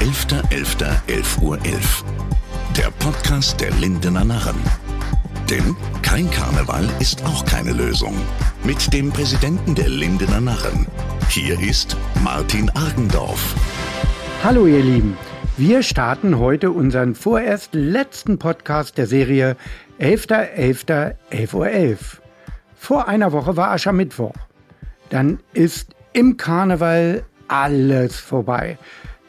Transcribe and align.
11.11.11 0.00 1.42
Uhr. 1.42 1.58
11. 1.62 2.04
Der 2.74 2.90
Podcast 3.00 3.60
der 3.60 3.70
Lindener 3.72 4.24
Narren. 4.24 4.56
Denn 5.50 5.76
kein 6.00 6.30
Karneval 6.30 6.88
ist 7.00 7.22
auch 7.26 7.44
keine 7.44 7.72
Lösung. 7.72 8.14
Mit 8.64 8.94
dem 8.94 9.12
Präsidenten 9.12 9.74
der 9.74 9.90
Lindener 9.90 10.40
Narren. 10.40 10.86
Hier 11.28 11.60
ist 11.60 11.98
Martin 12.24 12.70
Argendorf. 12.70 13.54
Hallo 14.42 14.66
ihr 14.66 14.82
Lieben. 14.82 15.18
Wir 15.58 15.82
starten 15.82 16.38
heute 16.38 16.70
unseren 16.70 17.14
vorerst 17.14 17.74
letzten 17.74 18.38
Podcast 18.38 18.96
der 18.96 19.06
Serie 19.06 19.54
11.11.11 20.00 21.54
Uhr. 21.54 21.68
11. 21.68 22.22
Vor 22.74 23.06
einer 23.06 23.32
Woche 23.32 23.58
war 23.58 23.70
Aschermittwoch. 23.72 24.32
Dann 25.10 25.40
ist 25.52 25.94
im 26.14 26.38
Karneval 26.38 27.22
alles 27.48 28.18
vorbei. 28.18 28.78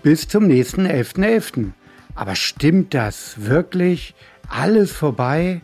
Bis 0.04 0.28
zum 0.28 0.48
nächsten 0.48 0.88
11.11. 0.88 1.16
.11. 1.20 1.72
Aber 2.16 2.36
stimmt 2.36 2.96
das 2.96 3.46
wirklich? 3.46 4.16
Alles 4.50 4.92
vorbei? 4.92 5.62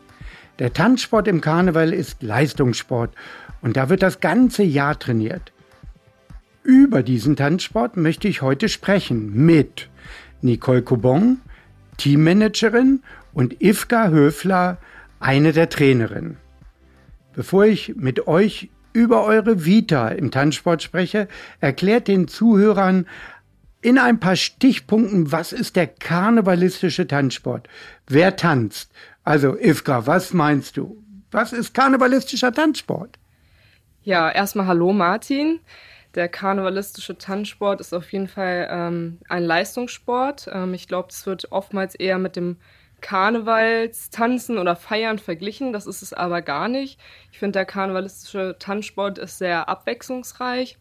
Der 0.59 0.73
Tanzsport 0.73 1.27
im 1.27 1.41
Karneval 1.41 1.91
ist 1.91 2.21
Leistungssport 2.21 3.16
und 3.61 3.77
da 3.77 3.89
wird 3.89 4.03
das 4.03 4.20
ganze 4.20 4.61
Jahr 4.61 4.97
trainiert. 4.99 5.52
Über 6.63 7.02
diesen 7.02 7.35
Tanzsport 7.35 7.97
möchte 7.97 8.27
ich 8.27 8.44
heute 8.44 8.70
sprechen 8.70 9.45
mit 9.45 9.89
Nicole 10.41 10.83
Cobon, 10.83 11.39
Teammanagerin 11.97 13.02
und 13.33 13.59
Ivka 13.61 14.09
Höfler, 14.09 14.77
eine 15.19 15.52
der 15.52 15.69
Trainerinnen. 15.69 16.38
Bevor 17.33 17.66
ich 17.66 17.95
mit 17.95 18.27
euch 18.27 18.69
über 18.94 19.25
eure 19.25 19.66
Vita 19.66 20.09
im 20.09 20.31
Tanzsport 20.31 20.83
spreche, 20.83 21.27
erklärt 21.59 22.08
den 22.08 22.27
Zuhörern 22.27 23.05
in 23.81 23.98
ein 23.98 24.20
paar 24.20 24.36
Stichpunkten, 24.36 25.31
was 25.31 25.54
ist 25.54 25.76
der 25.76 25.88
karnevalistische 25.88 27.08
Tanzsport? 27.08 27.67
Wer 28.08 28.36
tanzt? 28.36 28.92
Also 29.23 29.58
Ivka, 29.58 30.08
was 30.08 30.34
meinst 30.34 30.78
du? 30.78 31.03
Was 31.31 31.53
ist 31.53 31.73
karnevalistischer 31.73 32.53
Tanzsport? 32.53 33.17
Ja, 34.03 34.31
erstmal 34.31 34.67
hallo 34.67 34.94
Martin. 34.94 35.59
Der 36.16 36.30
karnevalistische 36.30 37.17
Tanzsport 37.17 37.81
ist 37.81 37.94
auf 37.94 38.11
jeden 38.11 38.28
Fall 38.28 38.67
ähm, 38.72 39.19
ein 39.30 39.44
Leistungssport. 39.44 40.50
Ähm, 40.52 40.73
ich 40.73 40.88
glaube, 40.88 41.09
es 41.12 41.25
wird 41.25 41.52
oftmals 41.52 41.94
eher 41.94 42.17
mit 42.17 42.36
dem 42.36 42.58
Karnevalstanzen 43.02 44.58
oder 44.58 44.75
Feiern 44.75 45.19
verglichen. 45.19 45.73
Das 45.73 45.86
ist 45.86 46.02
es 46.02 46.14
aber 46.14 46.41
gar 46.41 46.69
nicht. 46.69 47.00
Ich 47.31 47.39
finde, 47.39 47.59
der 47.59 47.66
karnevalistische 47.66 48.56
Tanzsport 48.58 49.19
ist 49.19 49.38
sehr 49.38 49.69
abwechslungsreich. 49.69 50.78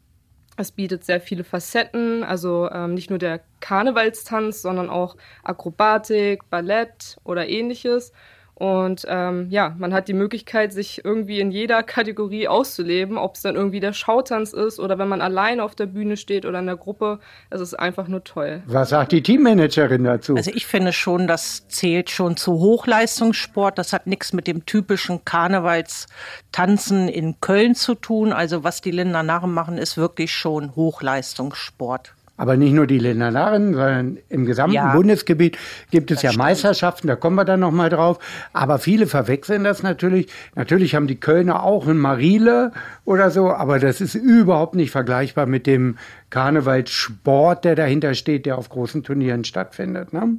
Es 0.57 0.73
bietet 0.73 1.05
sehr 1.05 1.21
viele 1.21 1.45
Facetten, 1.45 2.25
also 2.25 2.71
ähm, 2.71 2.95
nicht 2.95 3.11
nur 3.11 3.19
der 3.19 3.41
Karnevalstanz, 3.61 4.63
sondern 4.63 4.89
auch 4.89 5.17
Akrobatik, 5.45 6.49
Ballett 6.49 7.19
oder 7.25 7.47
ähnliches. 7.49 8.13
Und 8.59 9.05
ähm, 9.07 9.49
ja, 9.51 9.75
man 9.77 9.93
hat 9.93 10.09
die 10.09 10.15
Möglichkeit, 10.15 10.73
sich 10.73 11.05
irgendwie 11.05 11.41
in 11.41 11.51
jeder 11.51 11.83
Kategorie 11.83 12.49
auszuleben, 12.49 13.19
ob 13.19 13.35
es 13.35 13.43
dann 13.43 13.55
irgendwie 13.55 13.81
der 13.81 13.93
Schautanz 13.93 14.55
ist 14.55 14.81
oder 14.81 14.99
wenn 14.99 15.09
man 15.09 15.21
alleine 15.21 15.63
auf 15.63 15.75
der 15.75 15.85
Bühne 15.85 16.17
steht 16.17 16.47
oder 16.47 16.61
in 16.61 16.67
der 16.67 16.77
Gruppe. 16.77 17.19
Es 17.51 17.61
ist 17.61 17.75
einfach 17.75 18.09
nur 18.09 18.25
toll. 18.25 18.63
Was 18.65 18.89
sagt 18.89 19.13
die 19.13 19.23
Teammanagerin 19.23 20.05
dazu? 20.05 20.37
Also 20.37 20.51
ich 20.55 20.67
finde 20.67 20.95
schon, 20.95 21.27
das 21.27 21.69
zählt 21.69 22.09
schon 22.09 22.39
zu 22.39 22.55
Hochleistungssport. 22.55 23.77
Das 23.77 23.93
hat 23.93 24.07
nichts 24.07 24.33
mit 24.33 24.47
dem 24.47 24.65
typischen 24.65 25.23
Karnevalstanzen 25.27 27.11
in 27.11 27.39
Köln 27.43 27.75
zu 27.75 27.95
tun. 27.95 28.33
Also 28.33 28.65
was 28.65 28.81
die 28.81 28.91
Linder 28.91 29.23
Narren 29.23 29.53
machen, 29.53 29.77
ist 29.77 29.99
wirklich 29.99 30.33
schon 30.33 30.75
Hochleistungssport. 30.75 32.16
Aber 32.37 32.57
nicht 32.57 32.73
nur 32.73 32.87
die 32.87 32.99
Länderlarren, 32.99 33.73
sondern 33.73 34.19
im 34.29 34.45
gesamten 34.45 34.75
ja, 34.75 34.95
Bundesgebiet 34.95 35.57
gibt 35.91 36.11
es 36.11 36.23
ja 36.23 36.31
stimmt. 36.31 36.45
Meisterschaften, 36.45 37.09
da 37.09 37.17
kommen 37.17 37.37
wir 37.37 37.45
dann 37.45 37.61
nochmal 37.61 37.89
drauf. 37.89 38.19
Aber 38.53 38.79
viele 38.79 39.07
verwechseln 39.07 39.65
das 39.65 39.83
natürlich. 39.83 40.29
Natürlich 40.55 40.95
haben 40.95 41.07
die 41.07 41.19
Kölner 41.19 41.63
auch 41.63 41.87
ein 41.87 41.99
Marile 41.99 42.73
oder 43.05 43.31
so, 43.31 43.51
aber 43.51 43.79
das 43.79 44.01
ist 44.01 44.15
überhaupt 44.15 44.75
nicht 44.75 44.91
vergleichbar 44.91 45.47
mit 45.47 45.67
dem 45.67 45.97
Karnevalssport, 46.31 47.65
der 47.65 47.75
dahinter 47.75 48.15
steht, 48.15 48.47
der 48.47 48.59
auf 48.59 48.69
großen 48.69 49.03
Turnieren 49.03 49.45
stattfindet. 49.45 50.13
Ne? 50.13 50.37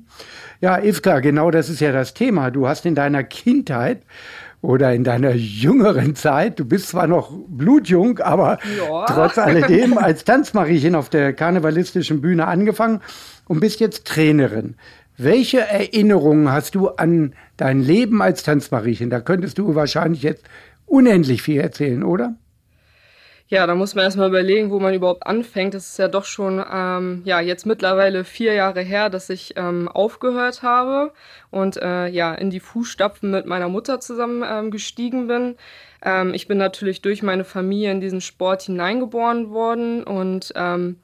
Ja, 0.62 0.84
Ivka, 0.84 1.20
genau 1.20 1.50
das 1.50 1.70
ist 1.70 1.80
ja 1.80 1.92
das 1.92 2.14
Thema. 2.14 2.52
Du 2.52 2.68
hast 2.68 2.86
in 2.86 2.94
deiner 2.94 3.24
Kindheit 3.24 4.04
oder 4.68 4.94
in 4.94 5.06
deiner 5.06 5.34
jüngeren 5.34 6.14
Zeit, 6.14 6.60
du 6.60 6.66
bist 6.66 6.90
zwar 6.90 7.08
noch 7.08 7.32
blutjung, 7.48 8.20
aber 8.20 8.60
ja. 8.78 9.06
trotz 9.06 9.38
alledem 9.38 9.98
als 9.98 10.26
Tanzmariechen 10.26 10.94
auf 10.94 11.08
der 11.08 11.32
karnevalistischen 11.32 12.20
Bühne 12.20 12.48
angefangen 12.48 13.00
und 13.48 13.62
bist 13.62 13.80
jetzt 13.80 14.06
Trainerin. 14.06 14.76
Welche 15.16 15.62
Erinnerungen 15.62 16.52
hast 16.52 16.76
du 16.76 16.90
an 16.90 17.34
dein 17.56 17.80
Leben 17.82 18.22
als 18.22 18.44
Tanzmariechen? 18.44 19.10
Da 19.10 19.22
könntest 19.22 19.58
du 19.58 19.74
wahrscheinlich 19.74 20.22
jetzt 20.24 20.44
unendlich 20.86 21.44
viel 21.44 21.62
erzählen, 21.62 22.04
oder? 22.04 22.36
Ja, 23.50 23.66
da 23.66 23.76
muss 23.76 23.96
man 23.96 24.04
erstmal 24.04 24.28
überlegen, 24.28 24.72
wo 24.72 24.80
man 24.80 24.94
überhaupt 24.94 25.26
anfängt. 25.26 25.74
Das 25.74 25.88
ist 25.88 25.98
ja 26.00 26.10
doch 26.10 26.26
schon 26.26 26.62
ähm, 26.70 27.22
ja 27.24 27.40
jetzt 27.40 27.66
mittlerweile 27.66 28.26
vier 28.26 28.54
Jahre 28.54 28.82
her, 28.82 29.10
dass 29.10 29.30
ich 29.30 29.54
ähm, 29.56 29.88
aufgehört 29.88 30.64
habe 30.64 31.14
und 31.50 31.78
äh, 31.78 32.08
ja 32.08 32.34
in 32.36 32.50
die 32.50 32.60
Fußstapfen 32.60 33.32
mit 33.32 33.46
meiner 33.46 33.70
Mutter 33.70 34.02
zusammen 34.02 34.44
ähm, 34.46 34.70
gestiegen 34.70 35.28
bin. 35.28 35.56
Ähm, 36.02 36.34
ich 36.34 36.50
bin 36.50 36.58
natürlich 36.58 37.02
durch 37.02 37.24
meine 37.24 37.46
Familie 37.46 37.92
in 37.92 38.02
diesen 38.02 38.20
Sport 38.20 38.64
hineingeboren 38.64 39.50
worden 39.50 40.04
und 40.04 40.52
ähm, 40.58 40.98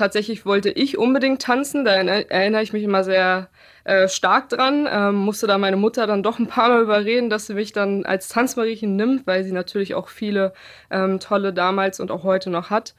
tatsächlich 0.00 0.46
wollte 0.46 0.70
ich 0.70 0.96
unbedingt 0.96 1.42
tanzen. 1.42 1.84
Da 1.84 1.92
erinnere 1.92 2.62
ich 2.62 2.72
mich 2.72 2.82
immer 2.82 3.04
sehr 3.04 3.48
äh, 3.84 4.08
stark 4.08 4.48
dran. 4.48 4.88
Ähm, 4.90 5.14
musste 5.14 5.46
da 5.46 5.58
meine 5.58 5.76
Mutter 5.76 6.06
dann 6.06 6.22
doch 6.22 6.38
ein 6.38 6.46
paar 6.46 6.70
Mal 6.70 6.82
überreden, 6.82 7.28
dass 7.28 7.46
sie 7.46 7.54
mich 7.54 7.72
dann 7.72 8.04
als 8.04 8.28
Tanzmariechen 8.28 8.96
nimmt, 8.96 9.26
weil 9.26 9.44
sie 9.44 9.52
natürlich 9.52 9.94
auch 9.94 10.08
viele 10.08 10.54
ähm, 10.90 11.20
tolle 11.20 11.52
damals 11.52 12.00
und 12.00 12.10
auch 12.10 12.24
heute 12.24 12.48
noch 12.48 12.70
hat. 12.70 12.94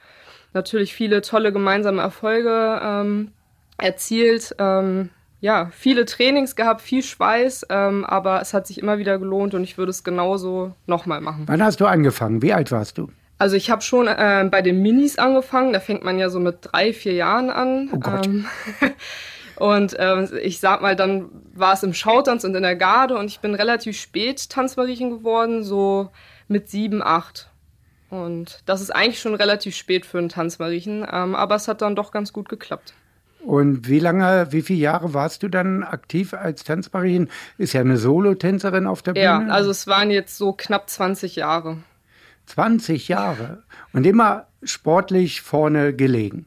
Natürlich 0.54 0.94
viele 0.94 1.22
tolle 1.22 1.52
gemeinsame 1.52 2.00
Erfolge 2.00 2.80
ähm, 2.82 3.32
erzielt. 3.78 4.54
Ähm, 4.58 5.10
ja, 5.40 5.70
viele 5.72 6.04
Trainings 6.04 6.54
gehabt, 6.54 6.80
viel 6.82 7.02
Schweiß, 7.02 7.66
ähm, 7.68 8.04
aber 8.04 8.40
es 8.40 8.54
hat 8.54 8.68
sich 8.68 8.78
immer 8.78 8.98
wieder 8.98 9.18
gelohnt 9.18 9.54
und 9.54 9.64
ich 9.64 9.76
würde 9.76 9.90
es 9.90 10.04
genauso 10.04 10.72
nochmal 10.86 11.20
machen. 11.20 11.44
Wann 11.46 11.64
hast 11.64 11.80
du 11.80 11.86
angefangen? 11.86 12.42
Wie 12.42 12.52
alt 12.52 12.70
warst 12.70 12.96
du? 12.96 13.10
Also 13.42 13.56
ich 13.56 13.70
habe 13.70 13.82
schon 13.82 14.06
äh, 14.06 14.46
bei 14.48 14.62
den 14.62 14.82
Minis 14.82 15.18
angefangen, 15.18 15.72
da 15.72 15.80
fängt 15.80 16.04
man 16.04 16.16
ja 16.16 16.30
so 16.30 16.38
mit 16.38 16.58
drei, 16.62 16.92
vier 16.92 17.14
Jahren 17.14 17.50
an. 17.50 17.90
Oh 17.92 17.98
Gott. 17.98 18.24
Ähm, 18.24 18.46
Und 19.56 19.98
äh, 19.98 20.38
ich 20.38 20.60
sag 20.60 20.80
mal, 20.80 20.94
dann 20.94 21.28
war 21.52 21.72
es 21.72 21.82
im 21.82 21.92
Schautanz 21.92 22.44
und 22.44 22.54
in 22.54 22.62
der 22.62 22.76
Garde 22.76 23.16
und 23.16 23.26
ich 23.26 23.40
bin 23.40 23.54
relativ 23.54 24.00
spät 24.00 24.48
Tanzmariechen 24.48 25.10
geworden, 25.10 25.64
so 25.64 26.10
mit 26.46 26.68
sieben, 26.68 27.02
acht. 27.02 27.50
Und 28.10 28.60
das 28.66 28.80
ist 28.80 28.90
eigentlich 28.90 29.18
schon 29.18 29.34
relativ 29.34 29.74
spät 29.76 30.06
für 30.06 30.18
einen 30.18 30.28
Tanzmariechen, 30.28 31.04
ähm, 31.12 31.34
aber 31.34 31.56
es 31.56 31.66
hat 31.66 31.82
dann 31.82 31.96
doch 31.96 32.12
ganz 32.12 32.32
gut 32.32 32.48
geklappt. 32.48 32.94
Und 33.44 33.88
wie 33.88 33.98
lange, 33.98 34.48
wie 34.50 34.62
viele 34.62 34.78
Jahre 34.78 35.14
warst 35.14 35.42
du 35.42 35.48
dann 35.48 35.82
aktiv 35.82 36.32
als 36.32 36.62
Tanzmariechen? 36.62 37.28
Ist 37.58 37.72
ja 37.72 37.80
eine 37.80 37.96
Solotänzerin 37.96 38.86
auf 38.86 39.02
der 39.02 39.14
Bühne. 39.14 39.24
Ja, 39.24 39.46
also 39.48 39.70
es 39.70 39.88
waren 39.88 40.12
jetzt 40.12 40.38
so 40.38 40.52
knapp 40.52 40.88
20 40.88 41.36
Jahre. 41.36 41.78
20 42.46 43.08
Jahre. 43.08 43.62
Und 43.92 44.06
immer 44.06 44.46
sportlich 44.62 45.40
vorne 45.40 45.94
gelegen 45.94 46.46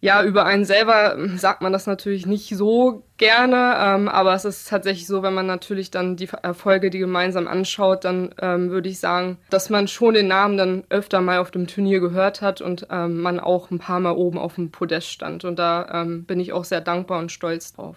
ja, 0.00 0.22
über 0.22 0.44
einen 0.44 0.64
selber 0.64 1.16
sagt 1.36 1.62
man 1.62 1.72
das 1.72 1.86
natürlich 1.86 2.26
nicht 2.26 2.54
so 2.54 3.02
gerne, 3.16 3.74
ähm, 3.78 4.08
aber 4.08 4.34
es 4.34 4.44
ist 4.44 4.68
tatsächlich 4.68 5.06
so, 5.06 5.22
wenn 5.22 5.34
man 5.34 5.46
natürlich 5.46 5.90
dann 5.90 6.16
die 6.16 6.28
Erfolge, 6.42 6.90
die 6.90 6.98
gemeinsam 6.98 7.48
anschaut, 7.48 8.04
dann 8.04 8.32
ähm, 8.40 8.70
würde 8.70 8.88
ich 8.88 9.00
sagen, 9.00 9.38
dass 9.50 9.70
man 9.70 9.88
schon 9.88 10.14
den 10.14 10.28
Namen 10.28 10.56
dann 10.58 10.84
öfter 10.90 11.20
mal 11.20 11.38
auf 11.38 11.50
dem 11.50 11.66
Turnier 11.66 12.00
gehört 12.00 12.42
hat 12.42 12.60
und 12.60 12.86
ähm, 12.90 13.20
man 13.20 13.40
auch 13.40 13.70
ein 13.70 13.78
paar 13.78 14.00
Mal 14.00 14.12
oben 14.12 14.38
auf 14.38 14.54
dem 14.56 14.70
Podest 14.70 15.08
stand. 15.08 15.44
Und 15.44 15.58
da 15.58 16.02
ähm, 16.02 16.24
bin 16.24 16.40
ich 16.40 16.52
auch 16.52 16.64
sehr 16.64 16.82
dankbar 16.82 17.18
und 17.18 17.32
stolz 17.32 17.72
drauf. 17.72 17.96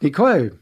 Nicole, 0.00 0.58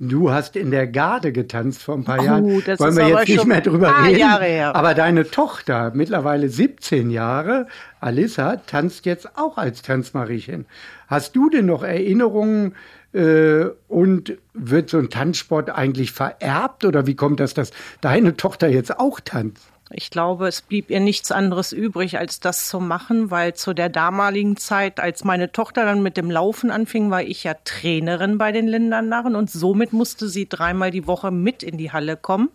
Du 0.00 0.30
hast 0.30 0.54
in 0.54 0.70
der 0.70 0.86
Garde 0.86 1.32
getanzt 1.32 1.82
vor 1.82 1.96
ein 1.96 2.04
paar 2.04 2.20
oh, 2.20 2.24
Jahren. 2.24 2.62
Das 2.64 2.78
Wollen 2.78 2.96
wir 2.96 3.08
jetzt 3.08 3.28
nicht 3.28 3.46
mehr 3.46 3.60
drüber 3.60 4.04
reden. 4.04 4.20
Jahre 4.20 4.44
her. 4.44 4.76
Aber 4.76 4.94
deine 4.94 5.28
Tochter, 5.28 5.90
mittlerweile 5.92 6.48
17 6.48 7.10
Jahre, 7.10 7.66
Alissa, 8.00 8.56
tanzt 8.56 9.06
jetzt 9.06 9.36
auch 9.36 9.58
als 9.58 9.82
Tanzmariechen. 9.82 10.66
Hast 11.08 11.34
du 11.34 11.50
denn 11.50 11.66
noch 11.66 11.82
Erinnerungen 11.82 12.76
äh, 13.12 13.64
und 13.88 14.38
wird 14.54 14.90
so 14.90 14.98
ein 14.98 15.10
Tanzsport 15.10 15.70
eigentlich 15.70 16.12
vererbt 16.12 16.84
oder 16.84 17.08
wie 17.08 17.16
kommt 17.16 17.40
das, 17.40 17.54
dass 17.54 17.72
deine 18.00 18.36
Tochter 18.36 18.68
jetzt 18.68 19.00
auch 19.00 19.18
tanzt? 19.18 19.66
Ich 19.90 20.10
glaube, 20.10 20.48
es 20.48 20.60
blieb 20.60 20.90
ihr 20.90 21.00
nichts 21.00 21.32
anderes 21.32 21.72
übrig, 21.72 22.18
als 22.18 22.40
das 22.40 22.68
zu 22.68 22.78
machen, 22.78 23.30
weil 23.30 23.54
zu 23.54 23.72
der 23.72 23.88
damaligen 23.88 24.58
Zeit, 24.58 25.00
als 25.00 25.24
meine 25.24 25.50
Tochter 25.50 25.84
dann 25.84 26.02
mit 26.02 26.18
dem 26.18 26.30
Laufen 26.30 26.70
anfing, 26.70 27.10
war 27.10 27.22
ich 27.22 27.44
ja 27.44 27.54
Trainerin 27.64 28.36
bei 28.36 28.52
den 28.52 28.66
Lindernarren 28.66 29.34
und 29.34 29.50
somit 29.50 29.94
musste 29.94 30.28
sie 30.28 30.46
dreimal 30.46 30.90
die 30.90 31.06
Woche 31.06 31.30
mit 31.30 31.62
in 31.62 31.78
die 31.78 31.90
Halle 31.90 32.16
kommen. 32.18 32.50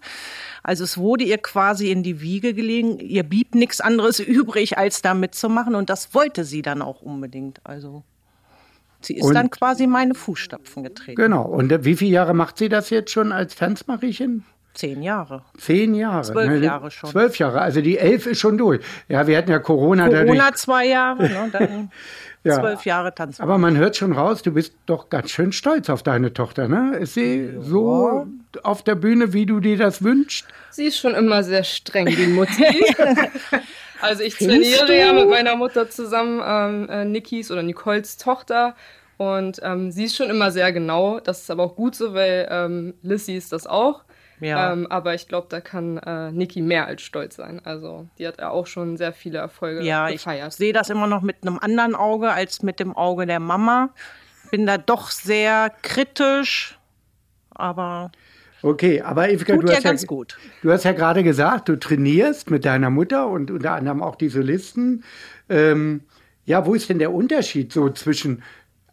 Also 0.62 0.84
es 0.84 0.98
wurde 0.98 1.24
ihr 1.24 1.40
quasi 1.40 1.92
in 1.92 2.04
die 2.04 2.22
Wiege 2.22 2.54
gelegen. 2.54 3.00
Ihr 3.00 3.24
blieb 3.24 3.56
nichts 3.56 3.82
anderes 3.82 4.20
übrig, 4.20 4.78
als 4.78 5.02
da 5.02 5.16
mitzumachen 5.16 5.74
und 5.74 5.90
das 5.90 6.14
wollte 6.14 6.44
sie 6.44 6.62
dann 6.62 6.84
auch 6.84 7.02
unbedingt. 7.02 7.62
Also 7.64 8.04
Sie 9.06 9.16
ist 9.16 9.26
und, 9.26 9.34
dann 9.34 9.50
quasi 9.50 9.86
meine 9.86 10.16
Fußstapfen 10.16 10.84
getreten. 10.84 11.22
Genau. 11.22 11.44
Und 11.44 11.84
wie 11.84 11.96
viele 11.96 12.12
Jahre 12.12 12.34
macht 12.34 12.58
sie 12.58 12.70
das 12.70 12.90
jetzt 12.90 13.12
schon 13.12 13.32
als 13.32 13.56
Tanzmariechen? 13.56 14.46
Zehn 14.74 15.04
Jahre. 15.04 15.44
Zehn 15.60 15.94
Jahre. 15.94 16.24
Zwölf 16.24 16.50
ne? 16.50 16.66
Jahre 16.66 16.90
schon. 16.90 17.10
Zwölf 17.12 17.38
Jahre. 17.38 17.62
Also 17.62 17.82
die 17.82 18.00
elf 18.00 18.26
ist 18.26 18.40
schon 18.40 18.58
durch. 18.58 18.82
Ja, 19.08 19.28
wir 19.28 19.38
hatten 19.38 19.52
ja 19.52 19.60
Corona. 19.60 20.08
Corona 20.08 20.26
dadurch. 20.26 20.56
zwei 20.56 20.88
Jahre, 20.88 21.30
ne? 21.30 21.50
dann 21.52 21.92
ja. 22.44 22.60
zwölf 22.60 22.84
Jahre 22.84 23.14
Tanzen. 23.14 23.44
Aber 23.44 23.60
man 23.60 23.78
hört 23.78 23.96
schon 23.96 24.14
raus, 24.14 24.42
du 24.42 24.52
bist 24.52 24.74
doch 24.88 25.10
ganz 25.10 25.30
schön 25.30 25.52
stolz 25.52 25.90
auf 25.90 26.02
deine 26.02 26.34
Tochter, 26.34 26.68
ne? 26.68 26.98
Ist 26.98 27.14
sie 27.14 27.52
ja. 27.54 27.62
so 27.62 28.26
auf 28.64 28.82
der 28.82 28.96
Bühne, 28.96 29.32
wie 29.34 29.46
du 29.46 29.60
dir 29.60 29.78
das 29.78 30.04
wünschst? 30.04 30.48
Sie 30.72 30.86
ist 30.86 30.98
schon 30.98 31.14
immer 31.14 31.44
sehr 31.44 31.64
streng, 31.64 32.08
die 32.08 32.28
Mutti. 32.28 32.66
also 34.02 34.24
ich 34.24 34.36
Findest 34.36 34.80
trainiere 34.80 34.88
du? 34.88 34.98
ja 34.98 35.14
mit 35.14 35.30
meiner 35.30 35.56
Mutter 35.56 35.88
zusammen, 35.92 36.42
ähm, 36.44 36.90
äh, 36.90 37.06
Nikis 37.06 37.52
oder 37.52 37.62
Nicoles 37.62 38.18
Tochter. 38.18 38.76
Und 39.18 39.60
ähm, 39.62 39.92
sie 39.92 40.06
ist 40.06 40.16
schon 40.16 40.32
immer 40.32 40.52
sehr 40.52 40.74
genau. 40.74 41.20
Das 41.20 41.42
ist 41.42 41.52
aber 41.52 41.64
auch 41.64 41.76
gut 41.76 41.94
so, 41.94 42.16
weil 42.16 42.48
ähm, 42.50 42.96
Lissy 43.04 43.36
ist 43.36 43.52
das 43.54 43.68
auch. 43.68 44.04
Ja. 44.44 44.74
Ähm, 44.74 44.88
aber 44.88 45.14
ich 45.14 45.28
glaube, 45.28 45.48
da 45.50 45.62
kann 45.62 45.98
äh, 45.98 46.32
Niki 46.32 46.62
mehr 46.62 46.86
als 46.88 47.02
stolz 47.02 47.36
sein. 47.36 47.62
Also 47.64 48.08
die 48.18 48.28
hat 48.28 48.40
ja 48.40 48.50
auch 48.50 48.68
schon 48.68 48.98
sehr 48.98 49.14
viele 49.14 49.38
Erfolge 49.40 49.84
ja, 49.84 50.10
gefeiert. 50.10 50.50
Ich 50.50 50.56
sehe 50.56 50.74
das 50.74 50.90
immer 50.90 51.08
noch 51.08 51.22
mit 51.22 51.38
einem 51.42 51.60
anderen 51.60 51.96
Auge 51.96 52.32
als 52.32 52.62
mit 52.62 52.80
dem 52.80 52.96
Auge 52.96 53.26
der 53.26 53.40
Mama. 53.40 53.90
Bin 54.52 54.66
da 54.66 54.78
doch 54.78 55.10
sehr 55.10 55.72
kritisch, 55.82 56.78
aber 57.52 58.12
Okay, 58.64 59.02
aber 59.02 59.30
Evika, 59.30 59.58
du, 59.58 59.68
ja 59.68 59.76
hast 59.84 59.84
ja, 59.84 60.08
gut. 60.08 60.38
du 60.62 60.72
hast 60.72 60.86
ja 60.86 60.94
gerade 60.94 61.22
gesagt, 61.22 61.68
du 61.68 61.78
trainierst 61.78 62.50
mit 62.50 62.64
deiner 62.64 62.90
Mutter 62.90 63.28
und 63.28 63.52
unter 63.52 63.74
anderem 63.74 64.02
auch 64.02 64.16
die 64.16 64.30
Solisten. 64.30 65.04
Ähm, 65.50 66.04
ja, 66.46 66.66
wo 66.66 66.74
ist 66.74 66.90
denn 66.90 67.00
der 67.00 67.14
Unterschied 67.14 67.74
so 67.74 67.90
zwischen 67.90 68.42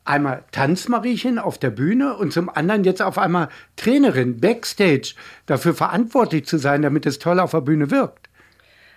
einmal 0.05 0.45
Tanzmariechen 0.53 1.39
auf 1.39 1.59
der 1.59 1.71
Bühne 1.71 2.17
und 2.17 2.33
zum 2.33 2.49
anderen 2.49 2.85
jetzt 2.85 3.03
auf 3.03 3.19
einmal 3.19 3.49
Trainerin, 3.77 4.41
Backstage, 4.41 5.15
dafür 5.47 5.75
verantwortlich 5.75 6.47
zu 6.47 6.59
sein, 6.59 6.83
damit 6.83 7.07
es 7.07 7.19
toll 7.19 7.39
auf 7.39 7.51
der 7.51 7.61
Bühne 7.61 7.91
wirkt. 7.91 8.30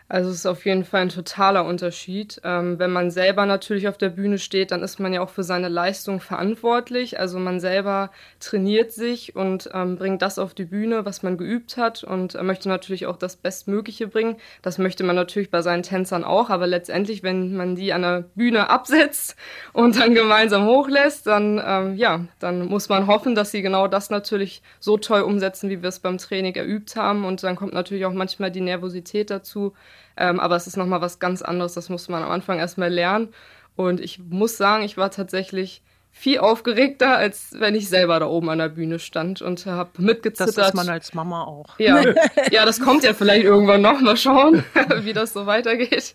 Also 0.09 0.29
es 0.29 0.37
ist 0.37 0.45
auf 0.45 0.65
jeden 0.65 0.83
Fall 0.83 1.01
ein 1.01 1.09
totaler 1.09 1.65
Unterschied. 1.65 2.41
Ähm, 2.43 2.77
wenn 2.77 2.91
man 2.91 3.09
selber 3.09 3.45
natürlich 3.45 3.87
auf 3.87 3.97
der 3.97 4.09
Bühne 4.09 4.37
steht, 4.37 4.71
dann 4.71 4.83
ist 4.83 4.99
man 4.99 5.13
ja 5.13 5.21
auch 5.21 5.29
für 5.29 5.43
seine 5.43 5.69
Leistung 5.69 6.19
verantwortlich. 6.19 7.19
Also 7.19 7.39
man 7.39 7.59
selber 7.59 8.11
trainiert 8.39 8.91
sich 8.91 9.35
und 9.35 9.69
ähm, 9.73 9.95
bringt 9.95 10.21
das 10.21 10.39
auf 10.39 10.53
die 10.53 10.65
Bühne, 10.65 11.05
was 11.05 11.23
man 11.23 11.37
geübt 11.37 11.77
hat 11.77 12.03
und 12.03 12.35
äh, 12.35 12.43
möchte 12.43 12.69
natürlich 12.69 13.05
auch 13.05 13.17
das 13.17 13.37
Bestmögliche 13.37 14.07
bringen. 14.07 14.35
Das 14.61 14.77
möchte 14.77 15.03
man 15.03 15.15
natürlich 15.15 15.49
bei 15.49 15.61
seinen 15.61 15.83
Tänzern 15.83 16.23
auch, 16.23 16.49
aber 16.49 16.67
letztendlich, 16.67 17.23
wenn 17.23 17.55
man 17.55 17.75
die 17.75 17.93
an 17.93 18.01
der 18.01 18.25
Bühne 18.35 18.69
absetzt 18.69 19.35
und 19.73 19.99
dann 19.99 20.13
gemeinsam 20.13 20.65
hochlässt, 20.65 21.27
dann 21.27 21.61
ähm, 21.65 21.95
ja, 21.95 22.25
dann 22.39 22.65
muss 22.67 22.89
man 22.89 23.07
hoffen, 23.07 23.35
dass 23.35 23.51
sie 23.51 23.61
genau 23.61 23.87
das 23.87 24.09
natürlich 24.09 24.61
so 24.79 24.97
toll 24.97 25.21
umsetzen, 25.21 25.69
wie 25.69 25.81
wir 25.81 25.89
es 25.89 25.99
beim 25.99 26.17
Training 26.17 26.55
erübt 26.55 26.95
haben. 26.95 27.25
Und 27.25 27.41
dann 27.43 27.55
kommt 27.55 27.73
natürlich 27.73 28.05
auch 28.05 28.13
manchmal 28.13 28.51
die 28.51 28.61
Nervosität 28.61 29.29
dazu 29.29 29.73
ähm, 30.17 30.39
aber 30.39 30.55
es 30.55 30.67
ist 30.67 30.77
nochmal 30.77 31.01
was 31.01 31.19
ganz 31.19 31.41
anderes, 31.41 31.73
das 31.73 31.89
musste 31.89 32.11
man 32.11 32.23
am 32.23 32.31
Anfang 32.31 32.59
erstmal 32.59 32.91
lernen. 32.91 33.29
Und 33.75 33.99
ich 33.99 34.19
muss 34.19 34.57
sagen, 34.57 34.83
ich 34.83 34.97
war 34.97 35.09
tatsächlich 35.09 35.81
viel 36.11 36.37
aufgeregter, 36.37 37.17
als 37.17 37.55
wenn 37.57 37.73
ich 37.73 37.89
selber 37.89 38.19
da 38.19 38.27
oben 38.27 38.49
an 38.49 38.59
der 38.59 38.69
Bühne 38.69 38.99
stand 38.99 39.41
und 39.41 39.65
habe 39.65 39.89
mitgezittert. 40.01 40.57
Das 40.57 40.67
ist 40.67 40.75
man 40.75 40.87
als 40.87 41.13
Mama 41.15 41.43
auch. 41.43 41.79
Ja, 41.79 42.01
ja 42.51 42.65
das 42.65 42.79
kommt 42.79 43.03
ja 43.03 43.13
vielleicht 43.13 43.45
irgendwann 43.45 43.81
noch. 43.81 43.99
Mal 43.99 44.15
schauen, 44.15 44.63
wie 45.01 45.13
das 45.13 45.33
so 45.33 45.47
weitergeht. 45.47 46.13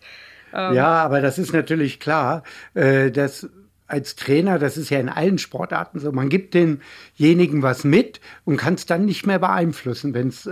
Ähm, 0.54 0.74
ja, 0.74 0.86
aber 0.86 1.20
das 1.20 1.38
ist 1.38 1.52
natürlich 1.52 1.98
klar, 1.98 2.44
äh, 2.74 3.10
dass 3.10 3.48
als 3.88 4.16
Trainer, 4.16 4.58
das 4.58 4.76
ist 4.76 4.90
ja 4.90 5.00
in 5.00 5.08
allen 5.08 5.38
Sportarten 5.38 5.98
so, 5.98 6.12
man 6.12 6.28
gibt 6.28 6.54
denjenigen 6.54 7.62
was 7.62 7.84
mit 7.84 8.20
und 8.44 8.58
kann 8.58 8.74
es 8.74 8.84
dann 8.84 9.06
nicht 9.06 9.26
mehr 9.26 9.38
beeinflussen, 9.38 10.12
wenn 10.12 10.28
es 10.28 10.46
äh, 10.46 10.50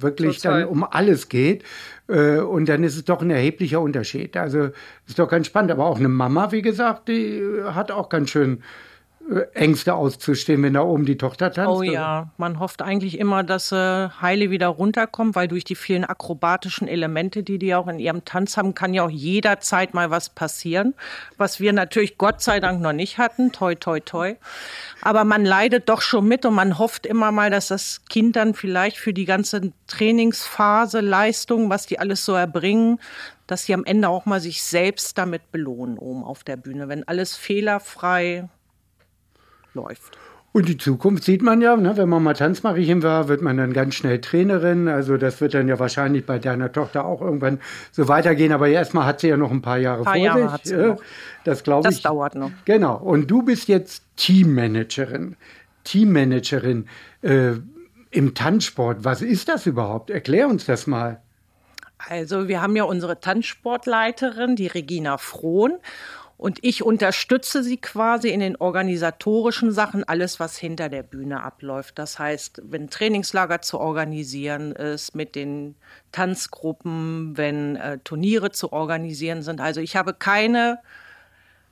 wirklich 0.00 0.40
Total. 0.40 0.60
dann 0.60 0.68
um 0.70 0.84
alles 0.84 1.28
geht. 1.28 1.64
Äh, 2.08 2.38
und 2.38 2.68
dann 2.68 2.82
ist 2.84 2.96
es 2.96 3.04
doch 3.04 3.22
ein 3.22 3.30
erheblicher 3.30 3.80
Unterschied. 3.80 4.36
Also 4.36 4.70
ist 5.06 5.18
doch 5.18 5.28
ganz 5.28 5.46
spannend. 5.46 5.70
Aber 5.70 5.86
auch 5.86 5.98
eine 5.98 6.08
Mama, 6.08 6.52
wie 6.52 6.62
gesagt, 6.62 7.08
die 7.08 7.42
hat 7.64 7.90
auch 7.90 8.08
ganz 8.08 8.30
schön 8.30 8.58
äh, 8.58 8.62
Ängste 9.52 9.94
auszustehen, 9.94 10.62
wenn 10.62 10.74
da 10.74 10.80
oben 10.80 11.04
die 11.04 11.18
Tochter 11.18 11.52
tanzt. 11.52 11.70
Oh 11.70 11.82
ja, 11.82 12.30
man 12.38 12.58
hofft 12.58 12.80
eigentlich 12.80 13.18
immer, 13.18 13.42
dass 13.42 13.72
äh, 13.72 14.08
Heile 14.08 14.50
wieder 14.50 14.68
runterkommt, 14.68 15.36
weil 15.36 15.48
durch 15.48 15.64
die 15.64 15.74
vielen 15.74 16.04
akrobatischen 16.04 16.88
Elemente, 16.88 17.42
die 17.42 17.58
die 17.58 17.74
auch 17.74 17.88
in 17.88 17.98
ihrem 17.98 18.24
Tanz 18.24 18.56
haben, 18.56 18.74
kann 18.74 18.94
ja 18.94 19.04
auch 19.04 19.10
jederzeit 19.10 19.92
mal 19.92 20.10
was 20.10 20.30
passieren, 20.30 20.94
was 21.36 21.60
wir 21.60 21.74
natürlich 21.74 22.16
Gott 22.16 22.40
sei 22.40 22.58
Dank 22.58 22.80
noch 22.80 22.94
nicht 22.94 23.18
hatten. 23.18 23.52
Toi, 23.52 23.74
toi, 23.74 24.00
toi. 24.00 24.34
Aber 25.02 25.24
man 25.24 25.44
leidet 25.44 25.90
doch 25.90 26.00
schon 26.00 26.26
mit 26.26 26.46
und 26.46 26.54
man 26.54 26.78
hofft 26.78 27.04
immer 27.04 27.30
mal, 27.30 27.50
dass 27.50 27.68
das 27.68 28.04
Kind 28.08 28.34
dann 28.36 28.54
vielleicht 28.54 28.96
für 28.96 29.12
die 29.12 29.26
ganze 29.26 29.72
Trainingsphase, 29.88 31.00
Leistung, 31.00 31.68
was 31.68 31.86
die 31.86 31.98
alles 31.98 32.24
so 32.24 32.32
erbringen, 32.32 32.98
dass 33.46 33.64
sie 33.64 33.74
am 33.74 33.84
Ende 33.84 34.08
auch 34.08 34.24
mal 34.24 34.40
sich 34.40 34.62
selbst 34.62 35.18
damit 35.18 35.52
belohnen 35.52 35.98
oben 35.98 36.24
auf 36.24 36.44
der 36.44 36.56
Bühne, 36.56 36.88
wenn 36.88 37.06
alles 37.06 37.36
fehlerfrei 37.36 38.48
läuft. 39.78 40.18
Und 40.50 40.68
die 40.68 40.78
Zukunft 40.78 41.24
sieht 41.24 41.42
man 41.42 41.60
ja, 41.60 41.76
ne? 41.76 41.96
wenn 41.96 42.08
man 42.08 42.22
mal 42.22 42.32
Tanzmariechen 42.32 43.02
war, 43.02 43.28
wird 43.28 43.42
man 43.42 43.58
dann 43.58 43.72
ganz 43.72 43.94
schnell 43.94 44.20
Trainerin. 44.20 44.88
Also 44.88 45.18
das 45.18 45.40
wird 45.40 45.54
dann 45.54 45.68
ja 45.68 45.78
wahrscheinlich 45.78 46.24
bei 46.24 46.38
deiner 46.38 46.72
Tochter 46.72 47.04
auch 47.04 47.20
irgendwann 47.20 47.60
so 47.92 48.08
weitergehen. 48.08 48.52
Aber 48.52 48.66
erstmal 48.68 49.04
hat 49.04 49.20
sie 49.20 49.28
ja 49.28 49.36
noch 49.36 49.50
ein 49.50 49.60
paar 49.60 49.78
Jahre 49.78 50.04
paar 50.04 50.14
vor 50.14 50.22
Jahre 50.22 50.42
sich. 50.42 50.50
Hat 50.50 50.66
sie 50.66 50.94
Das 51.44 51.62
glaube 51.62 51.88
ich. 51.88 51.96
Das 51.96 52.02
dauert 52.02 52.34
noch. 52.34 52.50
Genau. 52.64 52.96
Und 52.96 53.30
du 53.30 53.42
bist 53.42 53.68
jetzt 53.68 54.02
Teammanagerin. 54.16 55.36
Teammanagerin 55.84 56.86
äh, 57.22 57.52
im 58.10 58.34
Tanzsport. 58.34 59.04
Was 59.04 59.20
ist 59.20 59.48
das 59.48 59.66
überhaupt? 59.66 60.08
Erklär 60.08 60.48
uns 60.48 60.64
das 60.64 60.86
mal. 60.86 61.20
Also 61.98 62.48
wir 62.48 62.62
haben 62.62 62.74
ja 62.74 62.84
unsere 62.84 63.20
Tanzsportleiterin, 63.20 64.56
die 64.56 64.68
Regina 64.68 65.18
Frohn. 65.18 65.78
Und 66.38 66.60
ich 66.62 66.84
unterstütze 66.84 67.64
sie 67.64 67.78
quasi 67.78 68.28
in 68.28 68.38
den 68.38 68.54
organisatorischen 68.54 69.72
Sachen, 69.72 70.04
alles, 70.04 70.38
was 70.38 70.56
hinter 70.56 70.88
der 70.88 71.02
Bühne 71.02 71.42
abläuft. 71.42 71.98
Das 71.98 72.20
heißt, 72.20 72.62
wenn 72.64 72.88
Trainingslager 72.88 73.60
zu 73.60 73.80
organisieren 73.80 74.70
ist, 74.70 75.16
mit 75.16 75.34
den 75.34 75.74
Tanzgruppen, 76.12 77.36
wenn 77.36 77.74
äh, 77.74 77.98
Turniere 78.04 78.52
zu 78.52 78.72
organisieren 78.72 79.42
sind. 79.42 79.60
Also 79.60 79.80
ich 79.80 79.96
habe 79.96 80.14
keine 80.14 80.78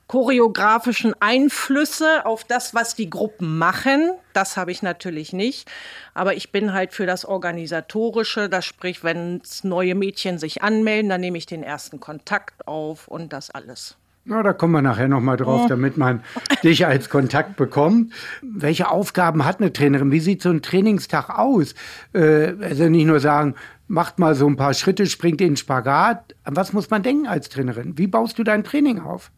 choreografischen 0.07 1.13
Einflüsse 1.21 2.25
auf 2.25 2.43
das, 2.43 2.73
was 2.73 2.93
die 2.93 3.09
Gruppen 3.09 3.57
machen. 3.57 4.11
Das 4.33 4.57
habe 4.57 4.73
ich 4.73 4.81
natürlich 4.81 5.31
nicht. 5.31 5.69
Aber 6.13 6.35
ich 6.35 6.51
bin 6.51 6.73
halt 6.73 6.91
für 6.91 7.05
das 7.05 7.23
Organisatorische, 7.23 8.49
das 8.49 8.65
sprich, 8.65 9.01
wenn 9.01 9.41
neue 9.63 9.95
Mädchen 9.95 10.39
sich 10.39 10.61
anmelden, 10.61 11.07
dann 11.07 11.21
nehme 11.21 11.37
ich 11.37 11.45
den 11.45 11.63
ersten 11.63 12.01
Kontakt 12.01 12.67
auf 12.67 13.07
und 13.07 13.31
das 13.31 13.49
alles. 13.49 13.95
Na, 14.29 14.43
da 14.43 14.51
kommen 14.51 14.73
wir 14.73 14.81
nachher 14.81 15.07
nochmal 15.07 15.37
drauf, 15.37 15.61
oh. 15.63 15.67
damit 15.69 15.95
man 15.95 16.21
dich 16.61 16.85
als 16.85 17.09
Kontakt 17.09 17.55
bekommt. 17.55 18.11
Welche 18.41 18.91
Aufgaben 18.91 19.45
hat 19.45 19.61
eine 19.61 19.71
Trainerin? 19.71 20.11
Wie 20.11 20.19
sieht 20.19 20.41
so 20.41 20.49
ein 20.49 20.61
Trainingstag 20.61 21.29
aus? 21.29 21.75
Äh, 22.11 22.53
also 22.61 22.89
nicht 22.89 23.05
nur 23.05 23.21
sagen, 23.21 23.55
macht 23.87 24.19
mal 24.19 24.35
so 24.35 24.45
ein 24.45 24.57
paar 24.57 24.73
Schritte, 24.73 25.05
springt 25.05 25.39
in 25.39 25.51
den 25.51 25.57
Spagat. 25.57 26.35
An 26.43 26.57
was 26.57 26.73
muss 26.73 26.89
man 26.89 27.03
denken 27.03 27.25
als 27.25 27.47
Trainerin? 27.47 27.97
Wie 27.97 28.07
baust 28.07 28.37
du 28.37 28.43
dein 28.43 28.65
Training 28.65 28.99
auf? 28.99 29.31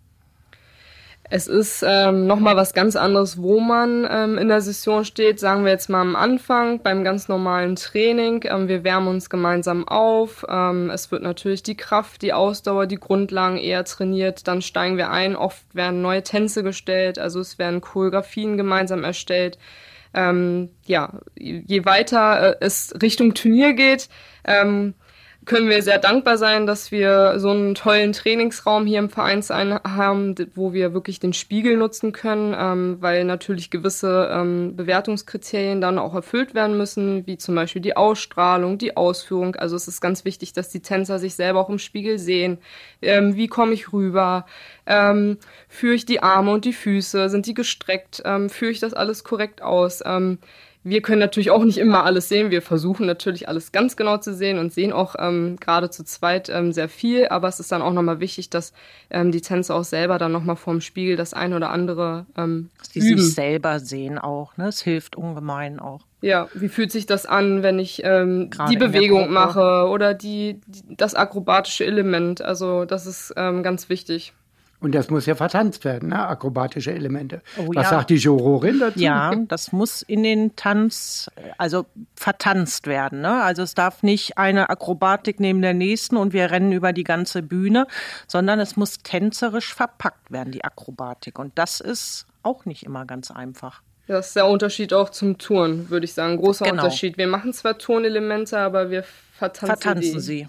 Es 1.31 1.47
ist 1.47 1.85
ähm, 1.87 2.25
nochmal 2.25 2.55
was 2.55 2.73
ganz 2.73 2.95
anderes, 2.95 3.39
wo 3.39 3.59
man 3.59 4.07
ähm, 4.09 4.39
in 4.39 4.47
der 4.47 4.61
Session 4.61 5.05
steht. 5.05 5.39
Sagen 5.39 5.63
wir 5.63 5.71
jetzt 5.71 5.87
mal 5.87 6.01
am 6.01 6.15
Anfang 6.15 6.81
beim 6.81 7.03
ganz 7.03 7.27
normalen 7.27 7.75
Training. 7.75 8.45
Ähm, 8.45 8.67
wir 8.67 8.83
wärmen 8.83 9.07
uns 9.09 9.29
gemeinsam 9.29 9.87
auf. 9.87 10.43
Ähm, 10.49 10.89
es 10.89 11.11
wird 11.11 11.21
natürlich 11.21 11.61
die 11.61 11.77
Kraft, 11.77 12.23
die 12.23 12.33
Ausdauer, 12.33 12.87
die 12.87 12.95
Grundlagen 12.95 13.57
eher 13.57 13.85
trainiert. 13.85 14.47
Dann 14.47 14.63
steigen 14.63 14.97
wir 14.97 15.11
ein. 15.11 15.35
Oft 15.35 15.63
werden 15.75 16.01
neue 16.01 16.23
Tänze 16.23 16.63
gestellt. 16.63 17.19
Also 17.19 17.41
es 17.41 17.59
werden 17.59 17.79
Choreografien 17.79 18.57
gemeinsam 18.57 19.03
erstellt. 19.03 19.59
Ähm, 20.15 20.69
ja, 20.85 21.19
je 21.37 21.85
weiter 21.85 22.53
äh, 22.53 22.55
es 22.61 22.93
Richtung 22.99 23.35
Turnier 23.35 23.73
geht, 23.73 24.09
ähm, 24.43 24.95
können 25.49 25.67
wir 25.67 25.81
sehr 25.81 25.97
dankbar 25.97 26.37
sein, 26.37 26.67
dass 26.67 26.91
wir 26.91 27.39
so 27.39 27.49
einen 27.49 27.73
tollen 27.73 28.13
Trainingsraum 28.13 28.85
hier 28.85 28.99
im 28.99 29.09
Vereinsheim 29.09 29.79
haben, 29.83 30.35
wo 30.53 30.73
wir 30.73 30.93
wirklich 30.93 31.19
den 31.19 31.33
Spiegel 31.33 31.75
nutzen 31.75 32.11
können, 32.11 32.55
ähm, 32.57 32.97
weil 32.99 33.23
natürlich 33.25 33.71
gewisse 33.71 34.29
ähm, 34.31 34.75
Bewertungskriterien 34.75 35.81
dann 35.81 35.97
auch 35.97 36.13
erfüllt 36.13 36.53
werden 36.53 36.77
müssen, 36.77 37.25
wie 37.25 37.39
zum 37.39 37.55
Beispiel 37.55 37.81
die 37.81 37.97
Ausstrahlung, 37.97 38.77
die 38.77 38.95
Ausführung. 38.95 39.55
Also 39.55 39.75
es 39.75 39.87
ist 39.87 40.01
ganz 40.01 40.23
wichtig, 40.23 40.53
dass 40.53 40.69
die 40.69 40.81
Tänzer 40.81 41.17
sich 41.17 41.33
selber 41.33 41.59
auch 41.61 41.69
im 41.69 41.79
Spiegel 41.79 42.19
sehen. 42.19 42.59
Ähm, 43.01 43.35
wie 43.35 43.47
komme 43.47 43.73
ich 43.73 43.91
rüber? 43.91 44.45
Ähm, 44.85 45.39
führe 45.67 45.95
ich 45.95 46.05
die 46.05 46.21
Arme 46.21 46.51
und 46.51 46.63
die 46.63 46.73
Füße? 46.73 47.27
Sind 47.27 47.47
die 47.47 47.55
gestreckt? 47.55 48.21
Ähm, 48.23 48.51
führe 48.51 48.71
ich 48.71 48.79
das 48.79 48.93
alles 48.93 49.23
korrekt 49.23 49.63
aus? 49.63 50.03
Wir 50.83 51.01
können 51.01 51.19
natürlich 51.19 51.51
auch 51.51 51.63
nicht 51.63 51.77
immer 51.77 52.05
alles 52.05 52.29
sehen. 52.29 52.51
Wir 52.51 52.61
versuchen 52.61 53.05
natürlich 53.05 53.49
alles 53.49 53.73
ganz 53.73 53.97
genau 53.97 54.17
zu 54.17 54.33
sehen 54.33 54.59
und 54.59 54.71
sehen 54.71 54.93
auch 54.93 55.15
ähm, 55.19 55.57
gerade 55.59 55.89
zu 55.89 56.05
zweit 56.05 56.47
ähm, 56.49 56.71
sehr 56.71 56.87
viel. 56.87 57.27
Aber 57.27 57.49
es 57.49 57.59
ist 57.59 57.71
dann 57.71 57.81
auch 57.81 57.91
nochmal 57.91 58.21
wichtig, 58.21 58.49
dass 58.49 58.71
ähm, 59.09 59.31
die 59.31 59.41
Tänzer 59.41 59.75
auch 59.75 59.83
selber 59.83 60.17
dann 60.17 60.31
nochmal 60.31 60.55
vorm 60.55 60.79
Spiegel 60.79 61.17
das 61.17 61.33
ein 61.33 61.53
oder 61.53 61.69
andere 61.69 62.25
ähm, 62.37 62.69
dass 62.77 62.89
die 62.89 62.99
üben. 62.99 63.19
sich 63.19 63.35
selber 63.35 63.79
sehen 63.79 64.17
auch. 64.17 64.55
Ne? 64.55 64.69
Es 64.69 64.81
hilft 64.81 65.17
ungemein 65.17 65.79
auch. 65.79 66.01
Ja, 66.21 66.47
wie 66.53 66.69
fühlt 66.69 66.91
sich 66.91 67.05
das 67.05 67.25
an, 67.25 67.63
wenn 67.63 67.79
ich 67.79 68.01
ähm, 68.03 68.49
die 68.69 68.77
Bewegung 68.77 69.31
mache 69.31 69.87
oder 69.89 70.13
die, 70.13 70.59
die, 70.67 70.95
das 70.95 71.15
akrobatische 71.15 71.85
Element? 71.85 72.41
Also 72.41 72.85
das 72.85 73.05
ist 73.05 73.33
ähm, 73.37 73.63
ganz 73.63 73.89
wichtig. 73.89 74.33
Und 74.81 74.95
das 74.95 75.09
muss 75.09 75.25
ja 75.25 75.35
vertanzt 75.35 75.83
werden, 75.83 76.09
ne? 76.09 76.25
akrobatische 76.25 76.93
Elemente. 76.93 77.41
Oh, 77.57 77.67
Was 77.73 77.85
ja. 77.85 77.89
sagt 77.89 78.11
die 78.11 78.15
Jurorin 78.15 78.79
dazu? 78.79 78.99
Ja, 78.99 79.35
das 79.35 79.73
muss 79.73 80.01
in 80.03 80.23
den 80.23 80.55
Tanz, 80.55 81.29
also 81.57 81.85
vertanzt 82.15 82.87
werden. 82.87 83.19
Ne? 83.19 83.43
Also 83.43 83.61
es 83.61 83.75
darf 83.75 84.03
nicht 84.03 84.37
eine 84.37 84.69
Akrobatik 84.69 85.41
neben 85.41 85.61
der 85.61 85.73
nächsten 85.73 86.15
und 86.15 86.31
wir 86.31 86.51
rennen 86.51 86.71
über 86.71 86.93
die 86.93 87.03
ganze 87.03 87.41
Bühne, 87.41 87.87
sondern 88.25 88.61
es 88.61 88.77
muss 88.77 88.99
tänzerisch 88.99 89.73
verpackt 89.73 90.31
werden, 90.31 90.53
die 90.53 90.63
Akrobatik. 90.63 91.39
Und 91.39 91.57
das 91.57 91.81
ist 91.81 92.25
auch 92.43 92.63
nicht 92.63 92.83
immer 92.83 93.05
ganz 93.05 93.31
einfach. 93.31 93.81
Das 94.07 94.27
ist 94.29 94.35
der 94.37 94.47
Unterschied 94.47 94.93
auch 94.93 95.09
zum 95.09 95.37
Turn, 95.37 95.89
würde 95.89 96.05
ich 96.05 96.13
sagen. 96.13 96.37
Großer 96.37 96.65
genau. 96.65 96.83
Unterschied. 96.83 97.17
Wir 97.17 97.27
machen 97.27 97.53
zwar 97.53 97.77
Turnelemente, 97.77 98.57
aber 98.57 98.89
wir 98.89 99.03
vertanzen, 99.03 99.67
vertanzen 99.67 100.19
sie. 100.21 100.47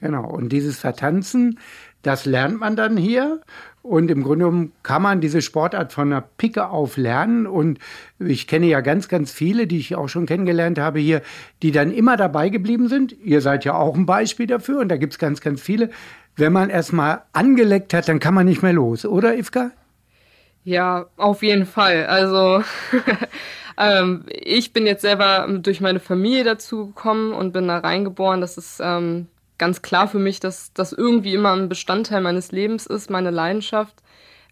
Genau. 0.00 0.28
Und 0.28 0.50
dieses 0.50 0.78
Vertanzen, 0.78 1.58
das 2.02 2.24
lernt 2.26 2.60
man 2.60 2.76
dann 2.76 2.96
hier. 2.96 3.40
Und 3.82 4.10
im 4.10 4.22
Grunde 4.22 4.46
genommen 4.46 4.72
kann 4.82 5.02
man 5.02 5.20
diese 5.20 5.40
Sportart 5.42 5.92
von 5.92 6.10
der 6.10 6.24
Picke 6.38 6.68
auf 6.70 6.96
lernen. 6.96 7.46
Und 7.46 7.78
ich 8.18 8.46
kenne 8.46 8.66
ja 8.66 8.80
ganz, 8.80 9.08
ganz 9.08 9.32
viele, 9.32 9.66
die 9.66 9.78
ich 9.78 9.94
auch 9.94 10.08
schon 10.08 10.26
kennengelernt 10.26 10.78
habe 10.78 10.98
hier, 10.98 11.22
die 11.62 11.70
dann 11.70 11.92
immer 11.92 12.16
dabei 12.16 12.48
geblieben 12.48 12.88
sind. 12.88 13.12
Ihr 13.24 13.40
seid 13.40 13.64
ja 13.64 13.74
auch 13.74 13.94
ein 13.94 14.06
Beispiel 14.06 14.46
dafür. 14.46 14.80
Und 14.80 14.88
da 14.88 14.96
gibt 14.96 15.12
es 15.14 15.18
ganz, 15.18 15.40
ganz 15.40 15.60
viele. 15.60 15.90
Wenn 16.34 16.52
man 16.52 16.68
erstmal 16.68 17.22
angeleckt 17.32 17.94
hat, 17.94 18.08
dann 18.08 18.18
kann 18.18 18.34
man 18.34 18.46
nicht 18.46 18.62
mehr 18.62 18.74
los, 18.74 19.06
oder 19.06 19.36
Ivka? 19.36 19.70
Ja, 20.64 21.06
auf 21.16 21.42
jeden 21.42 21.64
Fall. 21.64 22.06
Also 22.06 22.62
ähm, 23.78 24.24
ich 24.28 24.72
bin 24.72 24.84
jetzt 24.84 25.02
selber 25.02 25.46
durch 25.60 25.80
meine 25.80 26.00
Familie 26.00 26.42
dazu 26.44 26.88
gekommen 26.88 27.32
und 27.32 27.52
bin 27.52 27.68
da 27.68 27.78
reingeboren. 27.78 28.40
Das 28.40 28.58
ist 28.58 28.80
ähm, 28.82 29.28
ganz 29.58 29.82
klar 29.82 30.08
für 30.08 30.18
mich, 30.18 30.40
dass 30.40 30.72
das 30.72 30.92
irgendwie 30.92 31.34
immer 31.34 31.52
ein 31.52 31.68
Bestandteil 31.68 32.20
meines 32.20 32.52
Lebens 32.52 32.86
ist, 32.86 33.10
meine 33.10 33.30
Leidenschaft, 33.30 33.96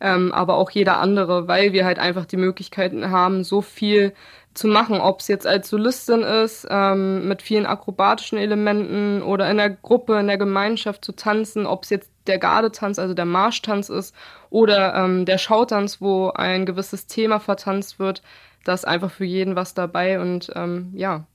ähm, 0.00 0.32
aber 0.32 0.56
auch 0.56 0.70
jeder 0.70 0.98
andere, 0.98 1.48
weil 1.48 1.72
wir 1.72 1.84
halt 1.84 1.98
einfach 1.98 2.26
die 2.26 2.36
Möglichkeiten 2.36 3.10
haben, 3.10 3.44
so 3.44 3.60
viel 3.62 4.14
zu 4.54 4.68
machen, 4.68 5.00
ob 5.00 5.20
es 5.20 5.28
jetzt 5.28 5.46
als 5.46 5.68
Solistin 5.68 6.22
ist, 6.22 6.66
ähm, 6.70 7.26
mit 7.26 7.42
vielen 7.42 7.66
akrobatischen 7.66 8.38
Elementen 8.38 9.20
oder 9.22 9.50
in 9.50 9.56
der 9.56 9.70
Gruppe, 9.70 10.18
in 10.20 10.28
der 10.28 10.38
Gemeinschaft 10.38 11.04
zu 11.04 11.12
tanzen, 11.12 11.66
ob 11.66 11.82
es 11.82 11.90
jetzt 11.90 12.10
der 12.26 12.38
Gardetanz, 12.38 12.98
also 12.98 13.14
der 13.14 13.24
Marschtanz 13.24 13.88
ist 13.88 14.14
oder 14.50 14.94
ähm, 14.94 15.24
der 15.26 15.38
Schautanz, 15.38 16.00
wo 16.00 16.30
ein 16.30 16.66
gewisses 16.66 17.06
Thema 17.06 17.40
vertanzt 17.40 17.98
wird. 17.98 18.22
Da 18.64 18.72
ist 18.74 18.86
einfach 18.86 19.10
für 19.10 19.24
jeden 19.24 19.56
was 19.56 19.74
dabei 19.74 20.20
und 20.20 20.50
ähm, 20.54 20.92
ja, 20.94 21.26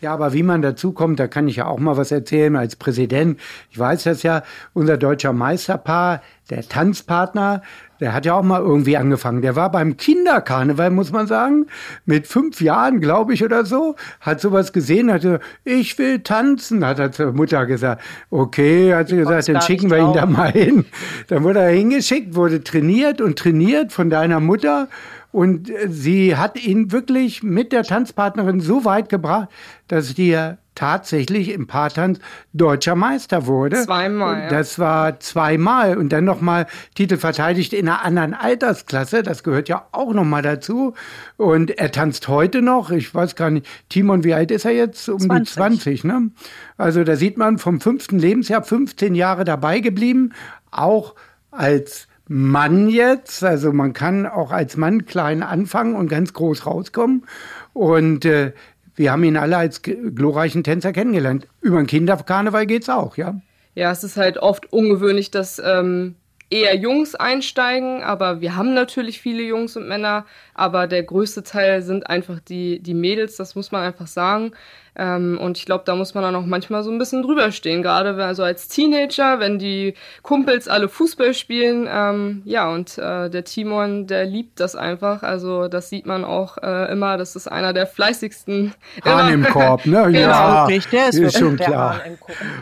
ja, 0.00 0.12
aber 0.12 0.32
wie 0.32 0.42
man 0.42 0.62
dazu 0.62 0.92
kommt, 0.92 1.18
da 1.18 1.26
kann 1.26 1.48
ich 1.48 1.56
ja 1.56 1.66
auch 1.66 1.78
mal 1.78 1.96
was 1.96 2.10
erzählen 2.10 2.54
als 2.56 2.76
Präsident. 2.76 3.40
Ich 3.70 3.78
weiß 3.78 4.04
das 4.04 4.22
ja, 4.22 4.42
unser 4.74 4.98
deutscher 4.98 5.32
Meisterpaar, 5.32 6.22
der 6.50 6.68
Tanzpartner, 6.68 7.62
der 7.98 8.12
hat 8.12 8.26
ja 8.26 8.34
auch 8.34 8.42
mal 8.42 8.60
irgendwie 8.60 8.96
angefangen. 8.96 9.40
Der 9.40 9.56
war 9.56 9.70
beim 9.70 9.96
Kinderkarneval, 9.96 10.90
muss 10.90 11.12
man 11.12 11.26
sagen, 11.26 11.66
mit 12.04 12.26
fünf 12.26 12.60
Jahren, 12.60 13.00
glaube 13.00 13.32
ich, 13.32 13.42
oder 13.42 13.64
so, 13.64 13.96
hat 14.20 14.40
sowas 14.40 14.72
gesehen, 14.72 15.10
hatte, 15.10 15.40
ich 15.64 15.98
will 15.98 16.20
tanzen, 16.20 16.84
hat 16.84 16.98
er 16.98 17.10
zur 17.10 17.32
Mutter 17.32 17.64
gesagt. 17.64 18.02
Okay, 18.30 18.94
hat 18.94 19.08
sie 19.08 19.16
gesagt, 19.16 19.48
dann 19.48 19.62
schicken 19.62 19.90
wir 19.90 19.98
ihn 19.98 20.12
da 20.12 20.26
mal 20.26 20.52
hin. 20.52 20.84
Dann 21.28 21.42
wurde 21.42 21.60
er 21.60 21.70
hingeschickt, 21.70 22.34
wurde 22.34 22.62
trainiert 22.62 23.20
und 23.20 23.38
trainiert 23.38 23.92
von 23.92 24.10
deiner 24.10 24.40
Mutter. 24.40 24.88
Und 25.36 25.70
sie 25.86 26.34
hat 26.34 26.58
ihn 26.64 26.92
wirklich 26.92 27.42
mit 27.42 27.70
der 27.70 27.82
Tanzpartnerin 27.82 28.60
so 28.60 28.86
weit 28.86 29.10
gebracht, 29.10 29.50
dass 29.86 30.14
die 30.14 30.34
tatsächlich 30.74 31.52
im 31.52 31.66
Paartanz 31.66 32.20
deutscher 32.54 32.94
Meister 32.94 33.46
wurde. 33.46 33.76
Zweimal. 33.84 34.44
Ja. 34.44 34.48
Das 34.48 34.78
war 34.78 35.20
zweimal 35.20 35.98
und 35.98 36.08
dann 36.08 36.24
nochmal 36.24 36.66
Titel 36.94 37.18
verteidigt 37.18 37.74
in 37.74 37.86
einer 37.86 38.02
anderen 38.02 38.32
Altersklasse. 38.32 39.22
Das 39.22 39.42
gehört 39.42 39.68
ja 39.68 39.86
auch 39.92 40.14
nochmal 40.14 40.40
dazu. 40.40 40.94
Und 41.36 41.70
er 41.78 41.92
tanzt 41.92 42.28
heute 42.28 42.62
noch. 42.62 42.90
Ich 42.90 43.14
weiß 43.14 43.36
gar 43.36 43.50
nicht, 43.50 43.66
Timon, 43.90 44.24
wie 44.24 44.32
alt 44.32 44.50
ist 44.50 44.64
er 44.64 44.72
jetzt? 44.72 45.06
Um 45.06 45.20
20. 45.20 45.44
die 45.44 45.52
20, 45.52 46.04
ne? 46.04 46.30
Also 46.78 47.04
da 47.04 47.14
sieht 47.14 47.36
man 47.36 47.58
vom 47.58 47.82
fünften 47.82 48.18
Lebensjahr 48.18 48.62
15 48.62 49.14
Jahre 49.14 49.44
dabei 49.44 49.80
geblieben. 49.80 50.32
Auch 50.70 51.14
als 51.50 52.08
Mann 52.28 52.88
jetzt. 52.88 53.44
Also 53.44 53.72
man 53.72 53.92
kann 53.92 54.26
auch 54.26 54.50
als 54.50 54.76
Mann 54.76 55.06
klein 55.06 55.42
anfangen 55.42 55.94
und 55.94 56.08
ganz 56.08 56.32
groß 56.32 56.66
rauskommen. 56.66 57.24
Und 57.72 58.24
äh, 58.24 58.52
wir 58.94 59.12
haben 59.12 59.24
ihn 59.24 59.36
alle 59.36 59.56
als 59.56 59.82
glorreichen 59.82 60.64
Tänzer 60.64 60.92
kennengelernt. 60.92 61.46
Über 61.60 61.78
den 61.78 61.86
Kinderkarneval 61.86 62.66
geht's 62.66 62.88
auch, 62.88 63.16
ja. 63.16 63.40
Ja, 63.74 63.90
es 63.90 64.02
ist 64.04 64.16
halt 64.16 64.38
oft 64.38 64.72
ungewöhnlich, 64.72 65.30
dass 65.30 65.60
ähm, 65.62 66.14
eher 66.48 66.76
Jungs 66.76 67.14
einsteigen, 67.14 68.02
aber 68.02 68.40
wir 68.40 68.56
haben 68.56 68.72
natürlich 68.72 69.20
viele 69.20 69.42
Jungs 69.42 69.76
und 69.76 69.86
Männer, 69.86 70.24
aber 70.54 70.86
der 70.86 71.02
größte 71.02 71.42
Teil 71.42 71.82
sind 71.82 72.08
einfach 72.08 72.40
die, 72.40 72.80
die 72.80 72.94
Mädels, 72.94 73.36
das 73.36 73.54
muss 73.54 73.72
man 73.72 73.82
einfach 73.82 74.06
sagen. 74.06 74.52
Ähm, 74.98 75.38
und 75.38 75.58
ich 75.58 75.66
glaube, 75.66 75.84
da 75.84 75.94
muss 75.94 76.14
man 76.14 76.24
dann 76.24 76.34
auch 76.34 76.46
manchmal 76.46 76.82
so 76.82 76.90
ein 76.90 76.98
bisschen 76.98 77.22
drüber 77.22 77.52
stehen, 77.52 77.82
gerade 77.82 78.14
also 78.24 78.42
als 78.42 78.68
Teenager, 78.68 79.40
wenn 79.40 79.58
die 79.58 79.94
Kumpels 80.22 80.68
alle 80.68 80.88
Fußball 80.88 81.34
spielen. 81.34 81.86
Ähm, 81.90 82.42
ja, 82.44 82.70
und 82.72 82.96
äh, 82.96 83.28
der 83.28 83.44
Timon, 83.44 84.06
der 84.06 84.24
liebt 84.24 84.58
das 84.58 84.74
einfach. 84.74 85.22
Also 85.22 85.68
das 85.68 85.90
sieht 85.90 86.06
man 86.06 86.24
auch 86.24 86.56
äh, 86.58 86.90
immer. 86.90 87.18
Das 87.18 87.36
ist 87.36 87.46
einer 87.46 87.72
der 87.72 87.86
fleißigsten. 87.86 88.72
Hahn 89.04 89.32
im 89.32 89.44
Korb, 89.44 89.84
ne? 89.84 90.02
genau. 90.06 90.18
Ja, 90.18 90.68
wirklich, 90.68 90.86
der 90.88 91.08
ist, 91.08 91.18
ist 91.18 91.38
schon 91.38 91.56
klar. 91.56 92.00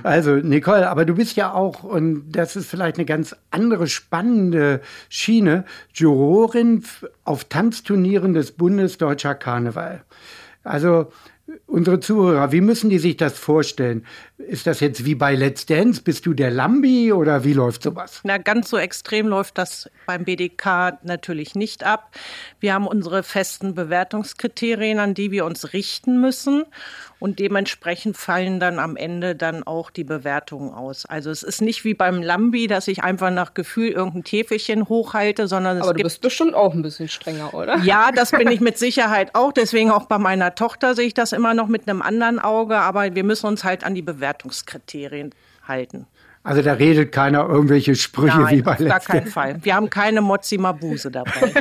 Also 0.03 0.33
Nicole, 0.37 0.89
aber 0.89 1.05
du 1.05 1.15
bist 1.15 1.37
ja 1.37 1.53
auch, 1.53 1.85
und 1.85 2.33
das 2.33 2.57
ist 2.57 2.69
vielleicht 2.69 2.97
eine 2.97 3.05
ganz 3.05 3.37
andere 3.51 3.87
spannende 3.87 4.81
Schiene, 5.09 5.65
Jurorin 5.95 6.85
auf 7.25 7.45
Tanzturnieren 7.45 8.35
des 8.35 8.53
Bundes 8.53 8.99
Deutscher 8.99 9.35
Karneval. 9.35 10.03
Also 10.65 11.13
unsere 11.75 11.99
Zuhörer, 11.99 12.53
wie 12.53 12.61
müssen 12.61 12.89
die 12.89 12.99
sich 12.99 13.17
das 13.17 13.37
vorstellen? 13.37 14.07
Ist 14.39 14.67
das 14.67 14.81
jetzt 14.81 15.05
wie 15.05 15.17
bei 15.17 15.35
Let's 15.35 15.67
Dance? 15.67 16.01
Bist 16.03 16.25
du 16.25 16.33
der 16.33 16.51
Lambi 16.51 17.13
oder 17.13 17.45
wie 17.45 17.53
läuft 17.53 17.83
sowas? 17.83 18.21
Na, 18.23 18.39
ganz 18.39 18.71
so 18.71 18.79
extrem 18.79 19.27
läuft 19.27 19.59
das 19.59 19.91
beim 20.07 20.25
BDK 20.25 20.99
natürlich 21.03 21.55
nicht 21.55 21.85
ab. 21.85 22.11
Wir 22.61 22.75
haben 22.75 22.87
unsere 22.87 23.23
festen 23.23 23.75
Bewertungskriterien, 23.75 25.01
an 25.01 25.15
die 25.15 25.33
wir 25.33 25.45
uns 25.45 25.73
richten 25.73 26.21
müssen. 26.21 26.65
Und 27.25 27.39
dementsprechend 27.39 28.19
fallen 28.19 28.61
dann 28.61 28.79
am 28.79 28.97
Ende 28.97 29.35
dann 29.35 29.63
auch 29.63 29.91
die 29.91 30.05
Bewertungen 30.05 30.75
aus. 30.75 31.07
Also 31.07 31.31
es 31.31 31.43
ist 31.43 31.63
nicht 31.63 31.83
wie 31.85 31.95
beim 31.95 32.21
Lambi, 32.21 32.67
dass 32.67 32.87
ich 32.87 33.03
einfach 33.03 33.31
nach 33.31 33.55
Gefühl 33.55 33.89
irgendein 33.89 34.25
Täfelchen 34.25 34.91
hochhalte, 34.91 35.49
sondern 35.49 35.79
es 35.79 35.85
Aber 35.85 35.95
du 35.95 36.03
bist 36.03 36.21
bestimmt 36.21 36.53
auch 36.53 36.75
ein 36.75 36.83
bisschen 36.83 37.09
strenger, 37.09 37.55
oder? 37.55 37.79
Ja, 37.79 38.11
das 38.13 38.33
bin 38.33 38.49
ich 38.51 38.61
mit 38.61 38.77
Sicherheit 38.77 39.35
auch. 39.35 39.53
Deswegen 39.53 39.91
auch 39.91 40.05
bei 40.05 40.19
meiner 40.19 40.55
Tochter 40.55 40.95
sehe 40.95 41.07
ich 41.07 41.15
das 41.15 41.33
immer 41.33 41.55
noch 41.55 41.64
mit 41.69 41.89
einem 41.89 42.03
anderen 42.03 42.39
Auge. 42.39 42.77
Aber 42.77 43.15
wir 43.15 43.25
müssen 43.25 43.47
uns 43.47 43.65
halt 43.65 43.85
an 43.85 43.95
die 43.95 44.03
Bewertungskriterien 44.03 45.31
halten. 45.67 46.07
Also 46.43 46.61
da 46.61 46.75
redet 46.75 47.11
keiner 47.11 47.49
irgendwelche 47.49 47.95
Sprüche 47.95 48.39
Nein, 48.39 48.59
wie 48.59 48.63
bei 48.63 48.73
auf 48.73 48.79
gar 48.79 49.01
keinen 49.01 49.27
Fall. 49.27 49.57
Wir 49.63 49.75
haben 49.75 49.89
keine 49.89 50.21
Mozzi 50.21 50.59
Mabuse 50.59 51.11
dabei. 51.11 51.55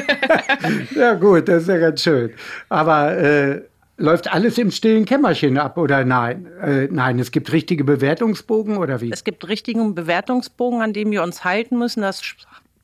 ja 0.96 1.14
gut, 1.14 1.48
das 1.48 1.64
ist 1.64 1.70
ja 1.70 1.78
ganz 1.78 2.04
schön. 2.04 2.32
Aber 2.68 3.18
äh, 3.18 3.62
läuft 3.96 4.34
alles 4.34 4.58
im 4.58 4.72
stillen 4.72 5.06
Kämmerchen 5.06 5.58
ab 5.58 5.78
oder 5.78 6.04
nein? 6.04 6.48
Äh, 6.62 6.88
nein, 6.92 7.18
es 7.20 7.32
gibt 7.32 7.54
richtige 7.54 7.86
Bewertungsbogen 7.86 8.76
oder 8.76 9.00
wie? 9.00 9.12
Es 9.12 9.24
gibt 9.24 9.48
richtigen 9.48 9.96
Bewertungsbogen, 9.96 10.82
an 10.82 10.92
dem 10.92 11.12
wir 11.12 11.24
uns 11.24 11.46
halten 11.46 11.78
müssen. 11.78 12.02
Das 12.02 12.22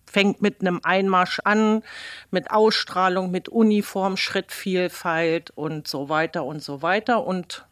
fängt 0.10 0.42
mit 0.42 0.62
einem 0.62 0.80
Einmarsch 0.84 1.39
an, 1.44 1.84
mit 2.32 2.51
Ausstrahlung, 2.51 3.32
mit 3.32 3.48
Uniform, 3.50 4.18
Schrittvielfalt 4.18 5.51
und 5.51 5.88
so 5.88 6.10
weiter 6.10 6.46
und 6.46 6.63
so 6.63 6.82
weiter. 6.82 7.25
Und 7.25 7.66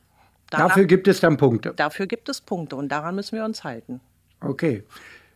danach, 0.50 0.70
dafür 0.70 0.86
gibt 0.86 1.08
es 1.08 1.20
dann 1.20 1.38
Punkte. 1.38 1.74
Dafür 1.76 2.06
gibt 2.06 2.30
es 2.30 2.42
Punkte 2.42 2.76
und 2.76 2.90
daran 2.90 3.16
müssen 3.16 3.36
wir 3.36 3.46
uns 3.46 3.64
halten. 3.64 4.00
Okay. 4.42 4.84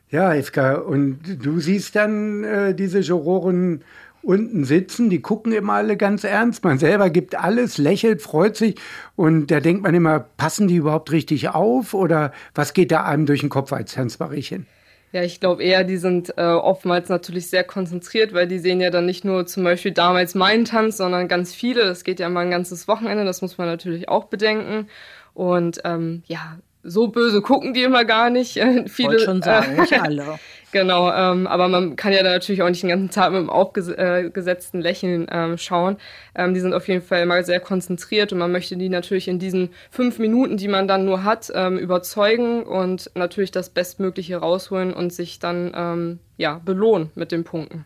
Ja, 0.10 0.34
Iska, 0.34 0.76
und 0.76 1.20
du 1.42 1.60
siehst 1.60 1.96
dann 1.96 2.44
äh, 2.44 2.76
diese 2.76 3.00
Juroren 3.00 3.84
unten 4.24 4.66
sitzen, 4.66 5.10
die 5.10 5.22
gucken 5.22 5.52
immer 5.54 5.74
alle 5.74 5.98
ganz 5.98 6.24
ernst. 6.24 6.64
Man 6.64 6.78
selber 6.78 7.10
gibt 7.10 7.34
alles, 7.34 7.78
lächelt, 7.78 8.22
freut 8.22 8.56
sich 8.56 8.76
und 9.16 9.48
da 9.48 9.60
denkt 9.60 9.82
man 9.82 9.96
immer, 9.96 10.20
passen 10.20 10.68
die 10.68 10.76
überhaupt 10.76 11.12
richtig 11.12 11.50
auf 11.50 11.94
oder 11.96 12.32
was 12.54 12.74
geht 12.74 12.92
da 12.92 13.06
einem 13.06 13.26
durch 13.26 13.40
den 13.40 13.50
Kopf 13.50 13.74
als 13.74 13.98
Hans 13.98 14.20
Mariechen? 14.20 14.68
Ja, 15.14 15.24
ich 15.24 15.42
glaube 15.42 15.62
eher, 15.64 15.84
die 15.84 15.98
sind 15.98 16.38
äh, 16.38 16.44
oftmals 16.44 17.10
natürlich 17.10 17.50
sehr 17.50 17.66
konzentriert, 17.66 18.34
weil 18.34 18.48
die 18.48 18.60
sehen 18.60 18.80
ja 18.80 18.90
dann 18.90 19.06
nicht 19.06 19.26
nur 19.26 19.46
zum 19.46 19.64
Beispiel 19.66 19.92
damals 19.92 20.36
meinen 20.36 20.64
Tanz, 20.64 20.98
sondern 20.98 21.28
ganz 21.28 21.54
viele. 21.54 21.84
Das 21.84 22.06
geht 22.06 22.20
ja 22.22 22.28
immer 22.28 22.40
ein 22.40 22.52
ganzes 22.52 22.88
Wochenende, 22.88 23.26
das 23.26 23.42
muss 23.42 23.58
man 23.58 23.68
natürlich 23.68 24.08
auch 24.08 24.26
bedenken. 24.26 24.88
Und 25.34 25.82
ähm, 25.84 26.24
ja, 26.28 26.60
so 26.84 27.08
böse 27.08 27.42
gucken 27.42 27.74
die 27.74 27.84
immer 27.84 28.06
gar 28.06 28.30
nicht. 28.30 28.60
Viele 28.88 29.20
schon 29.20 29.42
sagen, 29.42 29.78
äh, 29.78 29.82
nicht 29.82 29.94
alle. 30.02 30.40
Genau, 30.72 31.12
ähm, 31.12 31.48
aber 31.48 31.68
man 31.68 31.98
kann 31.98 32.14
ja 32.14 32.24
da 32.24 32.30
natürlich 32.30 32.62
auch 32.62 32.70
nicht 32.70 32.82
den 32.82 32.90
ganzen 32.90 33.10
Tag 33.10 33.32
mit 33.32 33.40
einem 33.40 33.50
aufgesetzten 33.50 34.80
Lächeln 34.80 35.28
ähm, 35.30 35.58
schauen. 35.58 35.98
Ähm, 36.34 36.54
die 36.54 36.62
sind 36.62 36.74
auf 36.74 36.88
jeden 36.88 37.02
Fall 37.02 37.24
immer 37.24 37.44
sehr 37.44 37.60
konzentriert 37.60 38.32
und 38.32 38.40
man 38.40 38.54
möchte 38.54 38.78
die 38.78 38.88
natürlich 38.88 39.28
in 39.28 39.38
diesen 39.38 39.70
fünf 39.90 40.18
Minuten, 40.18 40.56
die 40.56 40.70
man 40.70 40.88
dann 40.88 41.04
nur 41.04 41.26
hat, 41.26 41.52
ähm, 41.54 41.78
überzeugen 41.78 42.64
und 42.64 43.12
natürlich 43.16 43.52
das 43.52 43.70
Bestmögliche 43.70 44.38
rausholen 44.38 44.94
und 44.94 45.12
sich 45.12 45.40
dann 45.40 45.74
ähm, 45.76 46.20
ja 46.38 46.62
belohnen 46.64 47.12
mit 47.16 47.34
den 47.34 47.44
Punkten. 47.44 47.84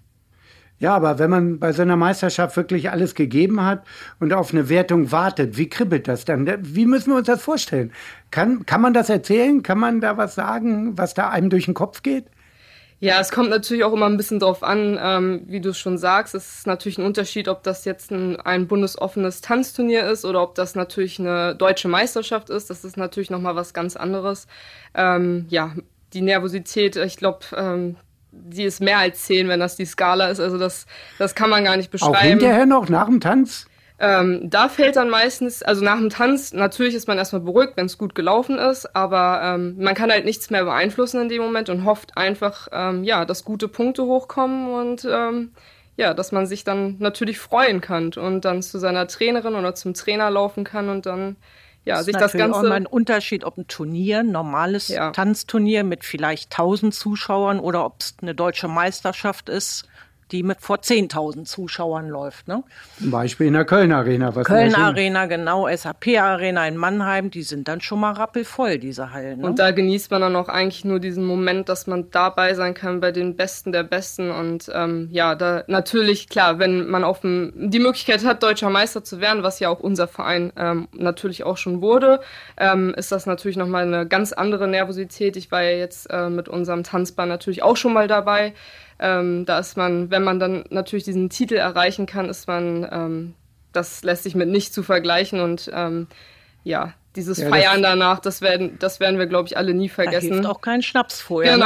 Ja, 0.77 0.93
aber 0.93 1.19
wenn 1.19 1.29
man 1.29 1.59
bei 1.59 1.71
so 1.71 1.83
einer 1.83 1.95
Meisterschaft 1.95 2.57
wirklich 2.57 2.91
alles 2.91 3.15
gegeben 3.15 3.63
hat 3.63 3.85
und 4.19 4.33
auf 4.33 4.51
eine 4.51 4.67
Wertung 4.67 5.11
wartet, 5.11 5.57
wie 5.57 5.69
kribbelt 5.69 6.07
das 6.07 6.25
dann? 6.25 6.45
Wie 6.61 6.85
müssen 6.85 7.11
wir 7.11 7.17
uns 7.17 7.27
das 7.27 7.41
vorstellen? 7.41 7.93
Kann, 8.29 8.65
kann 8.65 8.81
man 8.81 8.93
das 8.93 9.09
erzählen? 9.09 9.63
Kann 9.63 9.79
man 9.79 10.01
da 10.01 10.17
was 10.17 10.35
sagen, 10.35 10.97
was 10.97 11.13
da 11.13 11.29
einem 11.29 11.49
durch 11.49 11.65
den 11.65 11.73
Kopf 11.73 12.03
geht? 12.03 12.25
Ja, 12.99 13.19
es 13.19 13.31
kommt 13.31 13.49
natürlich 13.49 13.83
auch 13.83 13.93
immer 13.93 14.05
ein 14.05 14.17
bisschen 14.17 14.39
drauf 14.39 14.63
an, 14.63 14.97
ähm, 15.01 15.43
wie 15.47 15.59
du 15.59 15.73
schon 15.73 15.97
sagst. 15.97 16.33
Es 16.33 16.59
ist 16.59 16.67
natürlich 16.67 16.97
ein 16.97 17.05
Unterschied, 17.05 17.49
ob 17.49 17.61
das 17.63 17.85
jetzt 17.85 18.11
ein, 18.11 18.39
ein 18.39 18.67
bundesoffenes 18.67 19.41
Tanzturnier 19.41 20.05
ist 20.09 20.25
oder 20.25 20.41
ob 20.41 20.55
das 20.55 20.75
natürlich 20.75 21.19
eine 21.19 21.55
deutsche 21.55 21.87
Meisterschaft 21.89 22.49
ist. 22.49 22.69
Das 22.69 22.85
ist 22.85 22.97
natürlich 22.97 23.29
nochmal 23.29 23.55
was 23.55 23.73
ganz 23.73 23.95
anderes. 23.97 24.47
Ähm, 24.93 25.45
ja, 25.49 25.73
die 26.13 26.21
Nervosität, 26.21 26.95
ich 26.95 27.17
glaube, 27.17 27.39
ähm, 27.55 27.97
die 28.43 28.63
ist 28.63 28.81
mehr 28.81 28.99
als 28.99 29.23
zehn, 29.23 29.47
wenn 29.47 29.59
das 29.59 29.75
die 29.75 29.85
Skala 29.85 30.27
ist. 30.27 30.39
Also 30.39 30.57
das, 30.57 30.85
das 31.17 31.35
kann 31.35 31.49
man 31.49 31.63
gar 31.63 31.77
nicht 31.77 31.91
beschreiben. 31.91 32.15
Auch 32.15 32.21
hinterher 32.21 32.65
noch, 32.65 32.89
nach 32.89 33.05
dem 33.05 33.19
Tanz? 33.19 33.67
Ähm, 33.97 34.41
da 34.49 34.67
fällt 34.67 34.97
dann 34.97 35.09
meistens, 35.09 35.63
also 35.63 35.83
nach 35.83 35.97
dem 35.97 36.09
Tanz, 36.09 36.51
natürlich 36.51 36.95
ist 36.95 37.07
man 37.07 37.17
erstmal 37.17 37.41
beruhigt, 37.41 37.73
wenn 37.77 37.85
es 37.85 37.97
gut 37.97 38.13
gelaufen 38.13 38.57
ist, 38.57 38.93
aber 38.93 39.41
ähm, 39.41 39.75
man 39.79 39.95
kann 39.95 40.11
halt 40.11 40.25
nichts 40.25 40.49
mehr 40.49 40.65
beeinflussen 40.65 41.21
in 41.21 41.29
dem 41.29 41.41
Moment 41.41 41.69
und 41.69 41.85
hofft 41.85 42.17
einfach, 42.17 42.67
ähm, 42.73 43.05
ja, 43.05 43.23
dass 43.23 43.45
gute 43.45 43.69
Punkte 43.69 44.03
hochkommen 44.03 44.67
und 44.67 45.07
ähm, 45.09 45.51
ja, 45.95 46.13
dass 46.13 46.33
man 46.33 46.45
sich 46.45 46.65
dann 46.65 46.97
natürlich 46.99 47.39
freuen 47.39 47.79
kann 47.79 48.11
und 48.17 48.43
dann 48.43 48.61
zu 48.61 48.79
seiner 48.79 49.07
Trainerin 49.07 49.55
oder 49.55 49.75
zum 49.75 49.93
Trainer 49.93 50.29
laufen 50.29 50.65
kann 50.65 50.89
und 50.89 51.05
dann 51.05 51.37
ja, 51.85 51.95
das 51.95 52.05
sich 52.05 52.15
das 52.15 52.33
Ganze. 52.33 52.59
Auch 52.59 52.63
immer 52.63 52.75
ein 52.75 52.85
Unterschied, 52.85 53.43
ob 53.43 53.57
ein 53.57 53.67
Turnier, 53.67 54.19
ein 54.19 54.31
normales 54.31 54.89
ja. 54.89 55.11
Tanzturnier 55.11 55.83
mit 55.83 56.03
vielleicht 56.03 56.51
1000 56.51 56.93
Zuschauern 56.93 57.59
oder 57.59 57.85
ob 57.85 58.01
es 58.01 58.15
eine 58.21 58.35
deutsche 58.35 58.67
Meisterschaft 58.67 59.49
ist 59.49 59.87
die 60.35 60.43
mit 60.43 60.59
vor 60.59 60.77
10.000 60.77 61.45
Zuschauern 61.45 62.09
läuft. 62.09 62.47
Ne? 62.47 62.63
Zum 62.99 63.11
Beispiel 63.11 63.47
in 63.47 63.53
der 63.53 63.63
Köln 63.63 63.91
Arena. 63.91 64.35
Was 64.35 64.45
Köln 64.45 64.75
Arena, 64.75 65.27
genau, 65.27 65.67
SAP 65.73 66.19
Arena 66.19 66.67
in 66.67 66.75
Mannheim, 66.75 67.31
die 67.31 67.43
sind 67.43 67.67
dann 67.67 67.79
schon 67.79 68.01
mal 68.01 68.11
rappelvoll, 68.11 68.77
diese 68.77 69.13
Hallen. 69.13 69.39
Ne? 69.39 69.45
Und 69.45 69.59
da 69.59 69.71
genießt 69.71 70.11
man 70.11 70.21
dann 70.21 70.35
auch 70.35 70.49
eigentlich 70.49 70.83
nur 70.83 70.99
diesen 70.99 71.25
Moment, 71.25 71.69
dass 71.69 71.87
man 71.87 72.11
dabei 72.11 72.53
sein 72.53 72.73
kann 72.73 72.99
bei 72.99 73.11
den 73.11 73.35
Besten 73.37 73.71
der 73.71 73.83
Besten. 73.83 74.29
Und 74.29 74.69
ähm, 74.73 75.07
ja, 75.11 75.35
da 75.35 75.63
natürlich, 75.67 76.27
klar, 76.27 76.59
wenn 76.59 76.87
man 76.87 77.05
auf 77.05 77.21
dem, 77.21 77.53
die 77.55 77.79
Möglichkeit 77.79 78.25
hat, 78.25 78.43
deutscher 78.43 78.69
Meister 78.69 79.03
zu 79.03 79.21
werden, 79.21 79.43
was 79.43 79.59
ja 79.59 79.69
auch 79.69 79.79
unser 79.79 80.07
Verein 80.07 80.51
ähm, 80.57 80.89
natürlich 80.91 81.43
auch 81.45 81.57
schon 81.57 81.81
wurde, 81.81 82.19
ähm, 82.57 82.93
ist 82.97 83.11
das 83.11 83.25
natürlich 83.25 83.57
nochmal 83.57 83.83
eine 83.83 84.05
ganz 84.05 84.33
andere 84.33 84.67
Nervosität. 84.67 85.37
Ich 85.37 85.51
war 85.51 85.63
ja 85.63 85.77
jetzt 85.77 86.07
äh, 86.11 86.29
mit 86.29 86.49
unserem 86.49 86.83
Tanzbahn 86.83 87.29
natürlich 87.29 87.63
auch 87.63 87.77
schon 87.77 87.93
mal 87.93 88.07
dabei. 88.07 88.53
Ähm, 88.99 89.45
da 89.45 89.59
ist 89.59 89.77
man, 89.77 90.09
wenn 90.11 90.23
man 90.23 90.39
dann 90.39 90.65
natürlich 90.69 91.03
diesen 91.03 91.29
Titel 91.29 91.55
erreichen 91.55 92.05
kann, 92.05 92.29
ist 92.29 92.47
man, 92.47 92.87
ähm, 92.89 93.33
das 93.73 94.03
lässt 94.03 94.23
sich 94.23 94.35
mit 94.35 94.49
nicht 94.49 94.73
zu 94.73 94.83
vergleichen 94.83 95.41
und 95.41 95.69
ähm, 95.73 96.07
ja, 96.63 96.93
dieses 97.15 97.37
ja, 97.37 97.49
Feiern 97.49 97.81
danach, 97.81 98.19
das 98.19 98.41
werden, 98.41 98.77
das 98.79 98.99
werden 98.99 99.17
wir, 99.19 99.27
glaube 99.27 99.47
ich, 99.47 99.57
alle 99.57 99.73
nie 99.73 99.89
vergessen. 99.89 100.29
Da 100.29 100.35
hilft 100.35 100.49
auch 100.49 100.61
kein 100.61 100.81
Schnaps 100.81 101.21
vorher. 101.21 101.57
Ne? 101.57 101.65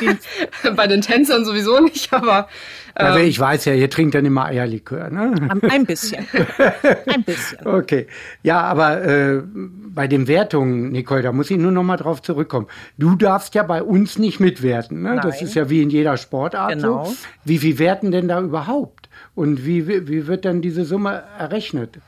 Genau. 0.00 0.72
Bei 0.76 0.86
den 0.86 1.00
Tänzern 1.00 1.44
sowieso 1.44 1.80
nicht, 1.80 2.12
aber. 2.12 2.48
Ähm, 2.96 3.06
also 3.06 3.18
ich 3.20 3.38
weiß 3.38 3.64
ja, 3.66 3.74
ihr 3.74 3.88
trinkt 3.90 4.14
dann 4.14 4.24
immer 4.24 4.46
Eierlikör, 4.46 5.10
ne? 5.10 5.60
Ein 5.68 5.86
bisschen. 5.86 6.26
Ein 7.06 7.22
bisschen. 7.22 7.66
Okay. 7.66 8.06
Ja, 8.42 8.62
aber 8.62 9.04
äh, 9.04 9.42
bei 9.44 10.08
den 10.08 10.26
Wertungen, 10.26 10.90
Nicole, 10.90 11.22
da 11.22 11.32
muss 11.32 11.50
ich 11.50 11.58
nur 11.58 11.72
noch 11.72 11.84
mal 11.84 11.96
drauf 11.96 12.22
zurückkommen. 12.22 12.66
Du 12.96 13.14
darfst 13.14 13.54
ja 13.54 13.62
bei 13.62 13.82
uns 13.82 14.18
nicht 14.18 14.40
mitwerten, 14.40 15.02
ne? 15.02 15.14
Nein. 15.14 15.20
Das 15.22 15.40
ist 15.42 15.54
ja 15.54 15.70
wie 15.70 15.82
in 15.82 15.90
jeder 15.90 16.16
Sportart 16.16 16.72
genau. 16.72 17.04
so. 17.04 17.16
Wie 17.44 17.58
viel 17.58 17.78
werten 17.78 18.10
denn 18.10 18.28
da 18.28 18.40
überhaupt? 18.40 19.08
Und 19.34 19.64
wie, 19.64 19.86
wie 19.86 20.26
wird 20.26 20.44
dann 20.44 20.62
diese 20.62 20.84
Summe 20.84 21.22
errechnet? 21.38 21.98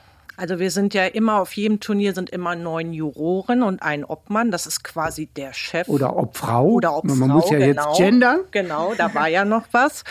Also 0.40 0.58
wir 0.58 0.70
sind 0.70 0.94
ja 0.94 1.04
immer 1.04 1.38
auf 1.38 1.52
jedem 1.52 1.80
Turnier 1.80 2.14
sind 2.14 2.30
immer 2.30 2.56
neun 2.56 2.94
Juroren 2.94 3.62
und 3.62 3.82
ein 3.82 4.06
Obmann. 4.06 4.50
Das 4.50 4.64
ist 4.64 4.82
quasi 4.82 5.26
der 5.26 5.52
Chef. 5.52 5.86
Oder 5.86 6.16
Obfrau. 6.16 6.66
Oder 6.66 6.96
Obfrau. 6.96 7.14
Man 7.14 7.28
muss 7.28 7.50
ja 7.50 7.58
genau, 7.58 7.88
jetzt 7.90 7.98
gendern. 7.98 8.40
Genau, 8.50 8.94
da 8.96 9.12
war 9.12 9.28
ja 9.28 9.44
noch 9.44 9.66
was. 9.72 10.02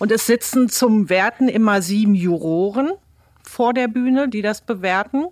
Und 0.00 0.10
es 0.10 0.26
sitzen 0.26 0.68
zum 0.68 1.08
Werten 1.08 1.46
immer 1.46 1.80
sieben 1.80 2.16
Juroren 2.16 2.90
vor 3.44 3.72
der 3.72 3.86
Bühne, 3.86 4.28
die 4.28 4.42
das 4.42 4.62
bewerten. 4.62 5.26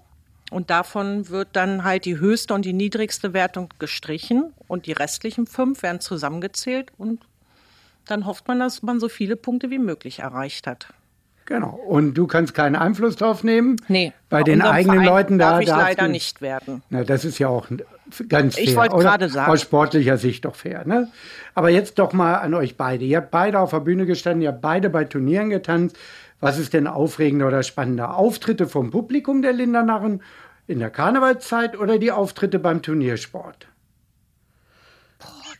Und 0.52 0.70
davon 0.70 1.28
wird 1.28 1.48
dann 1.54 1.82
halt 1.82 2.04
die 2.04 2.20
höchste 2.20 2.54
und 2.54 2.64
die 2.64 2.72
niedrigste 2.72 3.32
Wertung 3.32 3.74
gestrichen 3.80 4.54
und 4.68 4.86
die 4.86 4.92
restlichen 4.92 5.48
fünf 5.48 5.82
werden 5.82 6.00
zusammengezählt 6.00 6.92
und 6.98 7.18
dann 8.06 8.26
hofft 8.26 8.46
man, 8.46 8.60
dass 8.60 8.82
man 8.82 9.00
so 9.00 9.08
viele 9.08 9.34
Punkte 9.34 9.70
wie 9.70 9.78
möglich 9.78 10.20
erreicht 10.20 10.68
hat. 10.68 10.86
Genau. 11.50 11.80
Und 11.84 12.14
du 12.14 12.28
kannst 12.28 12.54
keinen 12.54 12.76
Einfluss 12.76 13.16
drauf 13.16 13.42
nehmen? 13.42 13.74
Nee. 13.88 14.12
Bei 14.28 14.44
den 14.44 14.62
eigenen 14.62 15.02
Verein 15.02 15.08
Leuten 15.08 15.38
da 15.38 15.50
darf 15.50 15.62
ich 15.62 15.68
leider 15.68 16.04
du, 16.04 16.12
nicht 16.12 16.40
werden. 16.40 16.80
Na, 16.90 17.02
das 17.02 17.24
ist 17.24 17.40
ja 17.40 17.48
auch 17.48 17.66
ganz 18.28 18.54
fair. 18.54 18.62
Ich 18.62 18.76
wollte 18.76 18.96
gerade 18.96 19.28
sagen. 19.28 19.50
Aus 19.50 19.60
sportlicher 19.60 20.16
Sicht 20.16 20.44
doch 20.44 20.54
fair, 20.54 20.86
ne? 20.86 21.08
Aber 21.56 21.68
jetzt 21.70 21.98
doch 21.98 22.12
mal 22.12 22.34
an 22.34 22.54
euch 22.54 22.76
beide. 22.76 23.04
Ihr 23.04 23.16
habt 23.16 23.32
beide 23.32 23.58
auf 23.58 23.70
der 23.70 23.80
Bühne 23.80 24.06
gestanden, 24.06 24.42
ihr 24.42 24.50
habt 24.50 24.60
beide 24.60 24.90
bei 24.90 25.02
Turnieren 25.02 25.50
getanzt. 25.50 25.98
Was 26.38 26.56
ist 26.56 26.72
denn 26.72 26.86
aufregender 26.86 27.48
oder 27.48 27.64
spannender? 27.64 28.16
Auftritte 28.16 28.68
vom 28.68 28.92
Publikum 28.92 29.42
der 29.42 29.52
Lindernarren 29.52 30.22
in 30.68 30.78
der 30.78 30.90
Karnevalszeit 30.90 31.76
oder 31.76 31.98
die 31.98 32.12
Auftritte 32.12 32.60
beim 32.60 32.80
Turniersport? 32.80 33.66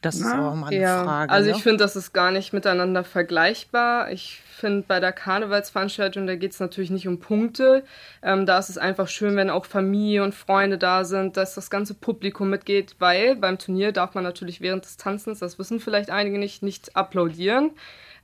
Das 0.01 0.17
ist 0.17 0.27
auch 0.27 0.55
mal 0.55 0.69
eine 0.69 0.81
ja, 0.81 1.05
Frage. 1.05 1.33
Also 1.33 1.51
ne? 1.51 1.57
ich 1.57 1.63
finde, 1.63 1.79
das 1.79 1.95
ist 1.95 2.13
gar 2.13 2.31
nicht 2.31 2.53
miteinander 2.53 3.05
vergleichbar. 3.05 4.11
Ich 4.11 4.41
finde, 4.61 4.85
bei 4.87 4.99
der 5.01 5.13
Karnevalsveranstaltung, 5.13 6.27
da 6.27 6.37
geht 6.37 6.53
es 6.53 6.61
natürlich 6.61 6.91
nicht 6.91 7.07
um 7.07 7.21
Punkte. 7.21 7.85
Ähm, 8.23 8.47
da 8.47 8.59
ist 8.59 8.71
es 8.71 8.79
einfach 8.79 9.09
schön, 9.09 9.37
wenn 9.37 9.51
auch 9.51 9.67
Familie 9.67 10.23
und 10.23 10.35
Freunde 10.35 10.79
da 10.79 11.05
sind, 11.05 11.37
dass 11.37 11.55
das 11.55 11.71
ganze 11.71 11.95
Publikum 11.95 12.49
mitgeht, 12.51 12.97
weil 12.99 13.37
beim 13.37 13.59
Turnier 13.59 13.93
darf 13.93 14.15
man 14.15 14.25
natürlich 14.25 14.61
während 14.61 14.85
des 14.85 14.97
Tanzens, 14.97 15.39
das 15.39 15.59
wissen 15.59 15.81
vielleicht 15.81 16.11
einige 16.11 16.39
nicht, 16.39 16.63
nicht 16.63 16.97
applaudieren. 16.97 17.73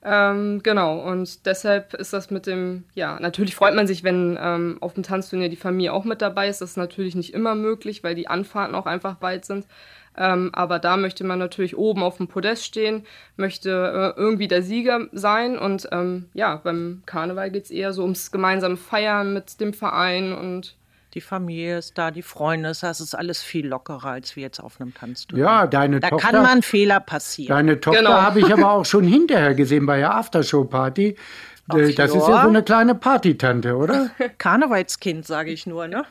Ähm, 0.03 0.63
genau, 0.63 1.01
und 1.01 1.47
deshalb 1.47 1.95
ist 1.95 2.13
das 2.13 2.31
mit 2.31 2.47
dem, 2.47 2.85
ja, 2.95 3.19
natürlich 3.19 3.57
freut 3.57 3.75
man 3.75 3.87
sich, 3.87 4.05
wenn 4.05 4.39
ähm, 4.41 4.77
auf 4.81 4.95
dem 4.95 5.03
Tanzturnier 5.03 5.49
die 5.49 5.57
Familie 5.57 5.93
auch 5.93 6.05
mit 6.05 6.23
dabei 6.23 6.49
ist. 6.49 6.61
Das 6.61 6.71
ist 6.71 6.77
natürlich 6.77 7.17
nicht 7.17 7.35
immer 7.35 7.55
möglich, 7.55 8.05
weil 8.05 8.15
die 8.15 8.29
Anfahrten 8.29 8.75
auch 8.75 8.87
einfach 8.87 9.21
weit 9.21 9.45
sind. 9.45 9.67
Ähm, 10.17 10.51
aber 10.53 10.79
da 10.79 10.97
möchte 10.97 11.25
man 11.25 11.39
natürlich 11.39 11.77
oben 11.77 12.03
auf 12.03 12.17
dem 12.17 12.29
Podest 12.29 12.65
stehen, 12.65 13.05
möchte 13.37 13.71
äh, 14.17 14.19
irgendwie 14.19 14.49
der 14.49 14.63
Sieger 14.63 15.07
sein. 15.13 15.59
Und 15.59 15.89
ähm, 15.93 16.27
ja, 16.35 16.57
beim 16.57 17.03
Karneval 17.07 17.51
geht 17.51 17.65
es 17.65 17.71
eher 17.71 17.93
so 17.93 18.03
ums 18.03 18.31
gemeinsame 18.31 18.77
Feiern 18.77 19.33
mit 19.33 19.61
dem 19.61 19.73
Verein 19.75 20.33
und 20.33 20.77
die 21.17 21.23
Familie 21.23 21.79
ist 21.79 21.97
da, 21.97 22.11
die 22.11 22.21
Freunde 22.21 22.69
ist 22.69 22.83
da. 22.83 22.91
Es 22.91 23.01
ist 23.01 23.15
alles 23.15 23.43
viel 23.43 23.67
lockerer 23.67 24.11
als 24.11 24.37
wie 24.37 24.43
jetzt 24.43 24.61
auf 24.61 24.79
einem 24.79 24.93
Tanzturnier. 24.93 25.45
Ja, 25.45 25.67
deine 25.67 25.99
da 25.99 26.11
Tochter. 26.11 26.27
Da 26.27 26.33
kann 26.33 26.43
man 26.43 26.61
Fehler 26.61 27.01
passieren. 27.01 27.49
Deine 27.57 27.81
Tochter 27.81 28.01
genau. 28.01 28.13
habe 28.13 28.41
ich 28.41 28.53
aber 28.53 28.71
auch 28.73 28.85
schon 28.85 29.05
hinterher 29.05 29.55
gesehen 29.55 29.87
bei 29.87 29.97
der 29.97 30.15
Aftershow-Party. 30.15 31.17
Das 31.69 31.79
ja. 31.79 31.87
ist 31.87 31.99
ja 31.99 32.09
so 32.09 32.35
eine 32.35 32.63
kleine 32.63 32.95
Partytante, 32.95 33.77
oder? 33.77 34.11
Karnevalskind, 34.39 35.27
sage 35.27 35.53
ich 35.53 35.67
nur, 35.67 35.89
ne? 35.89 36.05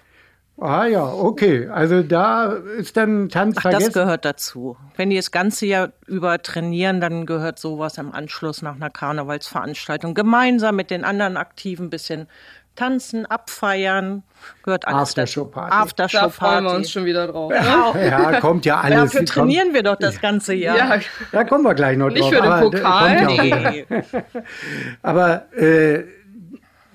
Ah 0.58 0.86
ja, 0.86 1.06
okay. 1.06 1.68
Also 1.68 2.02
da 2.02 2.54
ist 2.54 2.96
dann 2.96 3.30
Tanz 3.30 3.58
Ach, 3.58 3.64
vergessen. 3.64 3.86
Das 3.88 3.94
gehört 3.94 4.26
dazu. 4.26 4.78
Wenn 4.96 5.10
die 5.10 5.18
das 5.18 5.32
ganze 5.32 5.66
Jahr 5.66 5.90
über 6.08 6.42
trainieren, 6.42 7.02
dann 7.02 7.26
gehört 7.26 7.60
sowas 7.60 7.98
im 7.98 8.14
Anschluss 8.14 8.62
nach 8.62 8.76
einer 8.76 8.90
Karnevalsveranstaltung 8.90 10.14
gemeinsam 10.14 10.78
mit 10.78 10.92
den 10.92 11.04
anderen 11.04 11.36
Aktiven 11.36 11.88
ein 11.88 11.90
bisschen 11.90 12.28
tanzen, 12.76 13.26
abfeiern, 13.26 14.24
gehört 14.64 14.88
alles 14.88 15.10
Aftershow-Party. 15.10 15.74
Aftershow-Party. 15.74 16.26
Da 16.26 16.48
freuen 16.48 16.64
wir 16.66 16.74
uns 16.74 16.92
schon 16.92 17.06
wieder 17.06 17.28
drauf. 17.28 17.52
Ja, 17.52 17.94
ja 18.34 18.40
kommt 18.40 18.66
ja 18.66 18.80
alles. 18.82 19.12
Dafür 19.12 19.26
trainieren 19.26 19.74
wir 19.74 19.84
doch 19.84 19.96
das 19.96 20.22
ganze 20.22 20.54
Jahr. 20.54 20.78
Ja. 20.78 21.00
Da 21.32 21.44
kommen 21.44 21.64
wir 21.64 21.74
gleich 21.74 21.98
noch 21.98 22.10
Nicht 22.10 22.22
drauf. 22.22 22.32
Nicht 22.32 22.44
für 22.44 22.50
den 22.50 22.72
Pokal. 22.72 23.38
Ja 23.38 23.72
nee. 23.72 23.86
Aber 25.02 25.54
äh, 25.54 26.04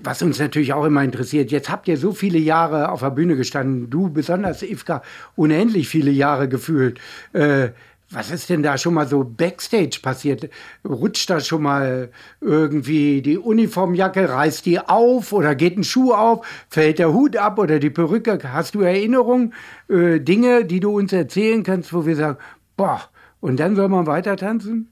was 0.03 0.23
uns 0.23 0.39
natürlich 0.39 0.73
auch 0.73 0.85
immer 0.85 1.05
interessiert, 1.05 1.51
jetzt 1.51 1.71
habt 1.71 1.89
ihr 1.89 1.97
so 1.97 2.13
viele 2.13 2.39
Jahre 2.39 2.91
auf 2.91 3.01
der 3.01 3.11
Bühne 3.11 3.37
gestanden, 3.37 3.91
du 3.91 4.11
besonders, 4.11 4.63
Ivka, 4.63 5.03
unendlich 5.37 5.89
viele 5.89 6.11
Jahre 6.11 6.49
gefühlt. 6.49 6.99
Äh, 7.33 7.71
Was 8.13 8.33
ist 8.33 8.51
denn 8.51 8.65
da 8.65 8.77
schon 8.77 8.95
mal 8.95 9.07
so 9.07 9.23
backstage 9.23 10.01
passiert? 10.03 10.51
Rutscht 10.85 11.31
da 11.31 11.39
schon 11.39 11.63
mal 11.63 12.11
irgendwie 12.41 13.23
die 13.23 13.39
Uniformjacke, 13.39 14.29
reißt 14.29 14.67
die 14.67 14.81
auf 14.81 15.33
oder 15.33 15.55
geht 15.55 15.79
ein 15.79 15.85
Schuh 15.85 16.13
auf, 16.13 16.45
fällt 16.69 16.99
der 16.99 17.13
Hut 17.13 17.37
ab 17.37 17.61
oder 17.61 17.79
die 17.79 17.91
Perücke? 17.91 18.41
Hast 18.43 18.75
du 18.75 18.81
Erinnerungen, 18.81 19.55
äh, 19.89 20.19
Dinge, 20.19 20.65
die 20.65 20.81
du 20.81 20.91
uns 20.91 21.13
erzählen 21.13 21.63
kannst, 21.63 21.93
wo 21.93 22.05
wir 22.05 22.17
sagen, 22.17 22.39
boah, 22.77 23.01
und 23.41 23.61
dann 23.61 23.77
soll 23.77 23.89
man 23.89 24.09
weiter 24.09 24.37
tanzen? 24.37 24.89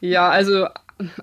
Ja, 0.00 0.28
also 0.28 0.66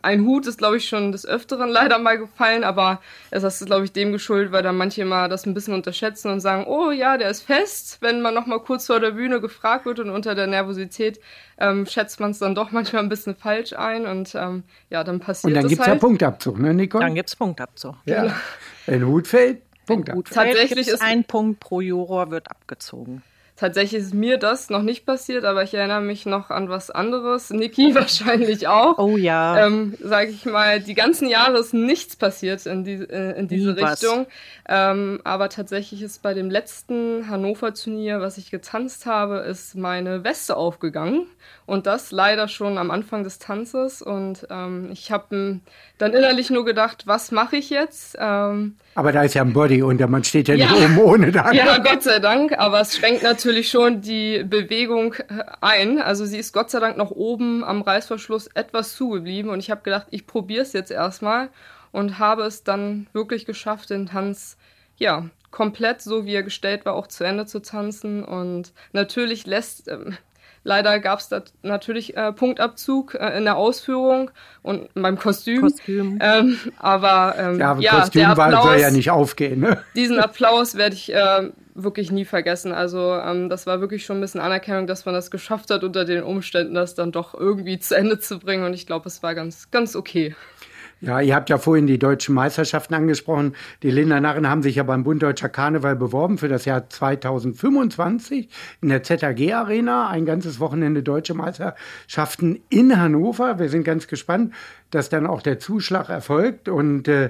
ein 0.02 0.26
Hut 0.26 0.48
ist, 0.48 0.58
glaube 0.58 0.78
ich, 0.78 0.88
schon 0.88 1.12
des 1.12 1.26
Öfteren 1.26 1.70
leider 1.70 2.00
mal 2.00 2.18
gefallen, 2.18 2.63
aber 2.63 3.02
es 3.32 3.44
ist, 3.44 3.65
glaube 3.65 3.86
ich, 3.86 3.92
dem 3.92 4.12
geschuldet, 4.12 4.52
weil 4.52 4.63
dann 4.63 4.78
manche 4.78 5.06
mal 5.06 5.30
das 5.30 5.46
ein 5.46 5.54
bisschen 5.54 5.74
unterschätzen 5.74 6.32
und 6.32 6.39
sagen, 6.39 6.65
oh 6.68 6.92
ja, 6.92 7.18
der 7.18 7.30
ist 7.30 7.42
fest. 7.42 7.98
Wenn 8.02 8.22
man 8.22 8.34
noch 8.34 8.46
mal 8.46 8.60
kurz 8.60 8.88
vor 8.88 9.00
der 9.00 9.12
Bühne 9.12 9.42
gefragt 9.42 9.86
wird 9.86 10.00
und 10.00 10.10
unter 10.10 10.36
der 10.36 10.48
Nervosität 10.48 11.20
ähm, 11.58 11.86
schätzt 11.86 12.20
man 12.20 12.32
es 12.32 12.39
dann 12.39 12.56
doch 12.56 12.72
manchmal 12.72 13.04
ein 13.04 13.10
bisschen 13.10 13.36
falsch 13.36 13.74
ein 13.74 14.06
und 14.06 14.34
ähm, 14.36 14.63
ja, 14.89 15.04
dann 15.04 15.20
passiert 15.20 15.50
Und 15.50 15.56
dann 15.56 15.63
das 15.63 15.70
gibt's 15.70 15.88
halt. 15.88 15.96
ja 15.96 16.00
Punktabzug, 16.00 16.60
ne, 16.60 16.74
Nicole? 16.74 17.06
Dann 17.06 17.15
gibt's 17.15 17.36
Punktabzug. 17.36 17.96
ja. 18.06 18.36
Ein 18.88 19.06
Hut 19.06 19.28
fällt, 19.28 19.62
Punktabzug. 19.86 20.32
Tatsächlich 20.32 20.88
ist 20.88 21.02
ein 21.02 21.24
Punkt 21.24 21.60
pro 21.60 21.82
Juror 21.82 22.32
wird 22.32 22.50
abgezogen. 22.50 23.24
Tatsächlich 23.60 24.02
ist 24.04 24.13
mir 24.13 24.38
das 24.38 24.69
noch 24.69 24.84
nicht 24.84 25.06
passiert, 25.06 25.43
aber 25.43 25.63
ich 25.63 25.74
erinnere 25.74 26.00
mich 26.00 26.26
noch 26.26 26.50
an 26.50 26.69
was 26.69 26.89
anderes. 26.91 27.50
Niki 27.50 27.93
wahrscheinlich 27.95 28.69
auch. 28.69 28.98
Oh 28.98 29.17
ja. 29.17 29.65
ähm, 29.67 29.95
sage 30.02 30.30
ich 30.30 30.45
mal, 30.45 30.80
die 30.80 30.93
ganzen 30.93 31.28
Jahre 31.28 31.58
ist 31.60 31.74
nichts 31.74 32.15
passiert 32.15 32.65
in, 32.65 32.86
die, 32.86 32.93
äh, 32.93 33.38
in 33.38 33.50
diese 33.50 33.74
Nie. 33.74 33.82
Richtung. 33.84 34.28
Ähm, 34.69 35.19
aber 35.26 35.50
tatsächlich 35.50 36.02
ist 36.02 36.22
bei 36.22 36.34
dem 36.34 36.50
letzten 36.50 37.30
Hannover-Turnier, 37.30 38.22
was 38.22 38.38
ich 38.38 38.50
getanzt 38.50 39.06
habe, 39.06 39.39
ist 39.39 39.76
meine 39.76 40.24
Weste 40.24 40.56
aufgegangen. 40.56 41.26
Und 41.65 41.86
das 41.86 42.12
leider 42.12 42.48
schon 42.48 42.78
am 42.78 42.91
Anfang 42.91 43.24
des 43.24 43.39
Tanzes. 43.39 44.02
Und 44.02 44.48
ähm, 44.50 44.89
ich 44.93 45.12
habe 45.12 45.60
dann 45.98 46.13
innerlich 46.13 46.50
nur 46.50 46.63
gedacht, 46.63 47.08
was 47.08 47.32
mache 47.32 47.58
ich 47.58 47.69
jetzt? 47.69 48.15
Ähm, 48.19 48.76
Aber 48.95 49.12
da 49.12 49.24
ist 49.24 49.34
ja 49.36 49.41
ein 49.43 49.54
Body 49.54 49.84
unter, 49.84 50.08
man 50.08 50.24
steht 50.24 50.48
ja, 50.48 50.56
nicht 50.56 50.69
Ja. 50.69 50.78
oben 50.86 50.98
ohne 51.00 51.32
da. 51.32 51.52
ja, 51.52 51.78
Gott 51.80 52.04
sei 52.04 52.19
Dank, 52.19 52.58
aber 52.58 52.80
es 52.82 52.95
schränkt 52.95 53.22
natürlich 53.24 53.49
schon 53.70 54.02
die 54.02 54.44
Bewegung 54.44 55.14
äh, 55.14 55.44
ein. 55.62 56.00
Also 56.00 56.26
sie 56.26 56.38
ist 56.38 56.54
Gott 56.54 56.70
sei 56.70 56.80
Dank 56.80 56.98
noch 56.98 57.12
oben 57.12 57.64
am 57.64 57.82
Reißverschluss 57.82 58.48
etwas 58.48 58.96
zugeblieben 58.96 59.52
und 59.52 59.60
ich 59.60 59.72
habe 59.72 59.82
gedacht, 59.82 60.08
ich 60.12 60.28
probiere 60.28 60.64
es 60.64 60.74
jetzt 60.74 60.92
erstmal 60.92 61.50
und 61.92 62.20
habe 62.20 62.44
es 62.44 62.64
dann 62.64 63.08
wirklich 63.14 63.46
geschafft, 63.46 63.90
den 63.90 64.08
Tanz 64.08 64.58
ja 64.98 65.30
komplett 65.52 66.02
so 66.02 66.26
wie 66.26 66.36
er 66.36 66.44
gestellt 66.44 66.86
war 66.86 66.94
auch 66.94 67.08
zu 67.08 67.24
Ende 67.24 67.46
zu 67.46 67.60
tanzen 67.62 68.24
und 68.24 68.72
natürlich 68.94 69.46
lässt 69.48 69.88
ähm, 69.88 70.16
Leider 70.63 71.00
gab 71.00 71.19
es 71.19 71.30
da 71.30 71.41
natürlich 71.62 72.17
äh, 72.17 72.32
Punktabzug 72.34 73.15
äh, 73.15 73.38
in 73.38 73.45
der 73.45 73.56
Ausführung 73.56 74.32
und 74.62 74.93
beim 74.93 75.17
Kostüm. 75.17 75.62
Kostüm. 75.62 76.19
Ähm, 76.22 76.58
aber 76.78 77.36
ähm, 77.38 77.60
Ja, 77.60 77.78
ja, 77.80 78.00
Kostüm 78.00 78.22
der 78.22 78.38
war, 78.38 78.48
Applaus, 78.48 78.65
soll 78.65 78.80
ja 78.80 78.91
nicht 78.91 79.10
aufgehen. 79.10 79.62
Ne? 79.62 79.78
diesen 79.95 80.19
Applaus 80.19 80.76
werde 80.76 80.95
ich 80.95 81.13
äh, 81.13 81.50
wirklich 81.76 82.12
nie 82.12 82.26
vergessen. 82.26 82.74
Also 82.74 83.15
ähm, 83.15 83.50
das 83.50 83.67
war 83.67 83.82
wirklich 83.82 84.06
schon 84.06 84.17
ein 84.17 84.22
bisschen 84.22 84.41
Anerkennung, 84.41 84.88
dass 84.88 85.06
man 85.06 85.13
das 85.15 85.32
geschafft 85.32 85.72
hat, 85.72 85.84
unter 85.84 86.06
den 86.06 86.24
Umständen 86.24 86.74
das 86.74 86.95
dann 86.95 87.12
doch 87.12 87.34
irgendwie 87.34 87.80
zu 87.80 87.95
Ende 87.95 88.19
zu 88.19 88.39
bringen. 88.39 88.65
Und 88.65 88.74
ich 88.74 88.86
glaube, 88.86 89.08
es 89.08 89.24
war 89.24 89.36
ganz, 89.36 89.72
ganz 89.72 89.95
okay. 89.95 90.36
Ja, 91.02 91.22
ihr 91.22 91.34
habt 91.34 91.50
ja 91.50 91.58
vorhin 91.58 91.88
die 91.88 91.98
deutschen 91.98 92.36
Meisterschaften 92.36 92.94
angesprochen. 92.94 93.56
Die 93.84 93.92
Linda 93.92 94.20
Narren 94.20 94.50
haben 94.50 94.62
sich 94.62 94.76
ja 94.76 94.84
beim 94.84 95.06
Bund 95.06 95.24
Deutscher 95.24 95.48
Karneval 95.48 95.96
beworben 95.96 96.38
für 96.38 96.50
das 96.50 96.66
Jahr 96.66 96.90
2025 96.90 98.50
in 98.82 98.90
der 98.90 99.02
ZAG 99.04 99.40
Arena. 99.54 100.10
Ein 100.10 100.26
ganzes 100.26 100.60
Wochenende 100.60 101.02
deutsche 101.02 101.34
Meisterschaften 101.36 102.62
in 102.70 103.00
Hannover. 103.00 103.60
Wir 103.60 103.70
sind 103.70 103.86
ganz 103.86 104.08
gespannt, 104.08 104.54
dass 104.92 105.08
dann 105.08 105.26
auch 105.26 105.42
der 105.42 105.60
Zuschlag 105.60 106.10
erfolgt 106.10 106.68
und 106.68 107.08
äh, 107.08 107.30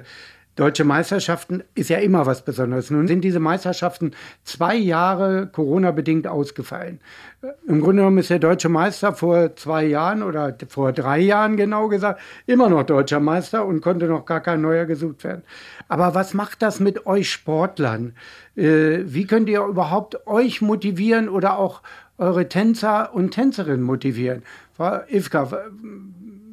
Deutsche 0.60 0.84
Meisterschaften 0.84 1.64
ist 1.74 1.90
ja 1.90 2.00
immer 2.00 2.26
was 2.26 2.44
Besonderes. 2.44 2.92
Nun 2.92 3.08
sind 3.08 3.22
diese 3.22 3.40
Meisterschaften 3.40 4.12
zwei 4.44 4.76
Jahre 4.76 5.48
Corona-bedingt 5.48 6.28
ausgefallen. 6.28 7.00
Äh, 7.42 7.48
Im 7.66 7.80
Grunde 7.80 8.02
genommen 8.02 8.18
ist 8.18 8.30
der 8.30 8.40
deutsche 8.40 8.68
Meister 8.68 9.14
vor 9.14 9.56
zwei 9.56 9.86
Jahren 9.86 10.22
oder 10.22 10.54
vor 10.68 10.92
drei 10.92 11.20
Jahren 11.20 11.56
genau 11.56 11.88
gesagt 11.88 12.20
immer 12.46 12.68
noch 12.68 12.84
deutscher 12.84 13.22
Meister 13.22 13.66
und 13.66 13.80
konnte 13.80 14.08
noch 14.08 14.26
gar 14.26 14.42
kein 14.42 14.60
neuer 14.60 14.84
gesucht 14.86 15.24
werden. 15.24 15.44
Aber 15.88 16.14
was 16.14 16.34
macht 16.34 16.62
das 16.62 16.82
mit 16.82 17.06
euch 17.06 17.32
Sportlern? 17.32 18.12
Äh, 18.58 19.00
wie 19.06 19.26
könnt 19.28 19.48
ihr 19.48 19.64
überhaupt 19.64 20.28
euch 20.28 20.62
motivieren 20.62 21.30
oder 21.30 21.58
auch 21.58 21.82
eure 22.18 22.50
Tänzer 22.50 23.14
und 23.14 23.32
Tänzerinnen 23.32 23.82
motivieren? 23.82 24.44
Frau 24.74 25.00
Ivka, 25.08 25.52
w- 25.52 25.56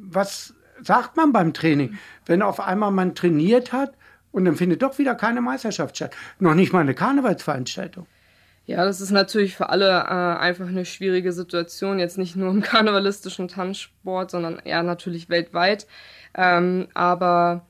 was 0.09 0.53
sagt 0.81 1.17
man 1.17 1.33
beim 1.33 1.51
Training, 1.53 1.97
wenn 2.25 2.41
auf 2.41 2.61
einmal 2.61 2.91
man 2.91 3.15
trainiert 3.15 3.73
hat 3.73 3.96
und 4.37 4.45
dann 4.45 4.55
findet 4.55 4.83
doch 4.83 4.99
wieder 4.99 5.15
keine 5.15 5.41
Meisterschaft 5.41 5.95
statt? 5.95 6.15
Noch 6.37 6.53
nicht 6.53 6.71
mal 6.71 6.81
eine 6.81 6.93
Karnevalsveranstaltung. 6.93 8.05
Ja, 8.67 8.85
das 8.85 9.01
ist 9.01 9.09
natürlich 9.09 9.55
für 9.55 9.69
alle 9.69 9.87
äh, 9.87 10.39
einfach 10.39 10.67
eine 10.67 10.85
schwierige 10.85 11.33
Situation, 11.33 11.97
jetzt 11.97 12.19
nicht 12.19 12.35
nur 12.35 12.51
im 12.51 12.61
karnevalistischen 12.73 13.47
Tanzsport, 13.47 14.29
sondern 14.29 14.59
eher 14.59 14.83
natürlich 14.83 15.29
weltweit. 15.29 15.87
Ähm, 16.35 16.87
aber 16.93 17.65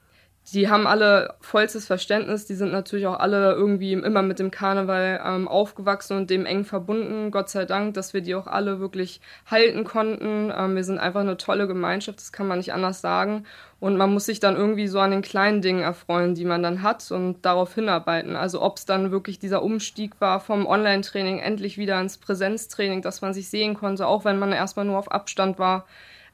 die 0.54 0.70
haben 0.70 0.88
alle 0.88 1.36
vollstes 1.42 1.86
Verständnis, 1.86 2.46
die 2.46 2.54
sind 2.54 2.72
natürlich 2.72 3.06
auch 3.06 3.20
alle 3.20 3.52
irgendwie 3.52 3.92
immer 3.92 4.22
mit 4.22 4.40
dem 4.40 4.50
Karneval 4.50 5.20
ähm, 5.26 5.48
aufgewachsen 5.50 6.16
und 6.16 6.30
dem 6.30 6.46
eng 6.46 6.64
verbunden. 6.64 7.32
Gott 7.32 7.50
sei 7.50 7.66
Dank, 7.66 7.96
dass 7.96 8.14
wir 8.14 8.22
die 8.22 8.34
auch 8.34 8.48
alle 8.48 8.80
wirklich 8.80 9.20
halten 9.46 9.84
konnten. 9.84 10.54
Ähm, 10.56 10.76
wir 10.78 10.86
sind 10.86 11.00
einfach 11.00 11.20
eine 11.20 11.36
tolle 11.36 11.68
Gemeinschaft, 11.68 12.20
das 12.20 12.32
kann 12.32 12.48
man 12.48 12.60
nicht 12.60 12.72
anders 12.72 13.02
sagen. 13.02 13.44
Und 13.82 13.98
man 13.98 14.14
muss 14.14 14.26
sich 14.26 14.40
dann 14.40 14.56
irgendwie 14.56 14.88
so 14.88 15.02
an 15.02 15.12
den 15.12 15.22
kleinen 15.22 15.62
Dingen 15.62 15.82
erfreuen, 15.82 16.34
die 16.34 16.46
man 16.46 16.64
dann 16.64 16.82
hat 16.82 17.12
und 17.12 17.42
darauf 17.42 17.76
hinarbeiten. 17.76 18.38
Also 18.38 18.62
ob 18.62 18.78
es 18.78 18.86
dann 18.86 19.12
wirklich 19.12 19.40
dieser 19.40 19.62
Umstieg 19.62 20.22
war 20.22 20.40
vom 20.40 20.66
Online-Training 20.66 21.40
endlich 21.40 21.78
wieder 21.78 22.00
ins 22.00 22.18
Präsenztraining, 22.18 23.02
dass 23.02 23.22
man 23.22 23.34
sich 23.34 23.50
sehen 23.50 23.74
konnte, 23.74 24.08
auch 24.08 24.24
wenn 24.24 24.40
man 24.40 24.54
erstmal 24.54 24.86
nur 24.86 24.98
auf 24.98 25.12
Abstand 25.12 25.60
war, 25.60 25.86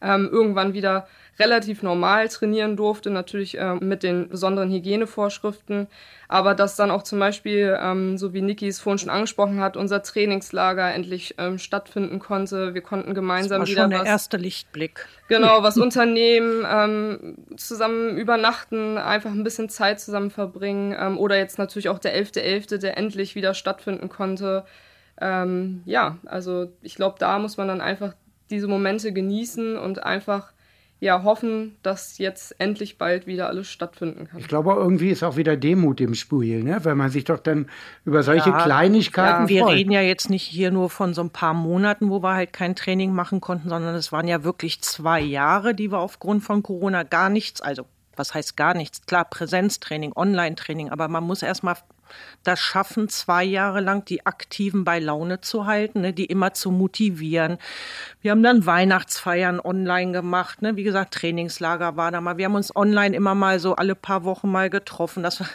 ähm, 0.04 0.30
irgendwann 0.32 0.74
wieder 0.74 1.08
relativ 1.40 1.82
normal 1.82 2.30
trainieren 2.30 2.78
durfte, 2.78 3.10
natürlich 3.10 3.58
ähm, 3.58 3.80
mit 3.82 4.04
den 4.04 4.30
besonderen 4.30 4.72
Hygienevorschriften. 4.72 5.88
Aber 6.28 6.56
dass 6.56 6.76
dann 6.76 6.92
auch 6.92 7.04
zum 7.04 7.20
Beispiel, 7.20 7.78
ähm, 7.80 8.18
so 8.18 8.34
wie 8.34 8.42
Niki 8.42 8.68
es 8.68 8.80
vorhin 8.80 9.00
schon 9.00 9.10
angesprochen 9.10 9.60
hat, 9.60 9.76
unser 9.76 10.04
Trainingslager 10.04 10.94
endlich 10.94 11.36
ähm, 11.38 11.58
stattfinden 11.58 12.20
konnte. 12.20 12.74
Wir 12.74 12.82
konnten 12.82 13.10
Das 13.10 13.16
gemeinsam 13.16 13.62
war 13.62 13.68
wieder 13.68 13.82
schon 13.84 13.90
der 13.92 14.00
was 14.02 14.08
erste 14.08 14.38
Lichtblick. 14.38 15.08
Genau, 15.28 15.64
was 15.64 15.78
unternehmen, 15.80 16.66
ähm, 16.70 17.36
zusammen 17.58 18.18
übernachten, 18.18 18.98
einfach 18.98 19.32
ein 19.32 19.44
bisschen 19.44 19.70
Zeit 19.70 20.00
zusammen 20.00 20.32
verbringen. 20.32 20.96
Ähm, 20.98 21.18
oder 21.18 21.38
jetzt 21.38 21.58
natürlich 21.58 21.90
auch 21.90 22.00
der 22.00 22.16
11.11., 22.16 22.78
der 22.78 22.98
endlich 22.98 23.36
wieder 23.36 23.54
stattfinden 23.54 24.10
konnte. 24.10 24.66
Ähm, 25.20 25.82
ja, 25.86 26.18
also 26.26 26.72
ich 26.82 26.96
glaube, 26.96 27.16
da 27.20 27.40
muss 27.40 27.58
man 27.58 27.68
dann 27.68 27.82
einfach 27.82 28.14
diese 28.50 28.68
Momente 28.68 29.14
genießen 29.14 29.78
und 29.78 30.04
einfach 30.04 30.54
ja 31.04 31.24
hoffen, 31.24 31.76
dass 31.84 32.18
jetzt 32.18 32.56
endlich 32.60 32.98
bald 32.98 33.28
wieder 33.28 33.48
alles 33.48 33.68
stattfinden 33.70 34.28
kann. 34.28 34.40
Ich 34.40 34.48
glaube, 34.48 34.72
irgendwie 34.74 35.10
ist 35.10 35.22
auch 35.24 35.36
wieder 35.36 35.58
Demut 35.58 36.00
im 36.02 36.16
Spiel, 36.16 36.64
ne? 36.64 36.84
weil 36.84 36.96
man 36.96 37.10
sich 37.10 37.26
doch 37.26 37.40
dann 37.40 37.68
über 38.06 38.24
solche 38.24 38.50
Ja, 38.50 38.64
Kleinigkeiten 38.64 39.50
Wir 39.50 39.64
freut. 39.64 39.76
reden 39.76 39.92
ja 39.92 40.02
jetzt 40.02 40.30
nicht 40.30 40.44
hier 40.44 40.72
nur 40.72 40.90
von 40.90 41.14
so 41.14 41.22
ein 41.22 41.30
paar 41.30 41.54
Monaten, 41.54 42.10
wo 42.10 42.24
wir 42.24 42.34
halt 42.34 42.54
kein 42.54 42.76
Training 42.76 43.12
machen 43.14 43.42
konnten, 43.42 43.70
sondern 43.70 43.96
es 43.96 44.12
waren 44.12 44.28
ja 44.28 44.44
wirklich 44.44 44.82
zwei 44.82 45.20
Jahre, 45.20 45.76
die 45.76 45.92
wir 45.92 46.00
aufgrund 46.00 46.44
von 46.44 46.64
Corona 46.64 47.04
gar 47.04 47.30
nichts, 47.30 47.62
also 47.62 47.86
was 48.16 48.34
heißt 48.34 48.56
gar 48.56 48.74
nichts? 48.74 49.06
Klar, 49.06 49.26
Präsenztraining, 49.26 50.14
Online-Training, 50.16 50.90
aber 50.90 51.08
man 51.08 51.24
muss 51.24 51.42
erstmal 51.42 51.76
das 52.44 52.60
schaffen, 52.60 53.10
zwei 53.10 53.44
Jahre 53.44 53.80
lang 53.80 54.06
die 54.06 54.26
Aktiven 54.26 54.84
bei 54.84 55.00
Laune 55.00 55.42
zu 55.42 55.66
halten, 55.66 56.02
ne, 56.02 56.14
die 56.14 56.26
immer 56.26 56.54
zu 56.54 56.72
motivieren. 56.72 57.58
Wir 58.22 58.32
haben 58.32 58.44
dann 58.44 58.66
Weihnachtsfeiern 58.66 59.60
online 59.60 60.12
gemacht, 60.12 60.62
ne, 60.62 60.76
wie 60.76 60.84
gesagt, 60.84 61.14
Trainingslager 61.14 61.96
war 61.96 62.12
da 62.12 62.22
mal. 62.22 62.38
Wir 62.38 62.46
haben 62.46 62.56
uns 62.56 62.76
online 62.76 63.16
immer 63.16 63.36
mal 63.36 63.60
so 63.60 63.76
alle 63.76 63.96
paar 63.96 64.24
Wochen 64.26 64.52
mal 64.52 64.70
getroffen, 64.70 65.24
dass 65.24 65.40
wir, 65.40 65.48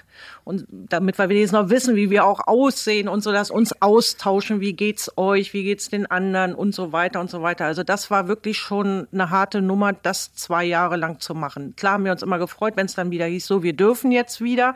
und 0.45 0.67
damit 0.71 1.19
wir 1.19 1.29
jetzt 1.31 1.53
noch 1.53 1.69
wissen, 1.69 1.95
wie 1.95 2.11
wir 2.11 2.25
auch 2.25 2.47
aussehen 2.47 3.09
und 3.09 3.23
so, 3.23 3.33
dass 3.33 3.51
uns 3.51 3.81
austauschen, 3.83 4.61
wie 4.61 4.73
geht's 4.73 5.13
euch, 5.17 5.53
wie 5.53 5.65
geht's 5.65 5.91
den 5.91 6.11
anderen 6.11 6.55
und 6.55 6.75
so 6.75 6.93
weiter 6.93 7.21
und 7.21 7.31
so 7.31 7.43
weiter. 7.43 7.67
Also 7.67 7.83
das 7.83 8.11
war 8.11 8.29
wirklich 8.29 8.59
schon 8.59 9.07
eine 9.13 9.31
harte 9.31 9.61
Nummer, 9.61 9.93
das 9.93 10.35
zwei 10.35 10.65
Jahre 10.65 10.97
lang 10.97 11.21
zu 11.21 11.35
machen. 11.35 11.75
Klar 11.77 11.95
haben 11.95 12.05
wir 12.05 12.13
uns 12.13 12.23
immer 12.23 12.39
gefreut, 12.39 12.75
wenn 12.77 12.87
es 12.87 12.95
dann 12.95 13.11
wieder 13.11 13.27
hieß, 13.27 13.47
so, 13.47 13.63
wir 13.63 13.75
dürfen 13.75 14.11
jetzt 14.11 14.41
wieder. 14.41 14.75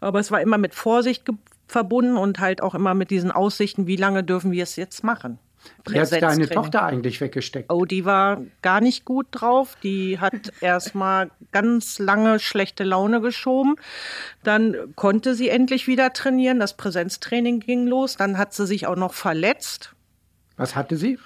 Aber 0.00 0.20
es 0.20 0.30
war 0.30 0.40
immer 0.40 0.58
mit 0.58 0.74
Vorsicht 0.74 1.17
ge- 1.24 1.36
verbunden 1.66 2.16
und 2.16 2.38
halt 2.40 2.62
auch 2.62 2.74
immer 2.74 2.94
mit 2.94 3.10
diesen 3.10 3.30
Aussichten, 3.30 3.86
wie 3.86 3.96
lange 3.96 4.24
dürfen 4.24 4.52
wir 4.52 4.62
es 4.62 4.76
jetzt 4.76 5.04
machen. 5.04 5.38
Wie 5.86 6.00
hat 6.00 6.10
deine. 6.12 6.48
Tochter 6.48 6.84
eigentlich 6.84 7.20
weggesteckt? 7.20 7.70
Oh, 7.70 7.84
die 7.84 8.04
war 8.04 8.42
gar 8.62 8.80
nicht 8.80 9.04
gut 9.04 9.26
drauf. 9.32 9.76
Die 9.82 10.18
hat 10.18 10.52
erstmal 10.60 11.30
ganz 11.52 11.98
lange 11.98 12.38
schlechte 12.38 12.84
Laune 12.84 13.20
geschoben. 13.20 13.76
Dann 14.44 14.94
konnte 14.94 15.34
sie 15.34 15.48
endlich 15.48 15.86
wieder 15.86 16.12
trainieren. 16.12 16.60
Das 16.60 16.76
Präsenztraining 16.76 17.60
ging 17.60 17.86
los. 17.86 18.16
Dann 18.16 18.38
hat 18.38 18.54
sie 18.54 18.66
sich 18.66 18.86
auch 18.86 18.96
noch 18.96 19.12
verletzt. 19.14 19.94
Was 20.56 20.74
hatte 20.76 20.96
sie? 20.96 21.18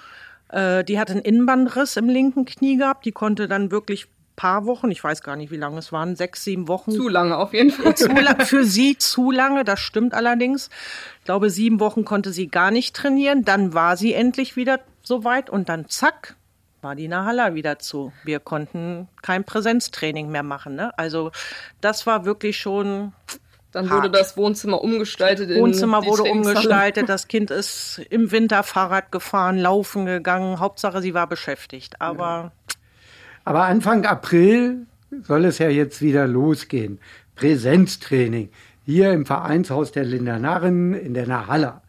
Äh, 0.49 0.83
die 0.85 0.99
hat 0.99 1.11
einen 1.11 1.21
Innenbandriss 1.21 1.97
im 1.97 2.09
linken 2.09 2.45
Knie 2.45 2.77
gehabt. 2.79 3.05
Die 3.05 3.13
konnte 3.13 3.49
dann 3.49 3.71
wirklich 3.71 4.09
paar 4.37 4.67
Wochen, 4.67 4.91
ich 4.91 5.03
weiß 5.03 5.23
gar 5.23 5.37
nicht, 5.37 5.51
wie 5.51 5.57
lange 5.57 5.79
es 5.79 5.93
waren, 5.93 6.17
sechs, 6.17 6.45
sieben 6.45 6.69
Wochen. 6.69 6.93
Zu 6.93 7.09
lange 7.09 7.37
auf 7.37 7.53
jeden 7.53 7.71
Fall. 7.71 7.95
Lang, 8.23 8.41
für 8.47 8.65
sie 8.65 8.97
zu 8.99 9.31
lange, 9.31 9.65
das 9.65 9.81
stimmt 9.81 10.15
allerdings. 10.15 10.71
Ich 11.19 11.25
glaube, 11.25 11.51
sieben 11.51 11.81
Wochen 11.81 12.05
konnte 12.05 12.33
sie 12.33 12.49
gar 12.49 12.71
nicht 12.71 12.97
trainieren. 12.97 13.45
Dann 13.45 13.75
war 13.75 13.97
sie 13.97 14.15
endlich 14.15 14.57
wieder 14.57 14.81
soweit 15.03 15.51
und 15.51 15.69
dann 15.69 15.89
zack, 15.89 16.37
war 16.83 16.97
die 16.97 17.09
Nahalla 17.09 17.55
wieder 17.55 17.79
zu. 17.79 18.13
Wir 18.25 18.41
konnten 18.41 19.09
kein 19.23 19.45
Präsenztraining 19.45 20.31
mehr 20.31 20.43
machen. 20.43 20.75
Ne? 20.75 20.97
Also 20.99 21.31
das 21.81 22.07
war 22.07 22.25
wirklich 22.25 22.59
schon. 22.59 23.13
Dann 23.71 23.89
wurde 23.89 24.03
hart. 24.03 24.17
das 24.17 24.37
Wohnzimmer 24.37 24.83
umgestaltet. 24.83 25.49
Wohnzimmer 25.59 26.05
wurde 26.05 26.25
umgestaltet. 26.25 27.09
Das 27.09 27.29
Kind 27.29 27.51
ist 27.51 28.03
im 28.11 28.31
Winter 28.31 28.63
Fahrrad 28.65 29.11
gefahren, 29.11 29.57
laufen 29.57 30.05
gegangen. 30.05 30.61
Hauptsache, 30.61 31.01
sie 31.01 31.15
war 31.15 31.27
beschäftigt. 31.27 32.01
Aber 32.01 32.25
ja. 32.25 32.53
Aber 33.45 33.65
Anfang 33.65 34.05
April 34.05 34.87
soll 35.23 35.45
es 35.45 35.59
ja 35.59 35.69
jetzt 35.69 36.01
wieder 36.01 36.27
losgehen. 36.27 36.99
Präsenztraining 37.35 38.51
hier 38.85 39.13
im 39.13 39.27
Vereinshaus 39.27 39.93
der 39.93 40.05
Lindernarren 40.05 40.95
in 40.95 41.15
der 41.15 41.27
Nahalla. 41.27 41.83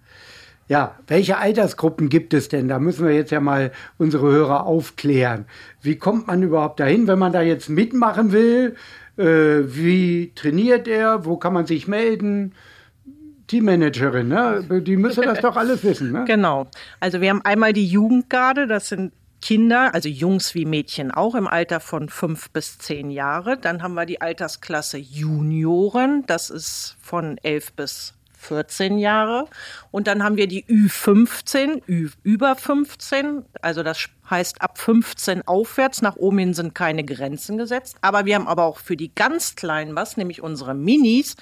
Ja, 0.70 0.96
welche 1.08 1.38
Altersgruppen 1.38 2.10
gibt 2.10 2.34
es 2.34 2.48
denn? 2.48 2.70
Da 2.70 2.80
müssen 2.80 3.06
wir 3.06 3.14
jetzt 3.14 3.32
ja 3.32 3.42
mal 3.42 3.72
unsere 3.98 4.32
Hörer 4.32 4.66
aufklären. 4.66 5.46
Wie 5.82 5.98
kommt 5.98 6.28
man 6.28 6.42
überhaupt 6.42 6.80
dahin, 6.80 7.08
wenn 7.08 7.20
man 7.20 7.34
da 7.34 7.42
jetzt 7.42 7.70
mitmachen 7.70 8.32
will? 8.32 8.76
Äh, 9.18 9.24
wie 9.76 10.32
trainiert 10.36 10.88
er? 10.88 11.26
Wo 11.26 11.38
kann 11.38 11.54
man 11.54 11.66
sich 11.66 11.88
melden? 11.88 12.54
Teammanagerin, 13.48 14.30
ne? 14.30 14.82
die 14.82 14.96
müsste 14.96 15.22
das 15.22 15.42
doch 15.42 15.58
alles 15.58 15.84
wissen. 15.84 16.12
Ne? 16.12 16.24
Genau. 16.28 16.68
Also 17.02 17.20
wir 17.20 17.30
haben 17.30 17.42
einmal 17.44 17.74
die 17.74 17.86
Jugendgarde, 17.86 18.68
das 18.68 18.88
sind 18.88 19.12
Kinder, 19.44 19.94
also 19.94 20.08
Jungs 20.08 20.56
wie 20.56 20.64
Mädchen 20.64 21.12
auch 21.12 21.36
im 21.36 21.48
Alter 21.48 21.82
von 21.82 22.08
fünf 22.08 22.50
bis 22.52 22.78
zehn 22.78 23.12
Jahre. 23.12 23.58
Dann 23.58 23.84
haben 23.84 23.94
wir 23.94 24.06
die 24.06 24.22
Altersklasse 24.22 24.98
Junioren, 24.98 26.24
das 26.28 26.50
ist 26.50 26.96
von 27.02 27.38
elf 27.44 27.74
bis 27.74 28.14
14 28.38 28.98
Jahre. 28.98 29.50
Und 29.92 30.08
dann 30.08 30.24
haben 30.24 30.38
wir 30.38 30.48
die 30.48 30.64
Ü15, 30.64 31.82
Ü 31.90 32.10
über 32.24 32.56
15, 32.56 33.44
also 33.62 33.84
das 33.84 34.08
heißt 34.30 34.62
ab 34.62 34.78
15 34.78 35.46
aufwärts. 35.46 36.02
Nach 36.02 36.16
oben 36.16 36.38
hin 36.38 36.54
sind 36.54 36.74
keine 36.74 37.04
Grenzen 37.04 37.58
gesetzt. 37.58 37.98
Aber 38.00 38.24
wir 38.24 38.36
haben 38.36 38.48
aber 38.48 38.64
auch 38.64 38.78
für 38.78 38.96
die 38.96 39.14
ganz 39.14 39.56
Kleinen 39.56 39.94
was, 39.94 40.16
nämlich 40.16 40.42
unsere 40.42 40.74
Minis. 40.74 41.36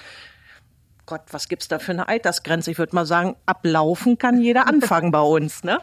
Gott, 1.05 1.21
was 1.29 1.47
gibt's 1.47 1.67
da 1.67 1.77
für 1.77 1.91
eine 1.91 2.07
Altersgrenze? 2.07 2.71
Ich 2.71 2.79
würde 2.79 2.95
mal 2.95 3.05
sagen, 3.05 3.35
ablaufen 3.45 4.17
kann 4.17 4.41
jeder 4.41 4.67
anfangen 4.67 5.11
bei 5.11 5.21
uns, 5.21 5.63
ne? 5.63 5.77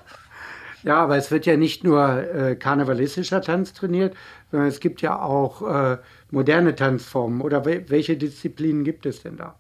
Ja, 0.82 0.96
aber 0.96 1.16
es 1.16 1.30
wird 1.30 1.46
ja 1.46 1.56
nicht 1.56 1.84
nur 1.84 2.34
äh, 2.34 2.56
karnevalistischer 2.56 3.40
Tanz 3.40 3.72
trainiert, 3.72 4.14
sondern 4.50 4.68
es 4.68 4.80
gibt 4.80 5.02
ja 5.02 5.20
auch 5.20 5.62
äh, 5.62 5.98
moderne 6.30 6.74
Tanzformen. 6.74 7.40
Oder 7.40 7.64
we 7.64 7.84
welche 7.88 8.16
Disziplinen 8.16 8.84
gibt 8.84 9.06
es 9.06 9.22
denn 9.22 9.36
da? 9.36 9.56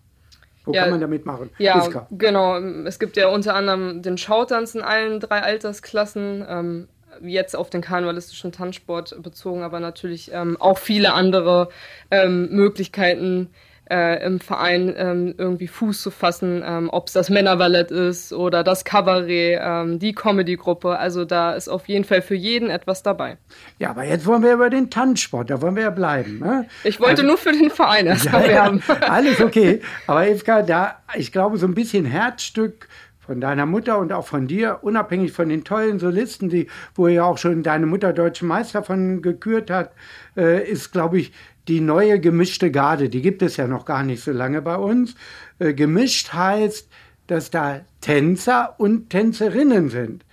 Wo 0.64 0.72
ja, 0.72 0.82
kann 0.82 0.90
man 0.90 1.00
damit 1.00 1.26
machen? 1.26 1.50
Ja, 1.58 1.78
Iska. 1.78 2.06
genau. 2.10 2.58
Es 2.58 2.98
gibt 2.98 3.16
ja 3.16 3.28
unter 3.28 3.54
anderem 3.54 4.02
den 4.02 4.18
Schautanz 4.18 4.74
in 4.74 4.82
allen 4.82 5.18
drei 5.20 5.42
Altersklassen. 5.42 6.44
Ähm, 6.48 6.88
jetzt 7.22 7.56
auf 7.56 7.70
den 7.70 7.80
karnevalistischen 7.80 8.52
Tanzsport 8.52 9.20
bezogen, 9.22 9.62
aber 9.62 9.80
natürlich 9.80 10.30
ähm, 10.32 10.56
auch 10.60 10.78
viele 10.78 11.14
andere 11.14 11.68
ähm, 12.10 12.48
Möglichkeiten, 12.50 13.50
äh, 13.90 14.24
im 14.24 14.40
Verein 14.40 14.94
ähm, 14.96 15.34
irgendwie 15.38 15.68
Fuß 15.68 16.02
zu 16.02 16.10
fassen, 16.10 16.62
ähm, 16.64 16.88
ob 16.90 17.08
es 17.08 17.12
das 17.12 17.30
Männerballett 17.30 17.90
ist 17.90 18.32
oder 18.32 18.64
das 18.64 18.84
Kabarett, 18.84 19.60
ähm, 19.62 19.98
die 19.98 20.14
Comedy-Gruppe. 20.14 20.98
Also 20.98 21.24
da 21.24 21.52
ist 21.52 21.68
auf 21.68 21.88
jeden 21.88 22.04
Fall 22.04 22.22
für 22.22 22.34
jeden 22.34 22.70
etwas 22.70 23.02
dabei. 23.02 23.38
Ja, 23.78 23.90
aber 23.90 24.04
jetzt 24.04 24.26
wollen 24.26 24.42
wir 24.42 24.52
über 24.52 24.70
den 24.70 24.90
Tanzsport, 24.90 25.50
da 25.50 25.60
wollen 25.62 25.76
wir 25.76 25.84
ja 25.84 25.90
bleiben. 25.90 26.38
Ne? 26.38 26.66
Ich 26.84 27.00
wollte 27.00 27.22
also, 27.22 27.24
nur 27.24 27.38
für 27.38 27.52
den 27.52 27.70
Verein 27.70 28.06
erst 28.06 28.26
ja, 28.26 28.46
werben. 28.46 28.82
Ja, 28.86 28.94
alles 29.08 29.40
okay. 29.40 29.80
Aber 30.06 30.26
Evka, 30.26 30.62
da, 30.62 31.02
ich 31.14 31.32
glaube, 31.32 31.58
so 31.58 31.66
ein 31.66 31.74
bisschen 31.74 32.04
Herzstück 32.04 32.88
von 33.28 33.42
deiner 33.42 33.66
Mutter 33.66 33.98
und 33.98 34.10
auch 34.10 34.26
von 34.26 34.46
dir, 34.46 34.78
unabhängig 34.80 35.32
von 35.32 35.50
den 35.50 35.62
tollen 35.62 35.98
Solisten, 35.98 36.48
die, 36.48 36.66
wo 36.94 37.08
ja 37.08 37.24
auch 37.24 37.36
schon 37.36 37.62
deine 37.62 37.84
Mutter 37.84 38.14
deutschen 38.14 38.48
Meister 38.48 38.82
von 38.82 39.20
gekürt 39.20 39.70
hat, 39.70 39.92
äh, 40.34 40.66
ist, 40.66 40.92
glaube 40.92 41.18
ich, 41.18 41.32
die 41.68 41.80
neue 41.80 42.18
gemischte 42.18 42.70
Garde, 42.70 43.08
die 43.08 43.22
gibt 43.22 43.42
es 43.42 43.56
ja 43.56 43.66
noch 43.66 43.84
gar 43.84 44.02
nicht 44.02 44.22
so 44.22 44.32
lange 44.32 44.62
bei 44.62 44.76
uns. 44.76 45.14
Äh, 45.58 45.74
gemischt 45.74 46.32
heißt, 46.32 46.88
dass 47.26 47.50
da 47.50 47.82
Tänzer 48.00 48.74
und 48.78 49.10
Tänzerinnen 49.10 49.90
sind. 49.90 50.24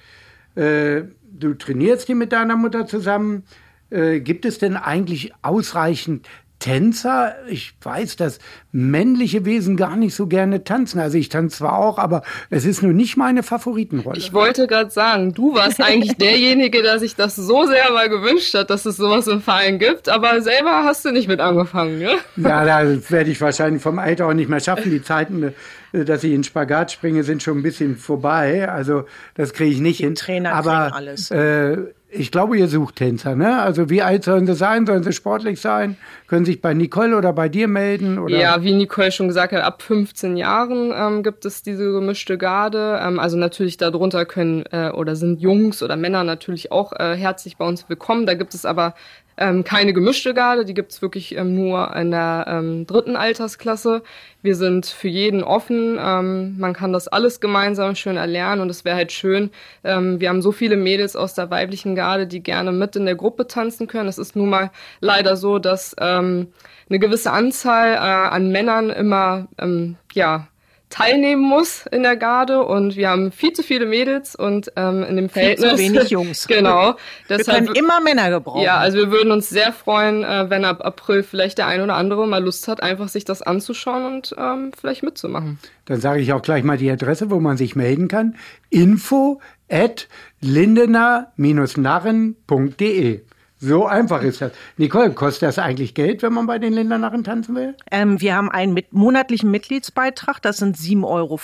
Äh, 0.55 1.03
du 1.29 1.53
trainierst 1.53 2.07
die 2.07 2.15
mit 2.15 2.31
deiner 2.31 2.55
Mutter 2.55 2.87
zusammen. 2.87 3.43
Äh, 3.89 4.21
gibt 4.21 4.45
es 4.45 4.57
denn 4.57 4.77
eigentlich 4.77 5.33
ausreichend 5.41 6.27
Tänzer. 6.59 7.35
Ich 7.47 7.73
weiß, 7.81 8.15
dass 8.15 8.39
männliche 8.71 9.45
Wesen 9.45 9.77
gar 9.77 9.95
nicht 9.95 10.15
so 10.15 10.27
gerne 10.27 10.63
tanzen. 10.63 10.99
Also 10.99 11.17
ich 11.17 11.29
tanze 11.29 11.57
zwar 11.57 11.77
auch, 11.77 11.97
aber 11.97 12.23
es 12.49 12.65
ist 12.65 12.81
nur 12.81 12.93
nicht 12.93 13.17
meine 13.17 13.43
Favoritenrolle. 13.43 14.17
Ich 14.17 14.33
wollte 14.33 14.67
gerade 14.67 14.89
sagen, 14.89 15.33
du 15.33 15.53
warst 15.53 15.81
eigentlich 15.81 16.13
derjenige, 16.17 16.81
der 16.81 16.99
sich 16.99 17.15
das 17.15 17.35
so 17.35 17.65
sehr 17.65 17.91
mal 17.91 18.09
gewünscht 18.09 18.53
hat, 18.53 18.69
dass 18.69 18.85
es 18.85 18.97
sowas 18.97 19.27
im 19.27 19.41
Verein 19.41 19.79
gibt, 19.79 20.09
aber 20.09 20.41
selber 20.41 20.83
hast 20.83 21.05
du 21.05 21.11
nicht 21.11 21.27
mit 21.27 21.39
angefangen, 21.39 21.99
ne? 21.99 22.15
Ja, 22.37 22.65
da 22.65 22.83
werde 23.09 23.31
ich 23.31 23.39
wahrscheinlich 23.41 23.81
vom 23.81 23.99
Alter 23.99 24.27
auch 24.27 24.33
nicht 24.33 24.49
mehr 24.49 24.59
schaffen. 24.59 24.91
Die 24.91 25.03
Zeiten, 25.03 25.53
äh, 25.93 26.05
dass 26.05 26.23
ich 26.23 26.33
in 26.33 26.43
Spagat 26.43 26.91
springe, 26.91 27.23
sind 27.23 27.43
schon 27.43 27.59
ein 27.59 27.63
bisschen 27.63 27.97
vorbei. 27.97 28.69
Also 28.69 29.05
das 29.35 29.53
kriege 29.53 29.71
ich 29.71 29.79
nicht 29.79 29.99
hin. 29.99 30.15
Trainer 30.15 30.53
aber, 30.53 30.95
alles. 30.95 31.31
Äh, 31.31 31.77
ich 32.17 32.32
glaube, 32.32 32.58
ihr 32.58 32.67
sucht 32.67 32.95
Tänzer, 32.95 33.36
ne? 33.36 33.62
Also 33.62 33.89
wie 33.89 34.01
alt 34.01 34.23
sollen 34.23 34.47
sie 34.47 34.56
sein? 34.56 34.86
Sollen 34.86 35.04
sie 35.04 35.13
sportlich 35.13 35.60
sein? 35.62 35.97
Können 36.28 36.45
sich 36.45 36.62
bei 36.62 36.73
Nicole 36.73 37.17
oder 37.17 37.34
bei 37.34 37.49
dir 37.49 37.67
melden? 37.67 38.17
Oder? 38.17 38.38
Ja, 38.38 38.63
wie 38.63 38.73
Nicole 38.73 39.12
schon 39.12 39.28
gesagt 39.28 39.54
hat, 39.54 39.63
ab 39.63 39.82
15 39.82 40.38
Jahren 40.38 40.93
ähm, 40.95 41.23
gibt 41.23 41.45
es 41.45 41.63
diese 41.63 41.91
gemischte 41.91 42.38
Garde. 42.38 42.99
Ähm, 43.01 43.19
also 43.19 43.38
natürlich 43.38 43.78
darunter 43.78 44.25
können 44.25 44.63
äh, 44.71 44.89
oder 44.89 45.15
sind 45.15 45.41
Jungs 45.41 45.84
oder 45.84 45.95
Männer 45.95 46.23
natürlich 46.23 46.71
auch 46.71 46.93
äh, 46.93 47.15
herzlich 47.15 47.58
bei 47.58 47.65
uns 47.65 47.88
willkommen. 47.89 48.25
Da 48.25 48.34
gibt 48.34 48.54
es 48.54 48.65
aber 48.65 48.95
ähm, 49.38 49.63
keine 49.63 49.91
gemischte 49.91 50.34
Garde, 50.34 50.63
die 50.63 50.73
gibt's 50.73 51.01
wirklich 51.01 51.36
ähm, 51.36 51.56
nur 51.56 51.93
in 51.95 52.12
der 52.12 52.45
ähm, 52.47 52.88
dritten 52.88 53.15
Altersklasse. 53.17 54.01
Wir 54.41 54.56
sind 54.56 54.86
für 54.86 55.10
jeden 55.10 55.43
offen, 55.43 55.97
ähm, 55.99 56.58
man 56.58 56.73
kann 56.73 56.93
das 56.93 57.08
alles 57.08 57.41
gemeinsam 57.41 57.95
schön 57.95 58.15
erlernen 58.15 58.62
und 58.62 58.69
es 58.69 58.86
wäre 58.86 58.95
halt 58.95 59.12
schön. 59.12 59.49
Ähm, 59.84 60.21
wir 60.21 60.30
haben 60.30 60.41
so 60.41 60.51
viele 60.54 60.78
Mädels 60.78 61.15
aus 61.15 61.34
der 61.34 61.49
weiblichen 61.49 61.95
Garde, 61.95 62.04
die 62.27 62.43
gerne 62.43 62.71
mit 62.71 62.95
in 62.95 63.05
der 63.05 63.15
Gruppe 63.15 63.47
tanzen 63.47 63.87
können. 63.87 64.07
Es 64.07 64.17
ist 64.17 64.35
nun 64.35 64.49
mal 64.49 64.71
leider 64.99 65.35
so, 65.35 65.59
dass 65.59 65.95
ähm, 65.99 66.47
eine 66.89 66.99
gewisse 66.99 67.31
Anzahl 67.31 67.93
äh, 67.93 67.97
an 67.97 68.51
Männern 68.51 68.89
immer 68.89 69.47
ähm, 69.57 69.97
ja 70.13 70.47
teilnehmen 70.89 71.41
muss 71.41 71.85
in 71.91 72.03
der 72.03 72.15
Garde 72.15 72.63
und 72.63 72.95
wir 72.95 73.09
haben 73.09 73.31
viel 73.31 73.51
zu 73.53 73.63
viele 73.63 73.85
Mädels 73.85 74.35
und 74.35 74.71
ähm, 74.75 75.03
in 75.03 75.15
dem 75.15 75.29
Verhältnis 75.29 75.73
viel 75.73 75.87
zu 75.89 75.93
wenig 75.93 76.09
Jungs. 76.09 76.47
genau. 76.47 76.95
Deshalb, 77.27 77.47
wir 77.47 77.73
können 77.73 77.75
immer 77.75 77.99
Männer 78.01 78.29
gebrauchen. 78.29 78.61
Ja, 78.61 78.77
also 78.77 78.97
wir 78.99 79.11
würden 79.11 79.31
uns 79.31 79.49
sehr 79.49 79.73
freuen, 79.73 80.23
äh, 80.23 80.49
wenn 80.49 80.63
ab 80.63 80.85
April 80.85 81.23
vielleicht 81.23 81.57
der 81.57 81.67
ein 81.67 81.81
oder 81.81 81.95
andere 81.95 82.27
mal 82.27 82.41
Lust 82.41 82.67
hat, 82.67 82.81
einfach 82.81 83.09
sich 83.09 83.25
das 83.25 83.41
anzuschauen 83.41 84.05
und 84.05 84.35
ähm, 84.37 84.71
vielleicht 84.79 85.03
mitzumachen. 85.03 85.59
Dann 85.85 85.99
sage 85.99 86.21
ich 86.21 86.31
auch 86.33 86.41
gleich 86.41 86.63
mal 86.63 86.77
die 86.77 86.89
Adresse, 86.89 87.29
wo 87.29 87.39
man 87.39 87.57
sich 87.57 87.75
melden 87.75 88.07
kann. 88.07 88.35
Info 88.69 89.41
at 89.69 90.08
lindener-narren.de 90.41 93.21
so 93.65 93.86
einfach 93.86 94.21
ist 94.21 94.41
das. 94.41 94.51
Nicole, 94.78 95.12
kostet 95.12 95.43
das 95.43 95.58
eigentlich 95.58 95.93
Geld, 95.93 96.21
wenn 96.21 96.34
man 96.34 96.45
bei 96.45 96.60
den 96.60 96.73
Lindernarren 96.73 97.23
tanzen 97.23 97.56
will? 97.56 97.75
Ähm, 97.89 98.19
wir 98.19 98.36
haben 98.36 98.51
einen 98.51 98.73
mit 98.73 98.91
monatlichen 98.91 99.49
Mitgliedsbeitrag, 99.49 100.41
das 100.41 100.58
sind 100.58 100.78
7,50 100.78 101.06
Euro. 101.06 101.39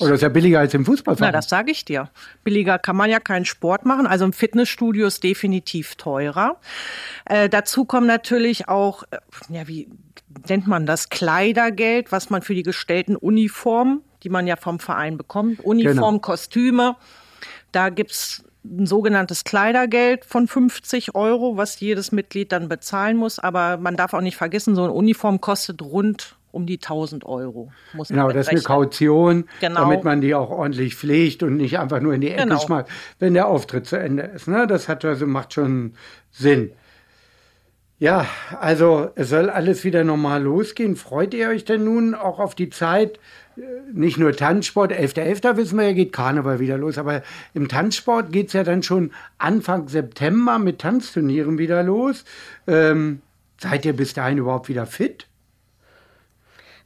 Oh, 0.00 0.06
das 0.06 0.16
ist 0.16 0.22
ja 0.22 0.28
billiger 0.28 0.58
als 0.58 0.74
im 0.74 0.84
Fußballverein. 0.84 1.32
Na, 1.32 1.38
das 1.38 1.48
sage 1.48 1.70
ich 1.70 1.84
dir. 1.84 2.10
Billiger 2.42 2.78
kann 2.78 2.96
man 2.96 3.10
ja 3.10 3.20
keinen 3.20 3.44
Sport 3.44 3.86
machen. 3.86 4.08
Also 4.08 4.24
im 4.24 4.32
Fitnessstudio 4.32 5.06
ist 5.06 5.22
definitiv 5.22 5.94
teurer. 5.94 6.56
Äh, 7.24 7.48
dazu 7.48 7.84
kommen 7.84 8.08
natürlich 8.08 8.68
auch, 8.68 9.04
äh, 9.10 9.18
ja, 9.48 9.68
wie 9.68 9.88
nennt 10.48 10.66
man 10.66 10.84
das, 10.84 11.10
Kleidergeld, 11.10 12.10
was 12.10 12.28
man 12.28 12.42
für 12.42 12.54
die 12.54 12.64
gestellten 12.64 13.14
Uniformen, 13.14 14.02
die 14.24 14.30
man 14.30 14.48
ja 14.48 14.56
vom 14.56 14.80
Verein 14.80 15.16
bekommt, 15.16 15.64
Uniform, 15.64 15.94
genau. 15.94 16.18
Kostüme. 16.18 16.96
Da 17.76 17.90
gibt's 17.90 18.42
ein 18.64 18.86
sogenanntes 18.86 19.44
Kleidergeld 19.44 20.24
von 20.24 20.48
50 20.48 21.14
Euro, 21.14 21.58
was 21.58 21.78
jedes 21.78 22.10
Mitglied 22.10 22.50
dann 22.50 22.70
bezahlen 22.70 23.18
muss. 23.18 23.38
Aber 23.38 23.76
man 23.76 23.96
darf 23.96 24.14
auch 24.14 24.22
nicht 24.22 24.38
vergessen, 24.38 24.74
so 24.74 24.84
eine 24.84 24.94
Uniform 24.94 25.42
kostet 25.42 25.82
rund 25.82 26.36
um 26.52 26.64
die 26.64 26.78
1000 26.78 27.26
Euro. 27.26 27.70
Muss 27.92 28.08
genau, 28.08 28.28
das 28.30 28.46
ist 28.46 28.48
eine 28.48 28.62
Kaution, 28.62 29.44
genau. 29.60 29.80
damit 29.80 30.04
man 30.04 30.22
die 30.22 30.34
auch 30.34 30.48
ordentlich 30.48 30.94
pflegt 30.94 31.42
und 31.42 31.58
nicht 31.58 31.78
einfach 31.78 32.00
nur 32.00 32.14
in 32.14 32.22
die 32.22 32.30
Ecke 32.30 32.44
genau. 32.44 32.58
schmeißt, 32.58 32.88
wenn 33.18 33.34
der 33.34 33.46
Auftritt 33.46 33.86
zu 33.86 33.96
Ende 33.96 34.22
ist. 34.22 34.48
Ne? 34.48 34.66
Das 34.66 34.88
hat 34.88 35.04
also, 35.04 35.26
macht 35.26 35.52
schon 35.52 35.92
Sinn. 36.30 36.72
Ja, 37.98 38.26
also 38.58 39.10
es 39.16 39.28
soll 39.28 39.50
alles 39.50 39.84
wieder 39.84 40.02
normal 40.02 40.42
losgehen. 40.42 40.96
Freut 40.96 41.34
ihr 41.34 41.48
euch 41.50 41.66
denn 41.66 41.84
nun 41.84 42.14
auch 42.14 42.38
auf 42.38 42.54
die 42.54 42.70
Zeit? 42.70 43.20
Nicht 43.92 44.18
nur 44.18 44.32
Tanzsport, 44.32 44.92
11.11. 44.92 45.42
.11. 45.42 45.56
wissen 45.56 45.78
wir 45.78 45.86
ja, 45.86 45.92
geht 45.94 46.12
Karneval 46.12 46.60
wieder 46.60 46.76
los, 46.76 46.98
aber 46.98 47.22
im 47.54 47.68
Tanzsport 47.68 48.30
geht 48.30 48.48
es 48.48 48.52
ja 48.52 48.64
dann 48.64 48.82
schon 48.82 49.12
Anfang 49.38 49.88
September 49.88 50.58
mit 50.58 50.80
Tanzturnieren 50.80 51.56
wieder 51.56 51.82
los. 51.82 52.24
Ähm, 52.66 53.22
seid 53.58 53.86
ihr 53.86 53.94
bis 53.94 54.12
dahin 54.12 54.38
überhaupt 54.38 54.68
wieder 54.68 54.86
fit? 54.86 55.26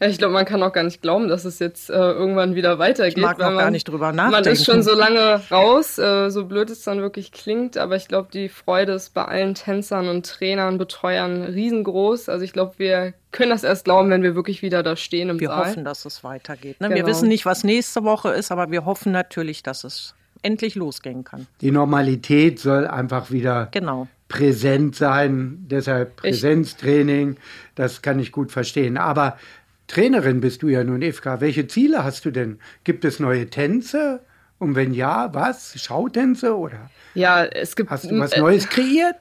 Ja, 0.03 0.09
ich 0.09 0.17
glaube, 0.17 0.33
man 0.33 0.47
kann 0.47 0.63
auch 0.63 0.73
gar 0.73 0.83
nicht 0.83 1.03
glauben, 1.03 1.29
dass 1.29 1.45
es 1.45 1.59
jetzt 1.59 1.91
äh, 1.91 1.93
irgendwann 1.93 2.55
wieder 2.55 2.79
weitergeht. 2.79 3.19
Ich 3.19 3.23
mag 3.23 3.39
noch 3.39 3.51
man, 3.51 3.59
gar 3.59 3.71
nicht 3.71 3.87
drüber 3.87 4.13
nachdenken. 4.13 4.45
Man 4.45 4.53
ist 4.53 4.65
schon 4.65 4.83
so 4.83 4.95
lange 4.95 5.43
raus, 5.51 5.99
äh, 5.99 6.31
so 6.31 6.47
blöd 6.47 6.71
es 6.71 6.83
dann 6.85 7.03
wirklich 7.03 7.33
klingt, 7.33 7.77
aber 7.77 7.97
ich 7.97 8.09
glaube, 8.09 8.29
die 8.33 8.49
Freude 8.49 8.93
ist 8.93 9.13
bei 9.13 9.27
allen 9.27 9.55
Tänzern 9.55 10.09
und 10.09 10.25
Trainern, 10.25 10.79
Betreuern 10.79 11.43
riesengroß. 11.43 12.31
Also 12.31 12.45
ich 12.45 12.55
glaube, 12.55 12.75
wir 12.79 13.13
können 13.31 13.51
das 13.51 13.63
erst 13.63 13.85
glauben, 13.85 14.09
wenn 14.09 14.23
wir 14.23 14.35
wirklich 14.35 14.63
wieder 14.63 14.83
da 14.83 14.97
stehen 14.97 15.29
im 15.29 15.39
wir 15.39 15.49
Saal. 15.49 15.65
Wir 15.65 15.69
hoffen, 15.69 15.85
dass 15.85 16.07
es 16.07 16.25
weitergeht. 16.25 16.81
Ne? 16.81 16.89
Genau. 16.89 16.99
Wir 16.99 17.07
wissen 17.07 17.29
nicht, 17.29 17.45
was 17.45 17.63
nächste 17.63 18.03
Woche 18.03 18.31
ist, 18.31 18.51
aber 18.51 18.71
wir 18.71 18.87
hoffen 18.87 19.13
natürlich, 19.13 19.63
dass 19.63 19.85
es 19.85 20.15
endlich 20.43 20.77
losgehen 20.77 21.25
kann. 21.25 21.47
Die 21.61 21.71
Normalität 21.71 22.59
soll 22.59 22.87
einfach 22.87 23.31
wieder 23.31 23.69
genau. 23.71 24.09
präsent 24.29 24.97
sein. 24.97 25.67
Deshalb 25.71 26.17
Präsenztraining, 26.17 27.37
das 27.75 28.01
kann 28.01 28.19
ich 28.19 28.33
gut 28.33 28.51
verstehen. 28.51 28.97
Aber 28.97 29.37
Trainerin 29.91 30.41
bist 30.41 30.63
du 30.63 30.69
ja 30.69 30.85
nun, 30.85 31.03
Evka. 31.03 31.41
Welche 31.41 31.67
Ziele 31.67 32.05
hast 32.05 32.25
du 32.25 32.31
denn? 32.31 32.61
Gibt 32.85 33.05
es 33.05 33.19
neue 33.19 33.51
Tänze? 33.51 34.21
Und 34.61 34.77
wenn 34.77 34.95
ja, 34.95 35.35
was? 35.35 35.75
Schautänze 35.83 36.57
oder? 36.57 36.91
Ja, 37.15 37.45
es 37.45 37.75
gibt. 37.75 37.91
Hast 37.91 38.09
du 38.09 38.17
was 38.21 38.37
Neues 38.37 38.69
kreiert? 38.69 39.17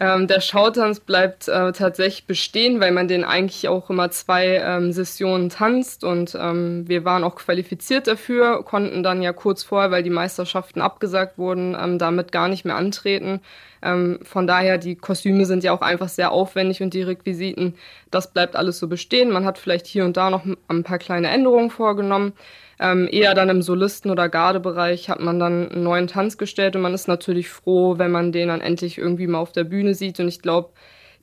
Ähm, 0.00 0.28
der 0.28 0.40
Schautanz 0.40 1.00
bleibt 1.00 1.48
äh, 1.48 1.72
tatsächlich 1.72 2.24
bestehen, 2.24 2.78
weil 2.78 2.92
man 2.92 3.08
den 3.08 3.24
eigentlich 3.24 3.66
auch 3.66 3.90
immer 3.90 4.12
zwei 4.12 4.62
ähm, 4.64 4.92
Sessionen 4.92 5.48
tanzt 5.48 6.04
und 6.04 6.36
ähm, 6.40 6.88
wir 6.88 7.04
waren 7.04 7.24
auch 7.24 7.34
qualifiziert 7.34 8.06
dafür, 8.06 8.62
konnten 8.62 9.02
dann 9.02 9.22
ja 9.22 9.32
kurz 9.32 9.64
vorher, 9.64 9.90
weil 9.90 10.04
die 10.04 10.10
Meisterschaften 10.10 10.80
abgesagt 10.80 11.36
wurden, 11.36 11.76
ähm, 11.76 11.98
damit 11.98 12.30
gar 12.30 12.46
nicht 12.46 12.64
mehr 12.64 12.76
antreten. 12.76 13.40
Ähm, 13.82 14.20
von 14.22 14.46
daher, 14.46 14.78
die 14.78 14.94
Kostüme 14.94 15.46
sind 15.46 15.64
ja 15.64 15.72
auch 15.72 15.82
einfach 15.82 16.08
sehr 16.08 16.30
aufwendig 16.30 16.80
und 16.80 16.94
die 16.94 17.02
Requisiten, 17.02 17.74
das 18.12 18.32
bleibt 18.32 18.54
alles 18.54 18.78
so 18.78 18.86
bestehen. 18.86 19.32
Man 19.32 19.44
hat 19.44 19.58
vielleicht 19.58 19.88
hier 19.88 20.04
und 20.04 20.16
da 20.16 20.30
noch 20.30 20.44
ein 20.68 20.84
paar 20.84 20.98
kleine 20.98 21.28
Änderungen 21.28 21.70
vorgenommen. 21.70 22.34
Ähm, 22.80 23.08
eher 23.10 23.34
dann 23.34 23.48
im 23.48 23.62
Solisten- 23.62 24.10
oder 24.10 24.28
Gardebereich 24.28 25.08
hat 25.08 25.20
man 25.20 25.38
dann 25.38 25.70
einen 25.70 25.82
neuen 25.82 26.06
Tanz 26.06 26.38
gestellt 26.38 26.76
und 26.76 26.82
man 26.82 26.94
ist 26.94 27.08
natürlich 27.08 27.48
froh, 27.48 27.98
wenn 27.98 28.12
man 28.12 28.30
den 28.32 28.48
dann 28.48 28.60
endlich 28.60 28.98
irgendwie 28.98 29.26
mal 29.26 29.38
auf 29.38 29.52
der 29.52 29.64
Bühne 29.64 29.94
sieht. 29.94 30.20
Und 30.20 30.28
ich 30.28 30.40
glaube, 30.42 30.70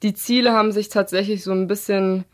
die 0.04 0.14
Ziele 0.14 0.52
haben 0.52 0.72
sich 0.72 0.90
tatsächlich 0.90 1.44
so 1.44 1.52
ein 1.52 1.68
bisschen 1.68 2.26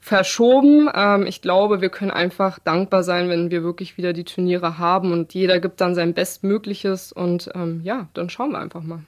verschoben. 0.00 0.90
Ähm, 0.94 1.26
ich 1.26 1.40
glaube, 1.40 1.80
wir 1.80 1.88
können 1.88 2.10
einfach 2.10 2.58
dankbar 2.58 3.02
sein, 3.02 3.28
wenn 3.28 3.50
wir 3.50 3.62
wirklich 3.62 3.96
wieder 3.96 4.12
die 4.12 4.24
Turniere 4.24 4.78
haben 4.78 5.12
und 5.12 5.32
jeder 5.34 5.60
gibt 5.60 5.80
dann 5.80 5.94
sein 5.94 6.12
Bestmögliches 6.12 7.12
und 7.12 7.50
ähm, 7.54 7.80
ja, 7.84 8.08
dann 8.14 8.28
schauen 8.28 8.52
wir 8.52 8.58
einfach 8.58 8.82
mal. 8.82 9.04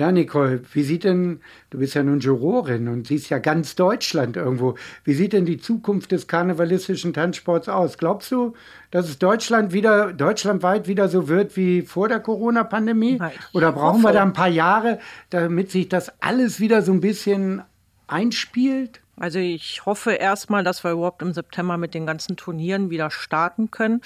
Ja, 0.00 0.10
Nicole, 0.10 0.62
wie 0.72 0.82
sieht 0.82 1.04
denn, 1.04 1.42
du 1.68 1.78
bist 1.78 1.92
ja 1.92 2.02
nun 2.02 2.20
Jurorin 2.20 2.88
und 2.88 3.06
siehst 3.06 3.28
ja 3.28 3.38
ganz 3.38 3.74
Deutschland 3.74 4.34
irgendwo, 4.34 4.76
wie 5.04 5.12
sieht 5.12 5.34
denn 5.34 5.44
die 5.44 5.58
Zukunft 5.58 6.10
des 6.12 6.26
karnevalistischen 6.26 7.12
Tanzsports 7.12 7.68
aus? 7.68 7.98
Glaubst 7.98 8.32
du, 8.32 8.54
dass 8.90 9.10
es 9.10 9.18
Deutschland 9.18 9.74
wieder, 9.74 10.14
deutschlandweit 10.14 10.88
wieder 10.88 11.10
so 11.10 11.28
wird 11.28 11.54
wie 11.54 11.82
vor 11.82 12.08
der 12.08 12.20
Corona-Pandemie? 12.20 13.18
Oder 13.52 13.72
brauchen 13.72 14.00
wir 14.00 14.12
da 14.12 14.22
ein 14.22 14.32
paar 14.32 14.48
Jahre, 14.48 15.00
damit 15.28 15.70
sich 15.70 15.90
das 15.90 16.10
alles 16.22 16.60
wieder 16.60 16.80
so 16.80 16.92
ein 16.92 17.02
bisschen 17.02 17.60
einspielt? 18.06 19.02
Also 19.18 19.38
ich 19.38 19.84
hoffe 19.84 20.12
erstmal, 20.12 20.64
dass 20.64 20.82
wir 20.82 20.92
überhaupt 20.92 21.20
im 21.20 21.34
September 21.34 21.76
mit 21.76 21.92
den 21.92 22.06
ganzen 22.06 22.38
Turnieren 22.38 22.88
wieder 22.88 23.10
starten 23.10 23.70
können. 23.70 24.00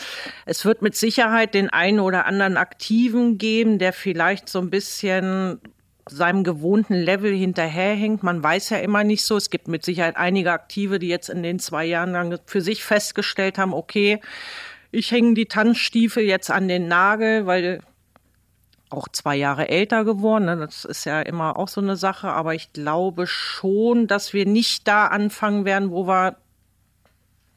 Es 0.44 0.64
wird 0.64 0.82
mit 0.82 0.96
Sicherheit 0.96 1.54
den 1.54 1.70
einen 1.70 2.00
oder 2.00 2.26
anderen 2.26 2.56
Aktiven 2.56 3.38
geben, 3.38 3.78
der 3.78 3.92
vielleicht 3.92 4.48
so 4.48 4.58
ein 4.58 4.70
bisschen 4.70 5.60
seinem 6.08 6.44
gewohnten 6.44 6.94
Level 6.94 7.32
hinterherhängt. 7.34 8.22
Man 8.22 8.42
weiß 8.42 8.70
ja 8.70 8.78
immer 8.78 9.04
nicht 9.04 9.24
so. 9.24 9.36
Es 9.36 9.50
gibt 9.50 9.68
mit 9.68 9.84
Sicherheit 9.84 10.16
einige 10.16 10.52
Aktive, 10.52 10.98
die 10.98 11.08
jetzt 11.08 11.30
in 11.30 11.42
den 11.42 11.58
zwei 11.58 11.84
Jahren 11.84 12.12
lang 12.12 12.38
für 12.46 12.60
sich 12.60 12.84
festgestellt 12.84 13.58
haben, 13.58 13.72
okay, 13.72 14.20
ich 14.90 15.10
hänge 15.10 15.34
die 15.34 15.46
Tanzstiefel 15.46 16.22
jetzt 16.24 16.50
an 16.50 16.68
den 16.68 16.86
Nagel, 16.86 17.46
weil 17.46 17.80
auch 18.90 19.08
zwei 19.08 19.34
Jahre 19.36 19.68
älter 19.68 20.04
geworden. 20.04 20.44
Ne? 20.44 20.56
Das 20.56 20.84
ist 20.84 21.04
ja 21.04 21.20
immer 21.20 21.58
auch 21.58 21.68
so 21.68 21.80
eine 21.80 21.96
Sache. 21.96 22.28
Aber 22.28 22.54
ich 22.54 22.72
glaube 22.72 23.26
schon, 23.26 24.06
dass 24.06 24.32
wir 24.32 24.46
nicht 24.46 24.86
da 24.86 25.06
anfangen 25.06 25.64
werden, 25.64 25.90
wo 25.90 26.06
wir 26.06 26.36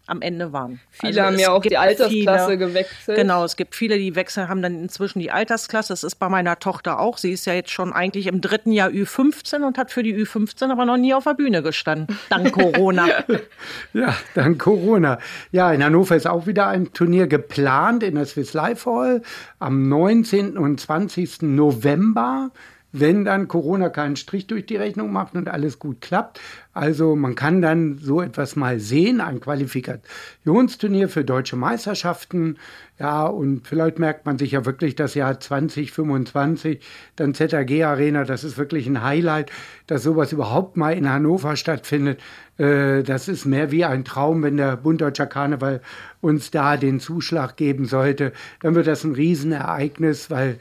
am 0.08 0.22
Ende 0.22 0.54
waren. 0.54 0.80
Viele 0.89 1.22
also 1.22 1.22
haben 1.22 1.39
ja 1.39 1.52
auch 1.52 1.62
die 1.62 1.78
Altersklasse 1.78 2.46
viele, 2.46 2.58
gewechselt. 2.58 3.17
Genau, 3.17 3.43
es 3.43 3.56
gibt 3.56 3.76
viele, 3.76 3.98
die 3.98 4.15
wechseln, 4.15 4.48
haben 4.48 4.62
dann 4.62 4.82
inzwischen 4.82 5.20
die 5.20 5.32
Altersklasse. 5.32 5.89
Das 5.89 6.04
ist 6.04 6.15
bei 6.15 6.30
meiner 6.30 6.60
Tochter 6.60 7.00
auch. 7.00 7.17
Sie 7.17 7.32
ist 7.32 7.46
ja 7.46 7.54
jetzt 7.54 7.72
schon 7.72 7.93
eigentlich 7.93 8.28
im 8.28 8.41
dritten 8.41 8.72
Jahr 8.72 8.89
Ü15 8.89 9.65
und 9.65 9.78
hat 9.78 9.91
für 9.91 10.04
die 10.04 10.15
Ü15 10.15 10.72
aber 10.72 10.86
noch 10.86 10.98
nie 10.98 11.13
auf 11.13 11.26
der 11.26 11.34
Bühne 11.34 11.62
gestanden. 11.62 12.17
Dank 12.30 12.54
Corona. 12.54 13.08
ja, 13.93 14.15
dank 14.34 14.60
Corona. 14.60 15.20
Ja, 15.52 15.72
in 15.72 15.84
Hannover 15.84 16.15
ist 16.15 16.28
auch 16.28 16.48
wieder 16.48 16.67
ein 16.67 16.93
Turnier 16.93 17.28
geplant 17.28 18.04
in 18.04 18.15
der 18.15 18.26
Swiss 18.26 18.54
Life 18.54 18.89
Hall 18.89 19.22
am 19.60 19.88
19. 19.89 20.58
und 20.58 20.80
20. 20.80 21.41
November 21.41 22.52
wenn 22.99 23.25
dann 23.25 23.47
Corona 23.47 23.89
keinen 23.89 24.15
Strich 24.15 24.47
durch 24.47 24.65
die 24.65 24.75
Rechnung 24.75 25.12
macht 25.12 25.36
und 25.36 25.49
alles 25.49 25.79
gut 25.79 26.01
klappt. 26.01 26.39
Also 26.73 27.15
man 27.15 27.33
kann 27.33 27.62
dann 27.62 27.97
so 27.97 28.21
etwas 28.21 28.55
mal 28.55 28.79
sehen, 28.79 29.19
ein 29.19 29.39
Qualifikationsturnier 29.39 31.10
für 31.10 31.23
deutsche 31.23 31.55
Meisterschaften. 31.55 32.57
Ja, 32.99 33.25
und 33.25 33.67
vielleicht 33.67 33.97
merkt 33.99 34.25
man 34.25 34.38
sich 34.38 34.51
ja 34.51 34.65
wirklich 34.65 34.95
das 34.95 35.15
Jahr 35.15 35.39
2025, 35.39 36.83
dann 37.15 37.33
ZAG 37.33 37.83
Arena, 37.83 38.23
das 38.25 38.43
ist 38.43 38.57
wirklich 38.57 38.88
ein 38.88 39.03
Highlight, 39.03 39.51
dass 39.88 40.03
sowas 40.03 40.31
überhaupt 40.31 40.77
mal 40.77 40.93
in 40.95 41.10
Hannover 41.10 41.55
stattfindet. 41.55 42.19
Äh, 42.57 43.03
das 43.03 43.27
ist 43.27 43.45
mehr 43.45 43.71
wie 43.71 43.86
ein 43.86 44.05
Traum, 44.05 44.43
wenn 44.43 44.57
der 44.57 44.77
Bund 44.77 45.01
Deutscher 45.01 45.27
Karneval 45.27 45.81
uns 46.21 46.51
da 46.51 46.77
den 46.77 46.99
Zuschlag 46.99 47.55
geben 47.57 47.86
sollte. 47.86 48.33
Dann 48.62 48.75
wird 48.75 48.88
das 48.88 49.03
ein 49.03 49.13
Riesenereignis, 49.13 50.29
weil 50.29 50.60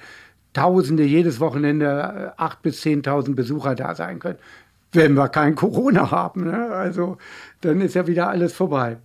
Tausende 0.56 1.04
jedes 1.04 1.38
Wochenende, 1.38 1.84
äh, 1.84 2.40
acht 2.40 2.62
bis 2.62 2.80
zehntausend 2.80 3.36
Besucher 3.36 3.74
da 3.74 3.94
sein 3.94 4.20
können. 4.20 4.38
Wenn 4.92 5.12
wir 5.12 5.28
kein 5.28 5.54
Corona 5.54 6.10
haben, 6.10 6.44
ne? 6.44 6.70
also 6.70 7.18
dann 7.60 7.82
ist 7.82 7.94
ja 7.94 8.06
wieder 8.06 8.30
alles 8.30 8.54
vorbei. 8.54 8.96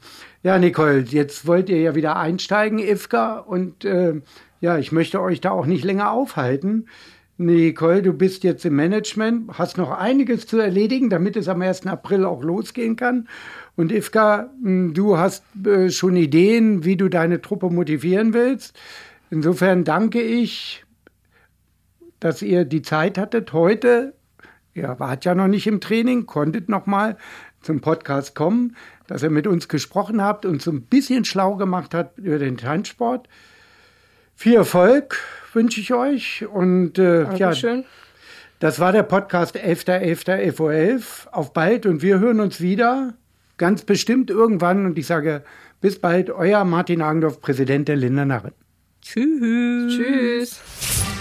Ja, 0.43 0.57
Nicole, 0.57 0.99
jetzt 0.99 1.45
wollt 1.45 1.67
ihr 1.67 1.81
ja 1.81 1.93
wieder 1.93 2.15
einsteigen, 2.15 2.79
Ivka, 2.79 3.39
und 3.39 3.83
äh, 3.83 4.21
ja, 4.61 4.77
ich 4.77 4.93
möchte 4.93 5.19
euch 5.19 5.41
da 5.41 5.51
auch 5.51 5.65
nicht 5.65 5.83
länger 5.83 6.11
aufhalten. 6.11 6.87
Nicole, 7.37 8.01
du 8.01 8.13
bist 8.13 8.45
jetzt 8.45 8.63
im 8.63 8.77
Management, 8.77 9.57
hast 9.57 9.77
noch 9.77 9.91
einiges 9.91 10.47
zu 10.47 10.57
erledigen, 10.57 11.09
damit 11.09 11.35
es 11.35 11.49
am 11.49 11.61
1. 11.61 11.85
April 11.85 12.23
auch 12.23 12.43
losgehen 12.43 12.95
kann. 12.95 13.27
Und 13.75 13.91
Ivka, 13.91 14.51
hm, 14.63 14.93
du 14.93 15.17
hast 15.17 15.43
äh, 15.65 15.89
schon 15.89 16.15
Ideen, 16.15 16.85
wie 16.85 16.95
du 16.95 17.09
deine 17.09 17.41
Truppe 17.41 17.69
motivieren 17.69 18.33
willst. 18.33 18.79
Insofern 19.31 19.83
danke 19.83 20.21
ich 20.21 20.85
dass 22.21 22.41
ihr 22.41 22.63
die 22.63 22.81
Zeit 22.81 23.17
hattet, 23.17 23.51
heute, 23.51 24.13
ihr 24.73 24.95
wart 24.99 25.25
ja 25.25 25.35
noch 25.35 25.47
nicht 25.47 25.67
im 25.67 25.81
Training, 25.81 26.25
konntet 26.25 26.69
noch 26.69 26.85
mal 26.85 27.17
zum 27.61 27.81
Podcast 27.81 28.35
kommen, 28.35 28.77
dass 29.07 29.23
ihr 29.23 29.29
mit 29.29 29.47
uns 29.47 29.67
gesprochen 29.67 30.21
habt 30.21 30.45
und 30.45 30.61
so 30.61 30.71
ein 30.71 30.83
bisschen 30.83 31.25
schlau 31.25 31.55
gemacht 31.57 31.93
habt 31.93 32.17
über 32.19 32.39
den 32.39 32.57
Tanzsport. 32.57 33.27
Viel 34.35 34.55
Erfolg 34.55 35.17
wünsche 35.53 35.81
ich 35.81 35.93
euch 35.93 36.45
und 36.47 36.97
äh, 36.97 37.35
ja, 37.35 37.53
das 38.59 38.79
war 38.79 38.91
der 38.91 39.03
Podcast 39.03 39.57
11.11. 39.57 40.53
FO11. 40.53 41.27
Auf 41.31 41.51
bald 41.53 41.87
und 41.87 42.03
wir 42.03 42.19
hören 42.19 42.39
uns 42.39 42.61
wieder, 42.61 43.15
ganz 43.57 43.83
bestimmt 43.83 44.29
irgendwann 44.29 44.85
und 44.85 44.97
ich 44.99 45.07
sage 45.07 45.43
bis 45.81 45.99
bald, 45.99 46.29
euer 46.29 46.63
Martin 46.63 47.01
Agendorf, 47.01 47.41
Präsident 47.41 47.87
der 47.87 47.95
Linder 47.95 48.25
Narren. 48.25 48.53
Tschüss. 49.01 49.97
Tschüss. 49.97 51.20